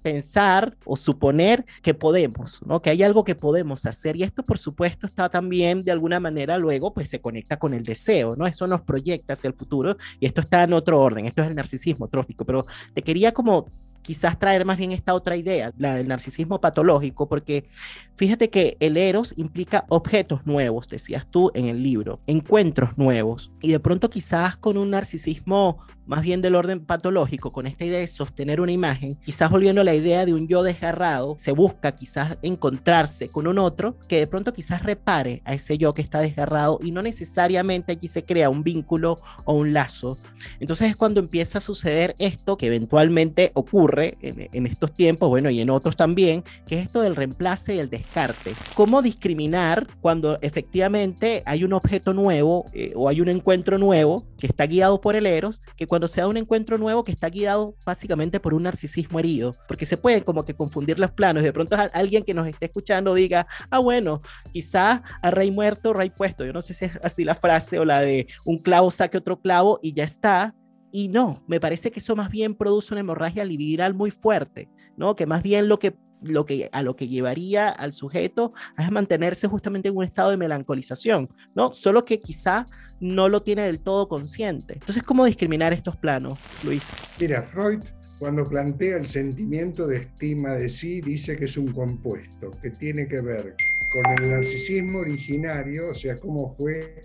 pensar 0.03 0.77
o 0.85 0.97
suponer 0.97 1.65
que 1.81 1.93
podemos, 1.93 2.61
¿no? 2.65 2.81
Que 2.81 2.91
hay 2.91 3.01
algo 3.01 3.23
que 3.23 3.35
podemos 3.35 3.85
hacer. 3.85 4.15
Y 4.17 4.23
esto, 4.23 4.43
por 4.43 4.59
supuesto, 4.59 5.07
está 5.07 5.29
también 5.29 5.81
de 5.81 5.91
alguna 5.91 6.19
manera 6.19 6.57
luego, 6.57 6.93
pues 6.93 7.09
se 7.09 7.21
conecta 7.21 7.57
con 7.57 7.73
el 7.73 7.83
deseo, 7.83 8.35
¿no? 8.35 8.45
Eso 8.45 8.67
nos 8.67 8.81
proyecta 8.81 9.33
hacia 9.33 9.47
el 9.47 9.53
futuro 9.55 9.97
y 10.19 10.25
esto 10.27 10.41
está 10.41 10.63
en 10.63 10.73
otro 10.73 11.01
orden. 11.01 11.25
Esto 11.25 11.41
es 11.41 11.47
el 11.47 11.55
narcisismo 11.55 12.07
trófico. 12.09 12.45
Pero 12.45 12.65
te 12.93 13.01
quería 13.01 13.33
como 13.33 13.67
quizás 14.03 14.37
traer 14.37 14.65
más 14.65 14.77
bien 14.77 14.91
esta 14.91 15.15
otra 15.15 15.35
idea, 15.35 15.71
la 15.77 15.95
del 15.95 16.09
narcisismo 16.09 16.59
patológico, 16.61 17.27
porque 17.27 17.69
fíjate 18.15 18.49
que 18.49 18.77
el 18.79 18.97
eros 18.97 19.33
implica 19.37 19.85
objetos 19.87 20.45
nuevos, 20.45 20.87
decías 20.89 21.25
tú 21.25 21.51
en 21.55 21.65
el 21.65 21.81
libro, 21.81 22.19
encuentros 22.27 22.97
nuevos, 22.97 23.51
y 23.61 23.71
de 23.71 23.79
pronto 23.79 24.09
quizás 24.09 24.57
con 24.57 24.77
un 24.77 24.91
narcisismo 24.91 25.79
más 26.05 26.21
bien 26.21 26.41
del 26.41 26.55
orden 26.55 26.79
patológico, 26.85 27.51
con 27.51 27.67
esta 27.67 27.85
idea 27.85 27.99
de 27.99 28.07
sostener 28.07 28.61
una 28.61 28.71
imagen, 28.71 29.15
quizás 29.25 29.49
volviendo 29.49 29.81
a 29.81 29.83
la 29.83 29.95
idea 29.95 30.25
de 30.25 30.33
un 30.33 30.47
yo 30.47 30.63
desgarrado, 30.63 31.35
se 31.37 31.51
busca 31.51 31.93
quizás 31.93 32.37
encontrarse 32.41 33.29
con 33.29 33.47
un 33.47 33.59
otro 33.59 33.97
que 34.07 34.19
de 34.19 34.27
pronto 34.27 34.53
quizás 34.53 34.83
repare 34.83 35.41
a 35.45 35.53
ese 35.53 35.77
yo 35.77 35.93
que 35.93 36.01
está 36.01 36.19
desgarrado 36.19 36.79
y 36.81 36.91
no 36.91 37.01
necesariamente 37.01 37.93
aquí 37.93 38.07
se 38.07 38.23
crea 38.23 38.49
un 38.49 38.63
vínculo 38.63 39.17
o 39.45 39.53
un 39.53 39.73
lazo. 39.73 40.17
Entonces 40.59 40.89
es 40.89 40.95
cuando 40.95 41.19
empieza 41.19 41.57
a 41.57 41.61
suceder 41.61 42.15
esto 42.19 42.57
que 42.57 42.67
eventualmente 42.67 43.51
ocurre 43.53 44.17
en, 44.21 44.67
estos 44.67 44.93
tiempos, 44.93 45.29
bueno, 45.29 45.49
y 45.49 45.59
en 45.59 45.69
otros 45.69 45.95
también, 45.95 46.43
que 46.65 46.75
es 46.79 46.83
esto 46.83 47.01
del 47.01 47.15
reemplace 47.15 47.75
y 47.75 47.79
el 47.79 47.89
descarte. 47.89 48.53
¿Cómo 48.75 49.01
discriminar 49.01 49.87
cuando 50.01 50.39
efectivamente 50.41 51.43
hay 51.45 51.63
un 51.63 51.73
objeto 51.73 52.13
nuevo 52.13 52.65
eh, 52.73 52.93
o 52.95 53.09
hay 53.09 53.21
un 53.21 53.29
encuentro 53.29 53.77
nuevo 53.77 54.25
que 54.37 54.47
está 54.47 54.65
guiado 54.65 55.01
por 55.01 55.15
el 55.15 55.25
Eros, 55.25 55.61
que 55.75 55.87
cuando 55.93 56.07
se 56.07 56.21
da 56.21 56.27
un 56.27 56.37
encuentro 56.37 56.79
nuevo 56.79 57.03
que 57.03 57.11
está 57.11 57.29
guiado 57.29 57.75
básicamente 57.85 58.39
por 58.39 58.55
un 58.55 58.63
narcisismo 58.63 59.19
herido, 59.19 59.53
porque 59.67 59.85
se 59.85 59.95
pueden 59.95 60.23
como 60.23 60.43
que 60.43 60.55
confundir 60.55 60.97
los 60.97 61.11
planos 61.11 61.43
de 61.43 61.53
pronto 61.53 61.77
alguien 61.93 62.23
que 62.23 62.33
nos 62.33 62.47
esté 62.47 62.65
escuchando 62.65 63.13
diga, 63.13 63.45
ah, 63.69 63.77
bueno, 63.77 64.19
quizás 64.51 65.01
a 65.21 65.29
rey 65.29 65.51
muerto, 65.51 65.93
rey 65.93 66.09
puesto, 66.09 66.45
yo 66.45 66.51
no 66.51 66.63
sé 66.63 66.73
si 66.73 66.85
es 66.85 66.99
así 67.03 67.23
la 67.23 67.35
frase 67.35 67.77
o 67.77 67.85
la 67.85 68.01
de 68.01 68.25
un 68.43 68.57
clavo 68.57 68.89
saque 68.89 69.19
otro 69.19 69.39
clavo 69.39 69.77
y 69.83 69.93
ya 69.93 70.03
está, 70.03 70.55
y 70.91 71.09
no, 71.09 71.43
me 71.45 71.59
parece 71.59 71.91
que 71.91 71.99
eso 71.99 72.15
más 72.15 72.31
bien 72.31 72.55
produce 72.55 72.91
una 72.95 73.01
hemorragia 73.01 73.45
libidiral 73.45 73.93
muy 73.93 74.09
fuerte, 74.09 74.71
¿no? 74.97 75.15
Que 75.15 75.27
más 75.27 75.43
bien 75.43 75.67
lo 75.67 75.77
que 75.77 75.95
lo 76.23 76.45
que, 76.45 76.69
a 76.71 76.81
lo 76.81 76.95
que 76.95 77.07
llevaría 77.07 77.69
al 77.69 77.93
sujeto 77.93 78.53
es 78.77 78.89
mantenerse 78.91 79.47
justamente 79.47 79.89
en 79.89 79.97
un 79.97 80.03
estado 80.03 80.31
de 80.31 80.37
melancolización, 80.37 81.29
¿no? 81.53 81.73
Solo 81.73 82.05
que 82.05 82.19
quizá 82.19 82.65
no 83.03 83.27
lo 83.27 83.43
tiene 83.43 83.63
del 83.63 83.81
todo 83.81 84.07
consciente. 84.07 84.73
Entonces, 84.73 85.03
¿cómo 85.03 85.25
discriminar 85.25 85.73
estos 85.73 85.97
planos, 85.97 86.39
Luis? 86.63 86.83
Mira, 87.19 87.41
Freud 87.41 87.83
cuando 88.23 88.45
plantea 88.45 88.95
el 88.95 89.05
sentimiento 89.05 89.85
de 89.85 89.97
estima 89.97 90.53
de 90.53 90.69
sí, 90.69 91.01
dice 91.01 91.35
que 91.35 91.43
es 91.43 91.57
un 91.57 91.67
compuesto, 91.73 92.51
que 92.61 92.69
tiene 92.69 93.05
que 93.05 93.19
ver 93.19 93.55
con 93.91 94.23
el 94.23 94.31
narcisismo 94.31 94.99
originario, 94.99 95.89
o 95.89 95.93
sea, 95.93 96.15
cómo 96.15 96.55
fue 96.57 97.01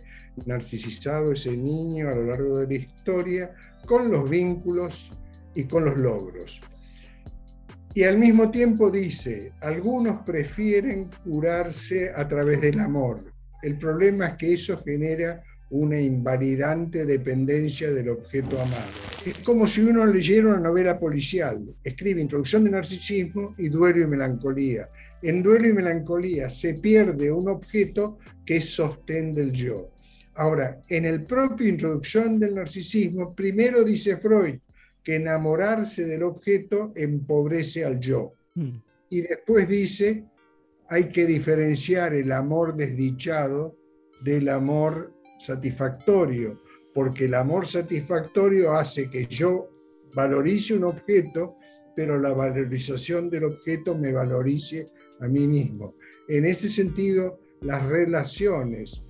narcisizado 0.46 1.32
ese 1.32 1.57
niño 1.57 2.09
a 2.09 2.14
lo 2.14 2.26
largo 2.26 2.59
de 2.59 2.68
la 2.68 2.74
historia, 2.74 3.53
con 3.86 4.12
los 4.12 4.30
vínculos 4.30 5.11
y 5.57 5.64
con 5.64 5.86
los 5.86 5.99
logros. 5.99 6.61
Y 7.94 8.05
al 8.05 8.16
mismo 8.18 8.53
tiempo 8.53 8.88
dice, 8.88 9.53
algunos 9.61 10.22
prefieren 10.24 11.11
curarse 11.24 12.12
a 12.14 12.28
través 12.28 12.61
del 12.61 12.78
amor. 12.78 13.24
El 13.62 13.76
problema 13.76 14.28
es 14.28 14.36
que 14.36 14.53
eso 14.55 14.80
genera 14.84 15.42
una 15.70 16.00
invalidante 16.00 17.04
dependencia 17.04 17.90
del 17.92 18.10
objeto 18.10 18.60
amado. 18.60 18.90
Es 19.26 19.38
como 19.40 19.66
si 19.66 19.82
uno 19.82 20.06
leyera 20.06 20.48
una 20.48 20.60
novela 20.60 20.98
policial. 20.98 21.74
Escribe 21.84 22.22
Introducción 22.22 22.64
de 22.64 22.70
Narcisismo 22.70 23.54
y 23.58 23.68
Duelo 23.68 24.02
y 24.02 24.06
Melancolía. 24.06 24.88
En 25.22 25.42
Duelo 25.42 25.68
y 25.68 25.72
Melancolía 25.72 26.48
se 26.48 26.74
pierde 26.74 27.30
un 27.30 27.48
objeto 27.48 28.18
que 28.46 28.56
es 28.56 28.70
sostén 28.70 29.32
del 29.32 29.52
yo. 29.52 29.90
Ahora, 30.34 30.80
en 30.88 31.04
el 31.04 31.24
propio 31.24 31.68
Introducción 31.68 32.38
del 32.38 32.54
Narcisismo, 32.54 33.34
primero 33.34 33.82
dice 33.82 34.16
Freud, 34.16 34.60
que 35.02 35.16
enamorarse 35.16 36.04
del 36.04 36.22
objeto 36.22 36.92
empobrece 36.94 37.84
al 37.84 37.98
yo. 37.98 38.34
Mm. 38.54 38.76
Y 39.10 39.22
después 39.22 39.66
dice, 39.66 40.24
hay 40.88 41.08
que 41.08 41.26
diferenciar 41.26 42.14
el 42.14 42.30
amor 42.30 42.76
desdichado 42.76 43.76
del 44.22 44.48
amor 44.48 45.12
satisfactorio, 45.39 46.61
porque 46.95 47.24
el 47.26 47.34
amor 47.34 47.66
satisfactorio 47.66 48.72
hace 48.72 49.09
que 49.09 49.26
yo 49.26 49.70
valorice 50.14 50.74
un 50.74 50.84
objeto, 50.84 51.55
pero 51.95 52.18
la 52.18 52.32
valorización 52.32 53.30
del 53.30 53.45
objeto 53.45 53.97
me 53.97 54.12
valorice 54.12 54.84
a 55.20 55.28
mí 55.28 55.47
mismo. 55.47 55.95
En 56.28 56.45
ese 56.45 56.68
sentido, 56.68 57.41
las 57.61 57.86
relaciones 57.89 59.03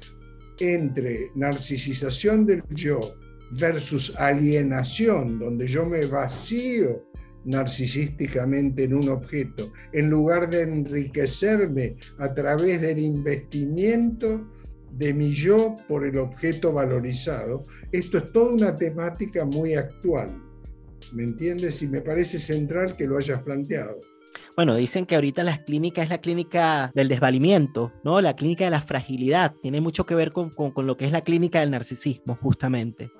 entre 0.59 1.31
narcisización 1.35 2.47
del 2.47 2.63
yo 2.71 3.15
versus 3.53 4.13
alienación, 4.17 5.39
donde 5.39 5.69
yo 5.69 5.87
me 5.87 6.05
vacío 6.07 7.05
narcisísticamente 7.45 8.85
en 8.85 8.95
un 8.95 9.09
objeto, 9.09 9.73
en 9.93 10.11
lugar 10.11 10.51
de 10.51 10.63
enriquecerme 10.63 11.97
a 12.19 12.35
través 12.35 12.81
del 12.81 12.99
investimiento 12.99 14.47
de 14.99 15.15
mi 15.15 15.33
yo 15.33 15.75
por 15.87 16.05
el 16.05 16.19
objeto 16.19 16.73
valorizado. 16.73 17.63
Esto 17.93 18.19
es 18.19 18.33
toda 18.33 18.53
una 18.53 18.75
temática 18.75 19.45
muy 19.45 19.75
actual, 19.75 20.43
¿me 21.13 21.23
entiendes? 21.23 21.81
Y 21.83 21.87
me 21.87 22.01
parece 22.01 22.39
central 22.39 22.97
que 22.97 23.07
lo 23.07 23.17
hayas 23.17 23.43
planteado. 23.43 23.99
Bueno, 24.57 24.75
dicen 24.75 25.07
que 25.07 25.15
ahorita 25.15 25.45
la 25.45 25.65
clínica 25.65 26.03
es 26.03 26.11
la 26.11 26.19
clínica 26.19 26.91
del 26.93 27.07
desvalimiento, 27.07 27.93
¿no? 28.03 28.21
La 28.21 28.35
clínica 28.35 28.65
de 28.65 28.71
la 28.71 28.81
fragilidad. 28.81 29.55
Tiene 29.63 29.81
mucho 29.81 30.05
que 30.05 30.17
ver 30.17 30.33
con, 30.33 30.51
con, 30.51 30.85
lo 30.85 30.97
que 30.97 31.05
es 31.05 31.13
la 31.13 31.21
clínica 31.21 31.61
del 31.61 31.71
narcisismo, 31.71 32.35
justamente. 32.35 33.13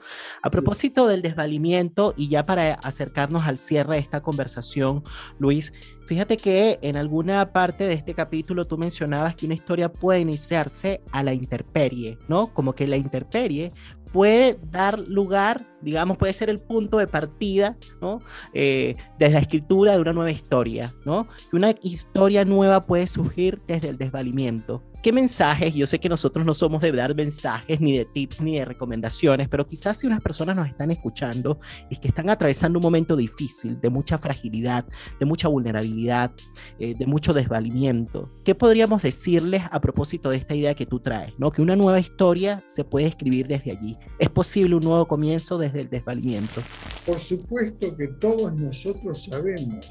A 0.43 0.51
propósito 0.51 1.07
del 1.07 1.23
desvalimiento, 1.23 2.13
y 2.17 2.29
ya 2.29 2.43
para 2.43 2.75
acercarnos 2.75 3.47
al 3.47 3.59
cierre 3.59 3.95
de 3.95 4.01
esta 4.01 4.21
conversación, 4.21 5.05
Luis, 5.39 5.73
Fíjate 6.09 6.39
que 6.39 6.79
en 6.81 6.97
alguna 6.97 7.53
parte 7.53 7.87
de 7.87 7.93
este 7.93 8.15
capítulo 8.15 8.67
tú 8.67 8.79
mencionabas 8.79 9.37
que 9.37 9.45
una 9.45 9.55
historia 9.55 9.93
puede 9.93 10.21
iniciarse 10.21 11.03
a 11.13 11.23
la 11.23 11.35
interperie, 11.35 12.17
¿no? 12.29 12.55
Como 12.55 12.73
que 12.73 12.87
la 12.87 12.97
interperie 12.97 13.71
puede 14.11 14.57
dar 14.71 14.99
lugar, 15.01 15.67
digamos, 15.81 16.17
puede 16.17 16.33
ser 16.33 16.51
el 16.51 16.59
punto 16.59 16.99
de 16.99 17.07
partida, 17.07 17.77
¿no? 18.01 18.21
Eh, 18.55 18.95
desde 19.19 19.35
la 19.35 19.41
escritura 19.41 19.93
de 19.93 20.01
una 20.01 20.13
nueva 20.13 20.31
historia, 20.31 20.95
¿no? 21.05 21.27
Y 21.53 21.57
una 21.57 21.75
historia 21.83 22.45
nueva 22.45 22.81
puede 22.81 23.07
surgir 23.07 23.61
desde 23.67 23.89
el 23.89 23.99
desvalimiento. 23.99 24.83
¿Qué 25.01 25.13
mensajes? 25.13 25.75
Yo 25.75 25.87
sé 25.87 26.01
que 26.01 26.09
nosotros 26.09 26.45
no 26.45 26.55
somos 26.55 26.81
de 26.81 26.91
dar 26.91 27.15
mensajes, 27.15 27.81
ni 27.81 27.97
de 27.97 28.05
tips, 28.05 28.41
ni 28.41 28.59
de 28.59 28.65
recomendaciones, 28.65 29.47
pero 29.49 29.65
quizás 29.65 29.99
si 29.99 30.09
unas 30.09 30.21
personas 30.21 30.57
nos 30.57 30.67
están 30.67 30.91
escuchando 30.91 31.61
y 31.89 31.97
que 31.97 32.09
están 32.09 32.29
atravesando 32.31 32.81
un 32.81 32.83
momento 32.83 33.15
difícil, 33.15 33.81
de 33.81 33.91
mucha 33.91 34.19
fragilidad, 34.19 34.85
de 35.21 35.25
mucha 35.25 35.47
vulnerabilidad, 35.47 36.33
eh, 36.81 36.97
de 36.99 37.07
mucho 37.07 37.33
desvalimiento, 37.33 38.33
¿qué 38.45 38.57
podríamos 38.57 39.03
decirles 39.03 39.63
a 39.71 39.81
propósito 39.81 40.31
de 40.31 40.39
esta 40.39 40.57
idea 40.57 40.75
que 40.75 40.85
tú 40.85 40.99
traes? 40.99 41.33
¿no? 41.39 41.53
Que 41.53 41.63
una 41.63 41.77
nueva 41.77 42.01
historia 42.01 42.65
se 42.67 42.83
puede 42.83 43.07
escribir 43.07 43.47
desde 43.47 43.71
allí. 43.71 43.97
¿Es 44.19 44.29
posible 44.29 44.75
un 44.75 44.83
nuevo 44.83 45.07
comienzo 45.07 45.59
desde 45.73 45.83
el 45.83 45.91
desvalimiento? 45.91 46.63
Por 47.07 47.19
supuesto 47.19 47.97
que 47.97 48.09
todos 48.21 48.55
nosotros 48.55 49.25
sabemos 49.25 49.87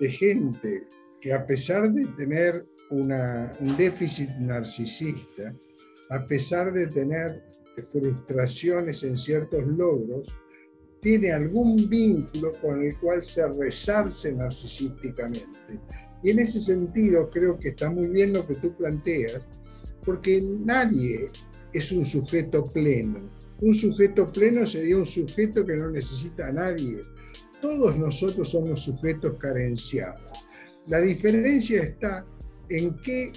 de 0.00 0.10
gente 0.10 0.86
que 1.20 1.32
a 1.32 1.46
pesar 1.46 1.92
de 1.92 2.06
tener 2.16 2.64
un 2.90 3.76
déficit 3.78 4.28
narcisista, 4.38 5.52
a 6.10 6.24
pesar 6.26 6.72
de 6.72 6.86
tener 6.86 7.42
frustraciones 7.90 9.02
en 9.02 9.16
ciertos 9.16 9.66
logros, 9.66 10.28
tiene 11.00 11.32
algún 11.32 11.88
vínculo 11.88 12.50
con 12.60 12.82
el 12.82 12.96
cual 12.98 13.22
se 13.22 13.46
resarce 13.48 14.32
narcisísticamente. 14.32 15.80
Y 16.22 16.30
en 16.30 16.38
ese 16.38 16.60
sentido 16.60 17.28
creo 17.30 17.58
que 17.58 17.70
está 17.70 17.90
muy 17.90 18.08
bien 18.08 18.32
lo 18.32 18.46
que 18.46 18.54
tú 18.54 18.74
planteas, 18.76 19.46
porque 20.04 20.42
nadie 20.42 21.26
es 21.72 21.92
un 21.92 22.06
sujeto 22.06 22.64
pleno. 22.64 23.30
Un 23.64 23.74
sujeto 23.74 24.26
pleno 24.26 24.66
sería 24.66 24.98
un 24.98 25.06
sujeto 25.06 25.64
que 25.64 25.74
no 25.76 25.88
necesita 25.88 26.48
a 26.48 26.52
nadie. 26.52 27.00
Todos 27.62 27.96
nosotros 27.96 28.50
somos 28.50 28.82
sujetos 28.82 29.36
carenciados. 29.38 30.30
La 30.86 31.00
diferencia 31.00 31.82
está 31.82 32.26
en 32.68 32.94
qué, 32.98 33.32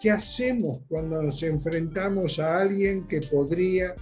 qué 0.00 0.12
hacemos 0.12 0.82
cuando 0.88 1.20
nos 1.20 1.42
enfrentamos 1.42 2.38
a 2.38 2.60
alguien 2.60 3.08
que 3.08 3.20
podría 3.20 3.96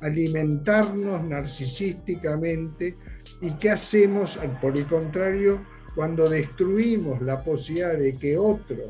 alimentarnos 0.00 1.22
narcisísticamente 1.24 2.96
y 3.42 3.50
qué 3.58 3.68
hacemos, 3.68 4.38
por 4.62 4.78
el 4.78 4.88
contrario, 4.88 5.62
cuando 5.94 6.26
destruimos 6.30 7.20
la 7.20 7.36
posibilidad 7.36 7.98
de 7.98 8.12
que 8.12 8.38
otro 8.38 8.86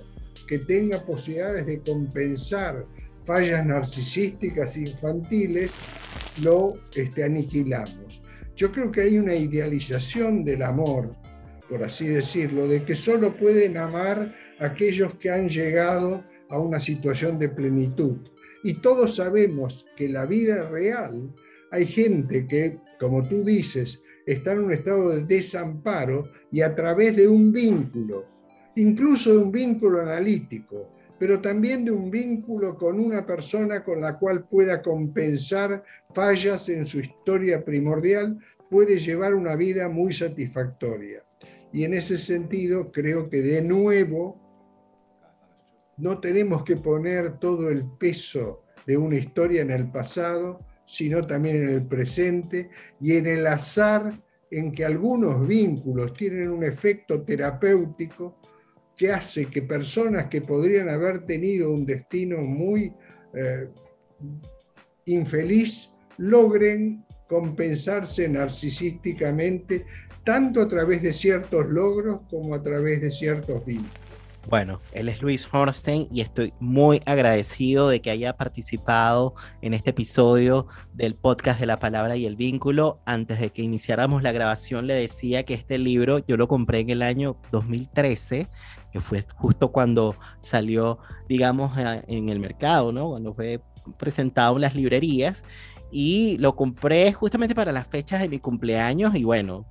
que 0.46 0.60
tenga 0.60 1.04
posibilidades 1.04 1.66
de 1.66 1.80
compensar 1.80 2.86
fallas 3.24 3.64
narcisísticas 3.66 4.76
infantiles, 4.76 5.74
lo 6.42 6.74
este, 6.94 7.24
aniquilamos. 7.24 8.22
Yo 8.56 8.70
creo 8.72 8.90
que 8.90 9.02
hay 9.02 9.18
una 9.18 9.34
idealización 9.34 10.44
del 10.44 10.62
amor, 10.62 11.14
por 11.68 11.82
así 11.82 12.06
decirlo, 12.06 12.68
de 12.68 12.84
que 12.84 12.94
solo 12.94 13.36
pueden 13.36 13.78
amar 13.78 14.34
aquellos 14.60 15.14
que 15.14 15.30
han 15.30 15.48
llegado 15.48 16.24
a 16.50 16.58
una 16.58 16.78
situación 16.78 17.38
de 17.38 17.48
plenitud. 17.48 18.18
Y 18.62 18.74
todos 18.74 19.16
sabemos 19.16 19.86
que 19.96 20.04
en 20.04 20.12
la 20.12 20.26
vida 20.26 20.68
real 20.68 21.34
hay 21.70 21.86
gente 21.86 22.46
que, 22.46 22.78
como 23.00 23.26
tú 23.26 23.42
dices, 23.42 24.02
está 24.26 24.52
en 24.52 24.60
un 24.60 24.72
estado 24.72 25.10
de 25.10 25.24
desamparo 25.24 26.30
y 26.50 26.60
a 26.60 26.74
través 26.74 27.16
de 27.16 27.26
un 27.26 27.50
vínculo, 27.50 28.26
incluso 28.76 29.32
de 29.32 29.38
un 29.38 29.50
vínculo 29.50 30.02
analítico, 30.02 30.92
pero 31.22 31.40
también 31.40 31.84
de 31.84 31.92
un 31.92 32.10
vínculo 32.10 32.76
con 32.76 32.98
una 32.98 33.24
persona 33.24 33.84
con 33.84 34.00
la 34.00 34.18
cual 34.18 34.42
pueda 34.48 34.82
compensar 34.82 35.84
fallas 36.10 36.68
en 36.68 36.84
su 36.84 36.98
historia 36.98 37.64
primordial, 37.64 38.40
puede 38.68 38.98
llevar 38.98 39.32
una 39.32 39.54
vida 39.54 39.88
muy 39.88 40.12
satisfactoria. 40.12 41.22
Y 41.72 41.84
en 41.84 41.94
ese 41.94 42.18
sentido 42.18 42.90
creo 42.90 43.30
que 43.30 43.40
de 43.40 43.62
nuevo 43.62 44.36
no 45.96 46.18
tenemos 46.18 46.64
que 46.64 46.74
poner 46.74 47.38
todo 47.38 47.70
el 47.70 47.84
peso 48.00 48.64
de 48.84 48.96
una 48.96 49.14
historia 49.14 49.62
en 49.62 49.70
el 49.70 49.92
pasado, 49.92 50.58
sino 50.86 51.24
también 51.24 51.58
en 51.58 51.68
el 51.68 51.86
presente 51.86 52.68
y 53.00 53.14
en 53.14 53.28
el 53.28 53.46
azar 53.46 54.20
en 54.50 54.72
que 54.72 54.84
algunos 54.84 55.46
vínculos 55.46 56.14
tienen 56.14 56.50
un 56.50 56.64
efecto 56.64 57.22
terapéutico 57.22 58.40
que 58.96 59.10
hace 59.10 59.46
que 59.46 59.62
personas 59.62 60.28
que 60.28 60.40
podrían 60.40 60.88
haber 60.88 61.24
tenido 61.24 61.70
un 61.70 61.86
destino 61.86 62.38
muy 62.38 62.92
eh, 63.34 63.68
infeliz 65.06 65.94
logren 66.18 67.04
compensarse 67.26 68.28
narcisísticamente 68.28 69.86
tanto 70.24 70.62
a 70.62 70.68
través 70.68 71.02
de 71.02 71.12
ciertos 71.12 71.66
logros 71.66 72.20
como 72.30 72.54
a 72.54 72.62
través 72.62 73.00
de 73.00 73.10
ciertos 73.10 73.64
vínculos. 73.64 74.02
Bueno, 74.48 74.80
él 74.92 75.08
es 75.08 75.22
Luis 75.22 75.48
Hornstein 75.50 76.08
y 76.10 76.20
estoy 76.20 76.52
muy 76.58 77.00
agradecido 77.06 77.88
de 77.88 78.00
que 78.02 78.10
haya 78.10 78.36
participado 78.36 79.34
en 79.60 79.72
este 79.72 79.90
episodio 79.90 80.66
del 80.94 81.14
podcast 81.14 81.60
de 81.60 81.66
la 81.66 81.76
palabra 81.76 82.16
y 82.16 82.26
el 82.26 82.34
vínculo. 82.34 83.00
Antes 83.04 83.38
de 83.38 83.50
que 83.50 83.62
iniciáramos 83.62 84.22
la 84.22 84.32
grabación 84.32 84.88
le 84.88 84.94
decía 84.94 85.44
que 85.44 85.54
este 85.54 85.78
libro 85.78 86.18
yo 86.26 86.36
lo 86.36 86.48
compré 86.48 86.80
en 86.80 86.90
el 86.90 87.02
año 87.02 87.36
2013, 87.52 88.48
que 88.92 89.00
fue 89.00 89.24
justo 89.36 89.72
cuando 89.72 90.14
salió, 90.40 90.98
digamos, 91.28 91.72
en 91.78 92.28
el 92.28 92.38
mercado, 92.38 92.92
¿no? 92.92 93.08
Cuando 93.08 93.34
fue 93.34 93.60
presentado 93.96 94.56
en 94.56 94.62
las 94.62 94.74
librerías 94.74 95.44
y 95.90 96.38
lo 96.38 96.54
compré 96.54 97.12
justamente 97.12 97.54
para 97.54 97.72
las 97.72 97.86
fechas 97.86 98.20
de 98.20 98.28
mi 98.28 98.38
cumpleaños 98.38 99.14
y 99.14 99.24
bueno, 99.24 99.66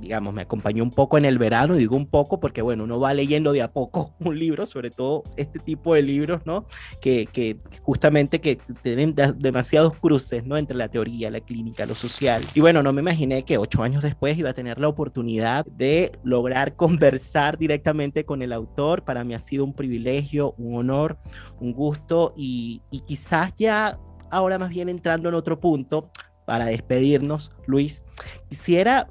digamos, 0.00 0.34
me 0.34 0.42
acompañó 0.42 0.82
un 0.82 0.90
poco 0.90 1.18
en 1.18 1.24
el 1.24 1.38
verano, 1.38 1.74
digo 1.74 1.96
un 1.96 2.06
poco 2.06 2.40
porque, 2.40 2.62
bueno, 2.62 2.84
uno 2.84 3.00
va 3.00 3.14
leyendo 3.14 3.52
de 3.52 3.62
a 3.62 3.72
poco 3.72 4.14
un 4.20 4.38
libro, 4.38 4.66
sobre 4.66 4.90
todo 4.90 5.22
este 5.36 5.58
tipo 5.58 5.94
de 5.94 6.02
libros, 6.02 6.42
¿no? 6.44 6.66
Que, 7.00 7.26
que 7.26 7.58
justamente 7.82 8.40
que 8.40 8.58
tienen 8.82 9.14
demasiados 9.36 9.96
cruces, 9.98 10.44
¿no? 10.44 10.56
Entre 10.56 10.76
la 10.76 10.88
teoría, 10.88 11.30
la 11.30 11.40
clínica, 11.40 11.86
lo 11.86 11.94
social. 11.94 12.42
Y 12.54 12.60
bueno, 12.60 12.82
no 12.82 12.92
me 12.92 13.00
imaginé 13.00 13.44
que 13.44 13.58
ocho 13.58 13.82
años 13.82 14.02
después 14.02 14.38
iba 14.38 14.50
a 14.50 14.54
tener 14.54 14.78
la 14.78 14.88
oportunidad 14.88 15.64
de 15.66 16.12
lograr 16.22 16.76
conversar 16.76 17.58
directamente 17.58 18.24
con 18.24 18.42
el 18.42 18.52
autor. 18.52 19.04
Para 19.04 19.24
mí 19.24 19.34
ha 19.34 19.38
sido 19.38 19.64
un 19.64 19.74
privilegio, 19.74 20.54
un 20.58 20.76
honor, 20.76 21.18
un 21.60 21.72
gusto 21.72 22.34
y, 22.36 22.82
y 22.90 23.00
quizás 23.00 23.52
ya 23.56 23.98
ahora 24.30 24.58
más 24.58 24.70
bien 24.70 24.88
entrando 24.88 25.28
en 25.28 25.34
otro 25.34 25.60
punto, 25.60 26.10
para 26.44 26.66
despedirnos, 26.66 27.52
Luis, 27.66 28.02
quisiera 28.48 29.08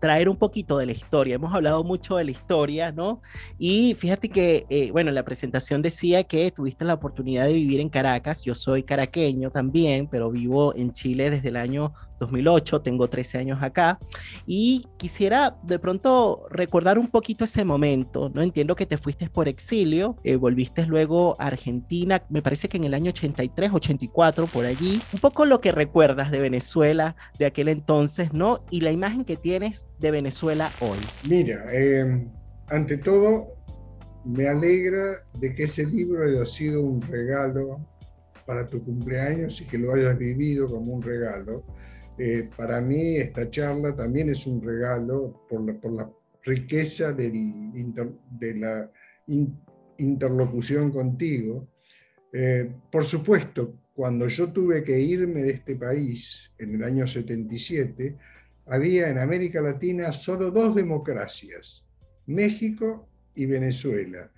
traer 0.00 0.28
un 0.28 0.36
poquito 0.36 0.78
de 0.78 0.86
la 0.86 0.92
historia. 0.92 1.36
Hemos 1.36 1.54
hablado 1.54 1.84
mucho 1.84 2.16
de 2.16 2.24
la 2.24 2.30
historia, 2.30 2.90
¿no? 2.90 3.20
Y 3.58 3.94
fíjate 3.94 4.30
que, 4.30 4.66
eh, 4.70 4.90
bueno, 4.90 5.10
la 5.12 5.24
presentación 5.24 5.82
decía 5.82 6.24
que 6.24 6.50
tuviste 6.50 6.84
la 6.84 6.94
oportunidad 6.94 7.46
de 7.46 7.52
vivir 7.52 7.80
en 7.80 7.90
Caracas. 7.90 8.42
Yo 8.42 8.54
soy 8.54 8.82
caraqueño 8.82 9.50
también, 9.50 10.08
pero 10.08 10.30
vivo 10.30 10.74
en 10.74 10.92
Chile 10.92 11.30
desde 11.30 11.48
el 11.48 11.56
año 11.56 11.92
2008, 12.20 12.82
tengo 12.82 13.08
13 13.08 13.38
años 13.38 13.62
acá, 13.62 13.98
y 14.46 14.86
quisiera 14.96 15.56
de 15.64 15.80
pronto 15.80 16.46
recordar 16.50 16.98
un 16.98 17.08
poquito 17.08 17.44
ese 17.44 17.64
momento, 17.64 18.30
¿no? 18.32 18.42
Entiendo 18.42 18.76
que 18.76 18.86
te 18.86 18.98
fuiste 18.98 19.28
por 19.28 19.48
exilio, 19.48 20.16
eh, 20.22 20.36
volviste 20.36 20.86
luego 20.86 21.34
a 21.40 21.46
Argentina, 21.46 22.22
me 22.28 22.42
parece 22.42 22.68
que 22.68 22.76
en 22.76 22.84
el 22.84 22.94
año 22.94 23.10
83, 23.10 23.72
84, 23.72 24.46
por 24.46 24.66
allí, 24.66 25.00
un 25.12 25.20
poco 25.20 25.44
lo 25.44 25.60
que 25.60 25.72
recuerdas 25.72 26.30
de 26.30 26.40
Venezuela 26.40 27.16
de 27.38 27.46
aquel 27.46 27.68
entonces, 27.68 28.32
¿no? 28.32 28.64
Y 28.70 28.82
la 28.82 28.92
imagen 28.92 29.24
que 29.24 29.36
tienes 29.36 29.86
de 29.98 30.10
Venezuela 30.10 30.70
hoy. 30.80 30.98
Mira, 31.28 31.64
eh, 31.72 32.28
ante 32.68 32.98
todo, 32.98 33.56
me 34.24 34.46
alegra 34.46 35.24
de 35.38 35.52
que 35.54 35.64
ese 35.64 35.86
libro 35.86 36.24
haya 36.24 36.44
sido 36.44 36.82
un 36.82 37.00
regalo 37.00 37.80
para 38.46 38.66
tu 38.66 38.82
cumpleaños 38.82 39.60
y 39.60 39.64
que 39.64 39.78
lo 39.78 39.94
hayas 39.94 40.18
vivido 40.18 40.66
como 40.66 40.92
un 40.92 41.02
regalo. 41.02 41.64
Eh, 42.22 42.50
para 42.54 42.82
mí 42.82 43.16
esta 43.16 43.48
charla 43.48 43.96
también 43.96 44.28
es 44.28 44.46
un 44.46 44.62
regalo 44.62 45.46
por 45.48 45.64
la, 45.64 45.72
por 45.80 45.92
la 45.92 46.10
riqueza 46.42 47.14
del 47.14 47.32
de 48.38 48.54
la 48.56 48.90
interlocución 49.96 50.90
contigo. 50.90 51.66
Eh, 52.30 52.70
por 52.92 53.06
supuesto, 53.06 53.74
cuando 53.94 54.28
yo 54.28 54.52
tuve 54.52 54.82
que 54.82 55.00
irme 55.00 55.44
de 55.44 55.52
este 55.52 55.76
país 55.76 56.52
en 56.58 56.74
el 56.74 56.84
año 56.84 57.06
77, 57.06 58.18
había 58.66 59.08
en 59.08 59.16
América 59.16 59.62
Latina 59.62 60.12
solo 60.12 60.50
dos 60.50 60.74
democracias, 60.74 61.86
México 62.26 63.08
y 63.34 63.46
Venezuela. 63.46 64.30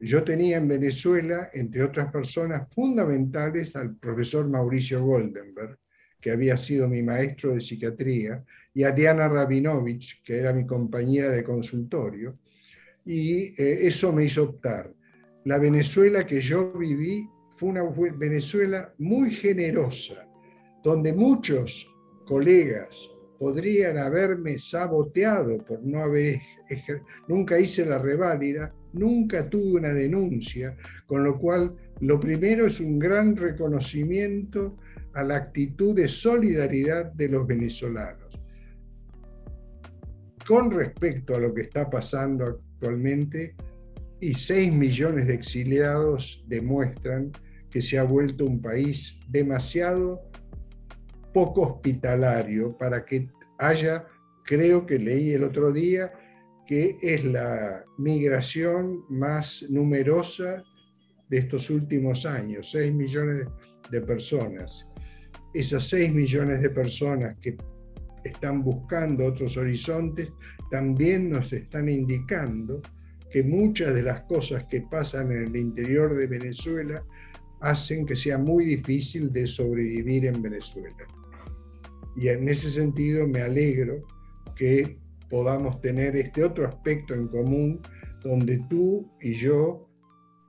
Yo 0.00 0.24
tenía 0.24 0.56
en 0.56 0.66
Venezuela, 0.66 1.50
entre 1.54 1.84
otras 1.84 2.10
personas 2.10 2.66
fundamentales, 2.74 3.76
al 3.76 3.94
profesor 3.94 4.48
Mauricio 4.48 5.04
Goldenberg, 5.04 5.78
que 6.20 6.30
había 6.30 6.56
sido 6.56 6.88
mi 6.88 7.02
maestro 7.02 7.54
de 7.54 7.60
psiquiatría, 7.60 8.44
y 8.74 8.84
a 8.84 8.92
Diana 8.92 9.28
Rabinovich, 9.28 10.22
que 10.22 10.36
era 10.38 10.52
mi 10.52 10.66
compañera 10.66 11.30
de 11.30 11.44
consultorio, 11.44 12.38
y 13.04 13.54
eh, 13.60 13.86
eso 13.86 14.12
me 14.12 14.24
hizo 14.24 14.44
optar. 14.44 14.92
La 15.44 15.58
Venezuela 15.58 16.26
que 16.26 16.40
yo 16.40 16.72
viví 16.72 17.28
fue 17.56 17.70
una 17.70 17.82
Venezuela 18.16 18.92
muy 18.98 19.30
generosa, 19.30 20.28
donde 20.84 21.12
muchos 21.12 21.88
colegas 22.26 23.10
podrían 23.38 23.98
haberme 23.98 24.58
saboteado 24.58 25.58
por 25.58 25.82
no 25.82 26.02
haber, 26.02 26.40
nunca 27.28 27.58
hice 27.58 27.86
la 27.86 27.98
reválida, 27.98 28.74
nunca 28.92 29.48
tuve 29.48 29.78
una 29.78 29.94
denuncia, 29.94 30.76
con 31.06 31.24
lo 31.24 31.38
cual 31.38 31.74
lo 32.00 32.20
primero 32.20 32.66
es 32.66 32.80
un 32.80 32.98
gran 32.98 33.36
reconocimiento 33.36 34.76
a 35.18 35.24
la 35.24 35.34
actitud 35.34 35.96
de 35.96 36.06
solidaridad 36.06 37.12
de 37.14 37.28
los 37.28 37.44
venezolanos. 37.44 38.38
Con 40.46 40.70
respecto 40.70 41.34
a 41.34 41.40
lo 41.40 41.52
que 41.52 41.62
está 41.62 41.90
pasando 41.90 42.46
actualmente, 42.46 43.56
y 44.20 44.32
6 44.32 44.72
millones 44.72 45.26
de 45.26 45.34
exiliados 45.34 46.44
demuestran 46.46 47.32
que 47.68 47.82
se 47.82 47.98
ha 47.98 48.04
vuelto 48.04 48.44
un 48.44 48.62
país 48.62 49.18
demasiado 49.28 50.22
poco 51.34 51.62
hospitalario 51.62 52.76
para 52.78 53.04
que 53.04 53.28
haya, 53.58 54.06
creo 54.44 54.86
que 54.86 55.00
leí 55.00 55.32
el 55.32 55.42
otro 55.42 55.72
día, 55.72 56.12
que 56.64 56.96
es 57.02 57.24
la 57.24 57.84
migración 57.98 59.04
más 59.08 59.64
numerosa 59.68 60.62
de 61.28 61.38
estos 61.38 61.70
últimos 61.70 62.24
años, 62.24 62.70
6 62.70 62.94
millones 62.94 63.48
de 63.90 64.00
personas 64.00 64.88
esas 65.54 65.88
6 65.88 66.14
millones 66.14 66.60
de 66.60 66.70
personas 66.70 67.36
que 67.40 67.56
están 68.24 68.62
buscando 68.62 69.26
otros 69.26 69.56
horizontes, 69.56 70.32
también 70.70 71.30
nos 71.30 71.52
están 71.52 71.88
indicando 71.88 72.82
que 73.30 73.42
muchas 73.42 73.94
de 73.94 74.02
las 74.02 74.22
cosas 74.22 74.64
que 74.70 74.82
pasan 74.82 75.30
en 75.32 75.48
el 75.48 75.56
interior 75.56 76.16
de 76.16 76.26
Venezuela 76.26 77.04
hacen 77.60 78.06
que 78.06 78.16
sea 78.16 78.38
muy 78.38 78.64
difícil 78.64 79.32
de 79.32 79.46
sobrevivir 79.46 80.26
en 80.26 80.40
Venezuela. 80.40 80.96
Y 82.16 82.28
en 82.28 82.48
ese 82.48 82.70
sentido 82.70 83.26
me 83.26 83.42
alegro 83.42 84.02
que 84.56 84.98
podamos 85.30 85.80
tener 85.80 86.16
este 86.16 86.44
otro 86.44 86.66
aspecto 86.66 87.14
en 87.14 87.28
común 87.28 87.80
donde 88.22 88.58
tú 88.68 89.08
y 89.20 89.34
yo 89.34 89.88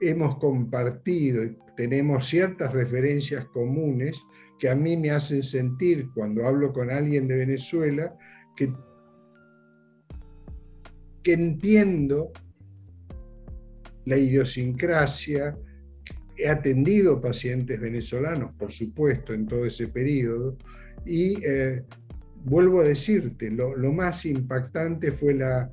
hemos 0.02 0.38
compartido 0.38 1.44
y 1.44 1.58
tenemos 1.76 2.28
ciertas 2.28 2.74
referencias 2.74 3.46
comunes 3.48 4.22
que 4.60 4.70
a 4.70 4.76
mí 4.76 4.98
me 4.98 5.10
hacen 5.12 5.42
sentir 5.42 6.10
cuando 6.14 6.46
hablo 6.46 6.74
con 6.74 6.92
alguien 6.92 7.28
de 7.28 7.38
Venezuela 7.38 8.16
que, 8.56 8.72
entiendo 11.24 12.32
la 14.06 14.18
idiosincrasia, 14.18 15.58
he 16.36 16.50
atendido 16.50 17.22
pacientes 17.22 17.80
venezolanos, 17.80 18.54
por 18.58 18.72
supuesto, 18.72 19.34
en 19.34 19.46
todo 19.46 19.66
ese 19.66 19.88
periodo, 19.88 20.58
y 21.06 21.38
eh, 21.46 21.84
vuelvo 22.44 22.82
a 22.82 22.86
decirte, 22.86 23.52
lo, 23.52 23.76
más 23.94 24.26
impactante 24.26 25.12
fue 25.12 25.36
la 25.36 25.70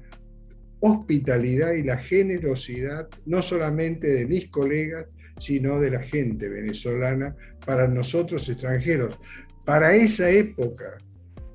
hospitalidad 0.80 1.72
y 1.72 1.82
la 1.82 1.96
generosidad, 1.96 3.08
no 3.24 3.42
solamente 3.42 4.08
de 4.08 4.26
mis 4.26 4.48
colegas, 4.48 5.06
sino 5.38 5.80
de 5.80 5.90
la 5.90 6.02
gente 6.02 6.48
venezolana 6.48 7.34
para 7.64 7.86
nosotros 7.86 8.48
extranjeros. 8.48 9.18
Para 9.64 9.94
esa 9.94 10.30
época, 10.30 10.98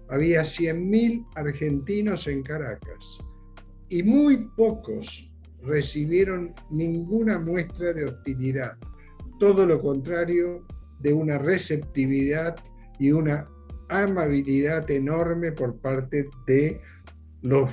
había 0.10 0.42
100.000 0.42 1.26
argentinos 1.36 2.28
en 2.28 2.44
Caracas 2.44 3.20
y 3.90 4.04
muy 4.04 4.50
pocos 4.56 5.30
recibieron 5.64 6.54
ninguna 6.70 7.40
muestra 7.40 7.94
de 7.94 8.06
hostilidad, 8.06 8.78
todo 9.40 9.66
lo 9.66 9.80
contrario 9.80 10.66
de 11.00 11.14
una 11.14 11.38
receptividad 11.38 12.56
y 13.00 13.12
una 13.12 13.48
amabilidad 13.90 14.90
enorme 14.90 15.52
por 15.52 15.80
parte 15.80 16.30
de 16.48 16.80
los, 17.42 17.70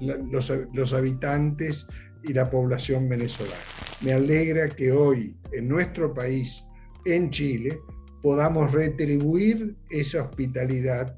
los, 0.00 0.52
los 0.72 0.92
habitantes 0.92 1.86
y 2.24 2.32
la 2.32 2.50
población 2.50 3.08
venezolana. 3.08 3.56
Me 4.02 4.12
alegra 4.12 4.68
que 4.68 4.92
hoy 4.92 5.36
en 5.52 5.68
nuestro 5.68 6.12
país, 6.12 6.64
en 7.04 7.30
Chile, 7.30 7.78
podamos 8.22 8.72
retribuir 8.72 9.76
esa 9.90 10.22
hospitalidad 10.22 11.16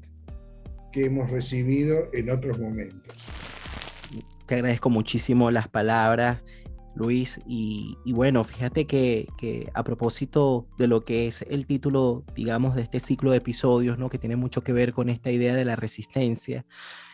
que 0.91 1.05
hemos 1.05 1.29
recibido 1.29 2.05
en 2.13 2.29
otros 2.29 2.59
momentos. 2.59 3.15
Te 4.45 4.55
agradezco 4.55 4.89
muchísimo 4.89 5.51
las 5.51 5.67
palabras, 5.67 6.43
Luis, 6.95 7.39
y, 7.45 7.95
bueno, 8.07 8.43
fíjate 8.43 8.87
que, 8.87 9.27
a 9.73 9.83
propósito 9.83 10.67
de 10.79 10.87
lo 10.87 11.05
que 11.05 11.27
es 11.27 11.43
el 11.43 11.65
título, 11.65 12.23
digamos, 12.35 12.75
de 12.75 12.81
este 12.81 12.99
ciclo 12.99 13.31
de 13.31 13.37
episodios, 13.37 13.99
¿no? 13.99 14.09
que 14.09 14.17
tiene 14.17 14.35
mucho 14.35 14.63
que 14.63 14.73
ver 14.73 14.93
con 14.93 15.09
esta 15.09 15.29
idea 15.29 15.53
de 15.53 15.65
la 15.65 15.75
resistencia, 15.75 16.65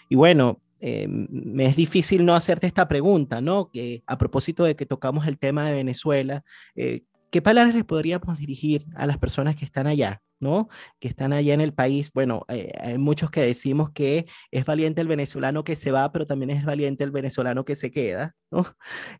y 0.10 0.16
bueno, 0.16 0.62
eh, 0.86 1.08
me 1.08 1.66
es 1.66 1.78
difícil 1.78 2.26
no 2.26 2.36
hacerte 2.36 2.68
esta 2.68 2.90
pregunta, 2.90 3.40
¿no? 3.40 3.70
Que 3.72 4.04
a 4.06 4.18
propósito 4.18 4.66
de 4.66 4.76
que 4.76 4.86
tocamos 4.86 5.26
el 5.28 5.40
tema 5.40 5.66
de 5.66 5.74
Venezuela, 5.74 6.44
eh, 6.76 7.04
¿qué 7.32 7.42
palabras 7.42 7.74
les 7.74 7.86
podríamos 7.86 8.38
dirigir 8.38 8.86
a 8.94 9.08
las 9.08 9.18
personas 9.18 9.56
que 9.56 9.64
están 9.64 9.88
allá? 9.88 10.22
¿no? 10.42 10.68
Que 11.00 11.08
están 11.08 11.32
allá 11.32 11.54
en 11.54 11.62
el 11.62 11.74
país. 11.74 12.12
Bueno, 12.14 12.42
eh, 12.50 12.70
hay 12.78 12.98
muchos 12.98 13.32
que 13.32 13.40
decimos 13.40 13.92
que 13.92 14.26
es 14.52 14.66
valiente 14.66 15.00
el 15.00 15.08
venezolano 15.08 15.64
que 15.64 15.78
se 15.78 15.90
va, 15.90 16.12
pero 16.12 16.28
también 16.28 16.50
es 16.50 16.66
valiente 16.66 17.06
el 17.06 17.12
venezolano 17.12 17.64
que 17.64 17.78
se 17.78 17.90
queda, 17.90 18.36
¿no? 18.52 18.66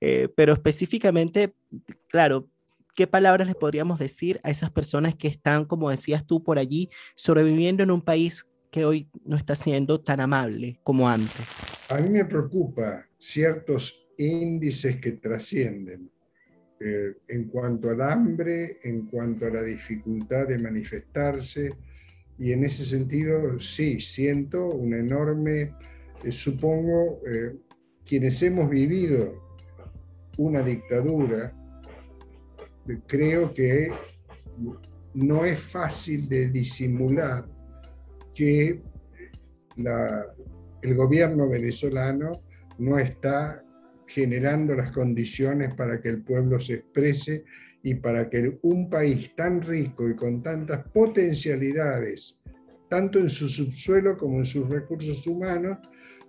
pero 0.36 0.52
específicamente, 0.52 1.56
claro, 2.10 2.50
¿qué 2.94 3.08
palabras 3.08 3.48
les 3.48 3.56
podríamos 3.56 4.00
decir 4.00 4.42
a 4.44 4.50
esas 4.50 4.70
personas 4.70 5.16
que 5.16 5.30
están, 5.30 5.64
como 5.64 5.90
decías 5.90 6.26
tú, 6.26 6.44
por 6.44 6.60
allí, 6.60 6.90
sobreviviendo 7.16 7.84
en 7.84 7.92
un 7.92 8.02
país 8.02 8.50
que 8.74 8.86
hoy 8.86 9.08
no 9.24 9.38
está 9.38 9.54
siendo 9.54 10.02
tan 10.02 10.20
amable 10.20 10.80
como 10.84 11.08
antes? 11.08 11.46
A 11.90 12.00
mí 12.00 12.10
me 12.10 12.26
preocupa 12.26 13.06
ciertos 13.20 14.08
índices 14.18 14.98
que 14.98 15.12
trascienden 15.12 16.10
eh, 16.80 17.14
en 17.28 17.50
cuanto 17.50 17.92
al 17.92 18.02
hambre, 18.02 18.80
en 18.84 19.06
cuanto 19.06 19.46
a 19.46 19.52
la 19.52 19.62
dificultad 19.62 20.48
de 20.48 20.58
manifestarse, 20.58 21.70
y 22.40 22.52
en 22.52 22.64
ese 22.64 22.84
sentido 22.84 23.60
sí, 23.60 24.02
siento 24.02 24.70
una 24.70 24.98
enorme, 24.98 25.76
eh, 26.24 26.32
supongo, 26.32 27.22
eh, 27.28 27.56
quienes 28.04 28.42
hemos 28.42 28.72
vivido 28.72 29.40
una 30.38 30.64
dictadura, 30.64 31.54
creo 33.06 33.54
que 33.54 33.92
no 35.14 35.46
es 35.46 35.60
fácil 35.60 36.28
de 36.28 36.50
disimular 36.50 37.53
que 38.34 38.82
el 40.82 40.96
gobierno 40.96 41.50
venezolano 41.50 42.44
no 42.78 43.00
está 43.00 43.64
generando 44.08 44.76
las 44.76 44.92
condiciones 44.92 45.74
para 45.76 46.02
que 46.02 46.10
el 46.10 46.24
pueblo 46.24 46.60
se 46.60 46.76
exprese 46.76 47.46
y 47.82 47.96
para 47.96 48.30
que 48.30 48.58
un 48.62 48.90
país 48.90 49.36
tan 49.36 49.62
rico 49.62 50.10
y 50.10 50.16
con 50.16 50.42
tantas 50.44 50.86
potencialidades, 50.90 52.38
tanto 52.90 53.20
en 53.20 53.30
su 53.30 53.50
subsuelo 53.50 54.18
como 54.18 54.40
en 54.40 54.46
sus 54.46 54.70
recursos 54.70 55.26
humanos, 55.28 55.78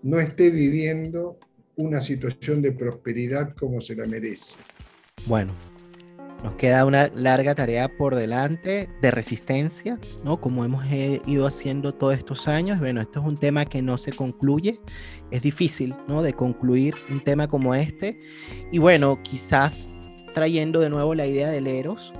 no 0.03 0.19
esté 0.19 0.51
viviendo 0.51 1.39
una 1.77 2.01
situación 2.01 2.63
de 2.63 2.73
prosperidad 2.73 3.55
como 3.55 3.81
se 3.81 3.97
la 3.97 4.07
merece. 4.07 4.55
Bueno, 5.27 5.53
nos 6.45 6.55
queda 6.57 6.85
una 6.85 7.09
larga 7.15 7.55
tarea 7.55 7.89
por 7.89 8.15
delante 8.15 8.91
de 9.01 9.11
resistencia, 9.11 9.99
¿no? 10.25 10.43
Como 10.43 10.63
hemos 10.63 10.85
eh, 10.91 11.23
ido 11.25 11.47
haciendo 11.47 11.93
todos 11.93 12.19
estos 12.19 12.49
años. 12.49 12.81
Bueno, 12.81 13.01
esto 13.01 13.21
es 13.21 13.33
un 13.33 13.39
tema 13.39 13.65
que 13.65 13.81
no 13.81 13.97
se 13.97 14.13
concluye. 14.13 14.79
Es 15.31 15.41
difícil, 15.41 15.95
¿no? 16.07 16.21
De 16.21 16.35
concluir 16.35 16.95
un 17.11 17.25
tema 17.25 17.49
como 17.49 17.75
este. 17.75 18.21
Y 18.71 18.79
bueno, 18.79 19.23
quizás 19.23 19.95
trayendo 20.35 20.81
de 20.81 20.91
nuevo 20.91 21.15
la 21.15 21.27
idea 21.27 21.49
del 21.49 21.67
Eros, 21.67 22.13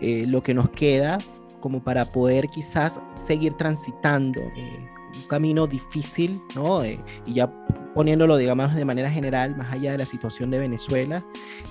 eh, 0.00 0.26
lo 0.28 0.44
que 0.44 0.54
nos 0.54 0.70
queda 0.70 1.18
como 1.58 1.82
para 1.82 2.04
poder 2.04 2.48
quizás 2.48 3.00
seguir 3.16 3.54
transitando 3.54 4.42
eh, 4.42 4.78
un 5.12 5.26
camino 5.28 5.66
difícil, 5.66 6.40
¿no? 6.54 6.84
y 6.84 7.34
ya 7.34 7.52
poniéndolo, 7.94 8.36
digamos, 8.36 8.74
de 8.74 8.84
manera 8.84 9.10
general, 9.10 9.56
más 9.56 9.72
allá 9.72 9.92
de 9.92 9.98
la 9.98 10.06
situación 10.06 10.50
de 10.50 10.60
Venezuela, 10.60 11.18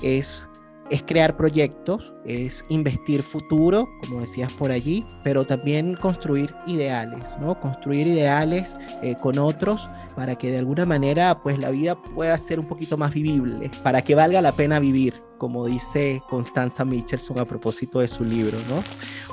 es 0.02 0.48
es 0.92 1.04
crear 1.04 1.38
proyectos, 1.38 2.14
es 2.26 2.66
investir 2.68 3.24
futuro, 3.24 3.88
como 4.02 4.20
decías 4.20 4.52
por 4.52 4.72
allí, 4.72 5.06
pero 5.24 5.46
también 5.46 5.96
construir 5.96 6.54
ideales, 6.68 7.24
¿no? 7.40 7.58
Construir 7.60 8.08
ideales 8.08 8.76
eh, 9.02 9.16
con 9.22 9.40
otros 9.40 9.90
para 10.18 10.36
que 10.36 10.52
de 10.52 10.58
alguna 10.58 10.86
manera 10.86 11.42
pues 11.42 11.58
la 11.58 11.70
vida 11.70 11.96
pueda 11.96 12.38
ser 12.38 12.60
un 12.60 12.68
poquito 12.68 12.98
más 12.98 13.14
vivible, 13.14 13.72
para 13.84 14.02
que 14.02 14.16
valga 14.16 14.42
la 14.42 14.52
pena 14.52 14.80
vivir, 14.80 15.14
como 15.38 15.66
dice 15.66 16.22
Constanza 16.30 16.84
Michelson 16.84 17.40
a 17.40 17.46
propósito 17.46 18.02
de 18.02 18.10
su 18.10 18.26
libro, 18.26 18.58
¿no? 18.70 18.84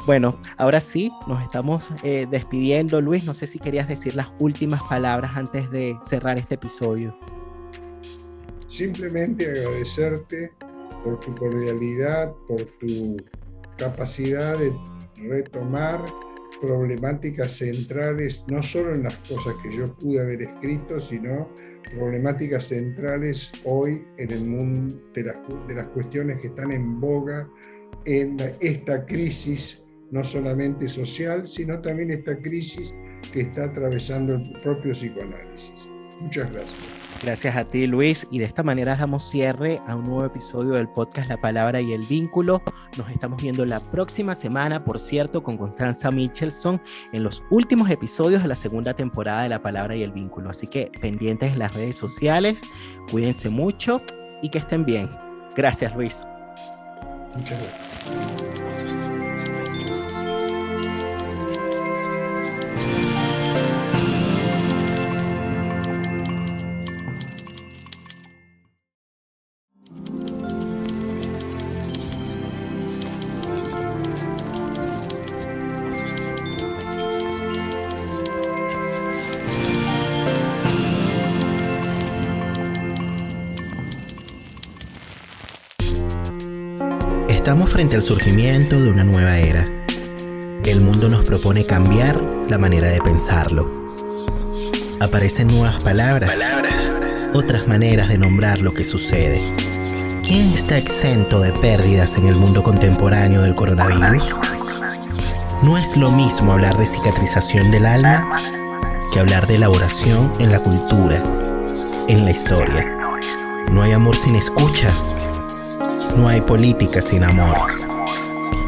Bueno, 0.06 0.40
ahora 0.59 0.80
sí, 0.80 1.11
nos 1.26 1.42
estamos 1.42 1.90
eh, 2.04 2.28
despidiendo, 2.30 3.00
Luis, 3.00 3.24
no 3.24 3.34
sé 3.34 3.48
si 3.48 3.59
querías 3.59 3.88
decir 3.88 4.14
las 4.14 4.28
últimas 4.38 4.82
palabras 4.84 5.32
antes 5.34 5.68
de 5.72 5.96
cerrar 6.06 6.38
este 6.38 6.54
episodio. 6.54 7.18
Simplemente 8.68 9.50
agradecerte 9.50 10.52
por 11.09 11.20
tu 11.20 11.34
cordialidad, 11.36 12.34
por 12.46 12.62
tu 12.78 13.16
capacidad 13.78 14.59
de 14.59 14.70
retomar 15.22 16.00
problemáticas 16.61 17.52
centrales, 17.52 18.44
no 18.48 18.62
solo 18.62 18.92
en 18.94 19.04
las 19.04 19.16
cosas 19.18 19.54
que 19.62 19.74
yo 19.74 19.94
pude 19.96 20.20
haber 20.20 20.42
escrito, 20.42 21.00
sino 21.00 21.48
problemáticas 21.94 22.66
centrales 22.66 23.50
hoy 23.64 24.04
en 24.18 24.30
el 24.30 24.50
mundo 24.50 24.94
de 25.14 25.24
las, 25.24 25.36
de 25.66 25.74
las 25.74 25.86
cuestiones 25.88 26.38
que 26.40 26.48
están 26.48 26.72
en 26.72 27.00
boga 27.00 27.48
en 28.04 28.36
esta 28.61 29.06
crisis, 29.06 29.84
no 30.11 30.22
solamente 30.22 30.88
social, 30.88 31.46
sino 31.46 31.80
también 31.80 32.11
esta 32.11 32.36
crisis 32.38 32.94
que 33.32 33.42
está 33.42 33.64
atravesando 33.64 34.34
el 34.34 34.52
propio 34.62 34.92
psicoanálisis. 34.92 35.88
Muchas 36.20 36.52
gracias. 36.52 36.97
Gracias 37.22 37.56
a 37.56 37.64
ti, 37.64 37.86
Luis. 37.86 38.26
Y 38.30 38.38
de 38.38 38.44
esta 38.44 38.62
manera 38.62 38.96
damos 38.96 39.28
cierre 39.28 39.80
a 39.86 39.96
un 39.96 40.06
nuevo 40.06 40.24
episodio 40.24 40.74
del 40.74 40.88
podcast 40.88 41.28
La 41.28 41.40
Palabra 41.40 41.80
y 41.80 41.92
el 41.92 42.02
Vínculo. 42.02 42.62
Nos 42.96 43.11
estamos 43.11 43.42
viendo 43.42 43.64
la 43.64 43.80
próxima 43.80 44.34
semana, 44.34 44.84
por 44.84 44.98
cierto, 44.98 45.42
con 45.42 45.56
Constanza 45.56 46.11
Michelson 46.11 46.80
en 47.12 47.22
los 47.22 47.42
últimos 47.50 47.90
episodios 47.90 48.42
de 48.42 48.48
la 48.48 48.54
segunda 48.54 48.94
temporada 48.94 49.42
de 49.42 49.48
La 49.48 49.62
Palabra 49.62 49.96
y 49.96 50.02
el 50.02 50.12
Vínculo. 50.12 50.50
Así 50.50 50.66
que 50.66 50.90
pendientes 51.00 51.52
en 51.52 51.59
las 51.59 51.74
redes 51.74 51.96
sociales, 51.96 52.62
cuídense 53.11 53.48
mucho 53.48 53.98
y 54.42 54.48
que 54.48 54.59
estén 54.59 54.84
bien. 54.84 55.11
Gracias, 55.56 55.94
Luis. 55.96 56.22
Muchas 57.34 57.59
gracias. 57.61 59.07
Frente 87.79 87.95
al 87.95 88.03
surgimiento 88.03 88.83
de 88.83 88.91
una 88.91 89.05
nueva 89.05 89.39
era. 89.39 89.64
El 90.64 90.81
mundo 90.81 91.09
nos 91.09 91.24
propone 91.24 91.64
cambiar 91.64 92.20
la 92.51 92.59
manera 92.59 92.89
de 92.89 93.01
pensarlo. 93.01 93.87
Aparecen 94.99 95.47
nuevas 95.47 95.81
palabras, 95.85 96.41
otras 97.35 97.68
maneras 97.68 98.09
de 98.09 98.18
nombrar 98.18 98.59
lo 98.59 98.74
que 98.74 98.83
sucede. 98.83 99.41
¿Quién 100.24 100.53
está 100.53 100.76
exento 100.76 101.39
de 101.39 101.53
pérdidas 101.53 102.16
en 102.16 102.26
el 102.26 102.35
mundo 102.35 102.64
contemporáneo 102.64 103.43
del 103.43 103.55
coronavirus? 103.55 104.35
No 105.62 105.79
es 105.79 105.97
lo 105.97 106.11
mismo 106.11 106.55
hablar 106.55 106.76
de 106.79 106.85
cicatrización 106.85 107.70
del 107.70 107.87
alma 107.87 108.29
que 109.12 109.20
hablar 109.20 109.47
de 109.47 109.55
elaboración 109.55 110.33
en 110.41 110.51
la 110.51 110.59
cultura, 110.59 111.22
en 112.09 112.24
la 112.24 112.33
historia. 112.33 112.99
No 113.70 113.83
hay 113.83 113.93
amor 113.93 114.16
sin 114.16 114.35
escucha, 114.35 114.91
no 116.16 116.28
hay 116.28 116.40
política 116.40 117.00
sin 117.00 117.24
amor. 117.24 117.59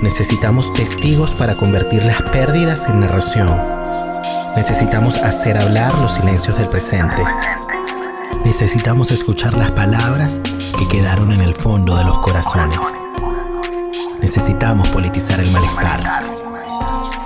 Necesitamos 0.03 0.72
testigos 0.72 1.34
para 1.34 1.57
convertir 1.57 2.05
las 2.05 2.22
pérdidas 2.22 2.88
en 2.88 3.01
narración. 3.01 3.61
Necesitamos 4.57 5.18
hacer 5.18 5.57
hablar 5.57 5.93
los 5.99 6.12
silencios 6.12 6.59
del 6.59 6.68
presente. 6.68 7.22
Necesitamos 8.45 9.11
escuchar 9.11 9.55
las 9.55 9.72
palabras 9.72 10.41
que 10.78 10.88
quedaron 10.88 11.32
en 11.32 11.41
el 11.41 11.55
fondo 11.55 11.97
de 11.97 12.05
los 12.05 12.18
corazones. 12.20 12.80
Necesitamos 14.20 14.88
politizar 14.88 15.41
el 15.41 15.51
malestar. 15.51 16.01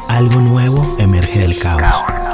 Algo 0.08 0.40
nuevo 0.40 0.96
emerge 0.98 1.40
del 1.40 1.58
caos. 1.58 2.33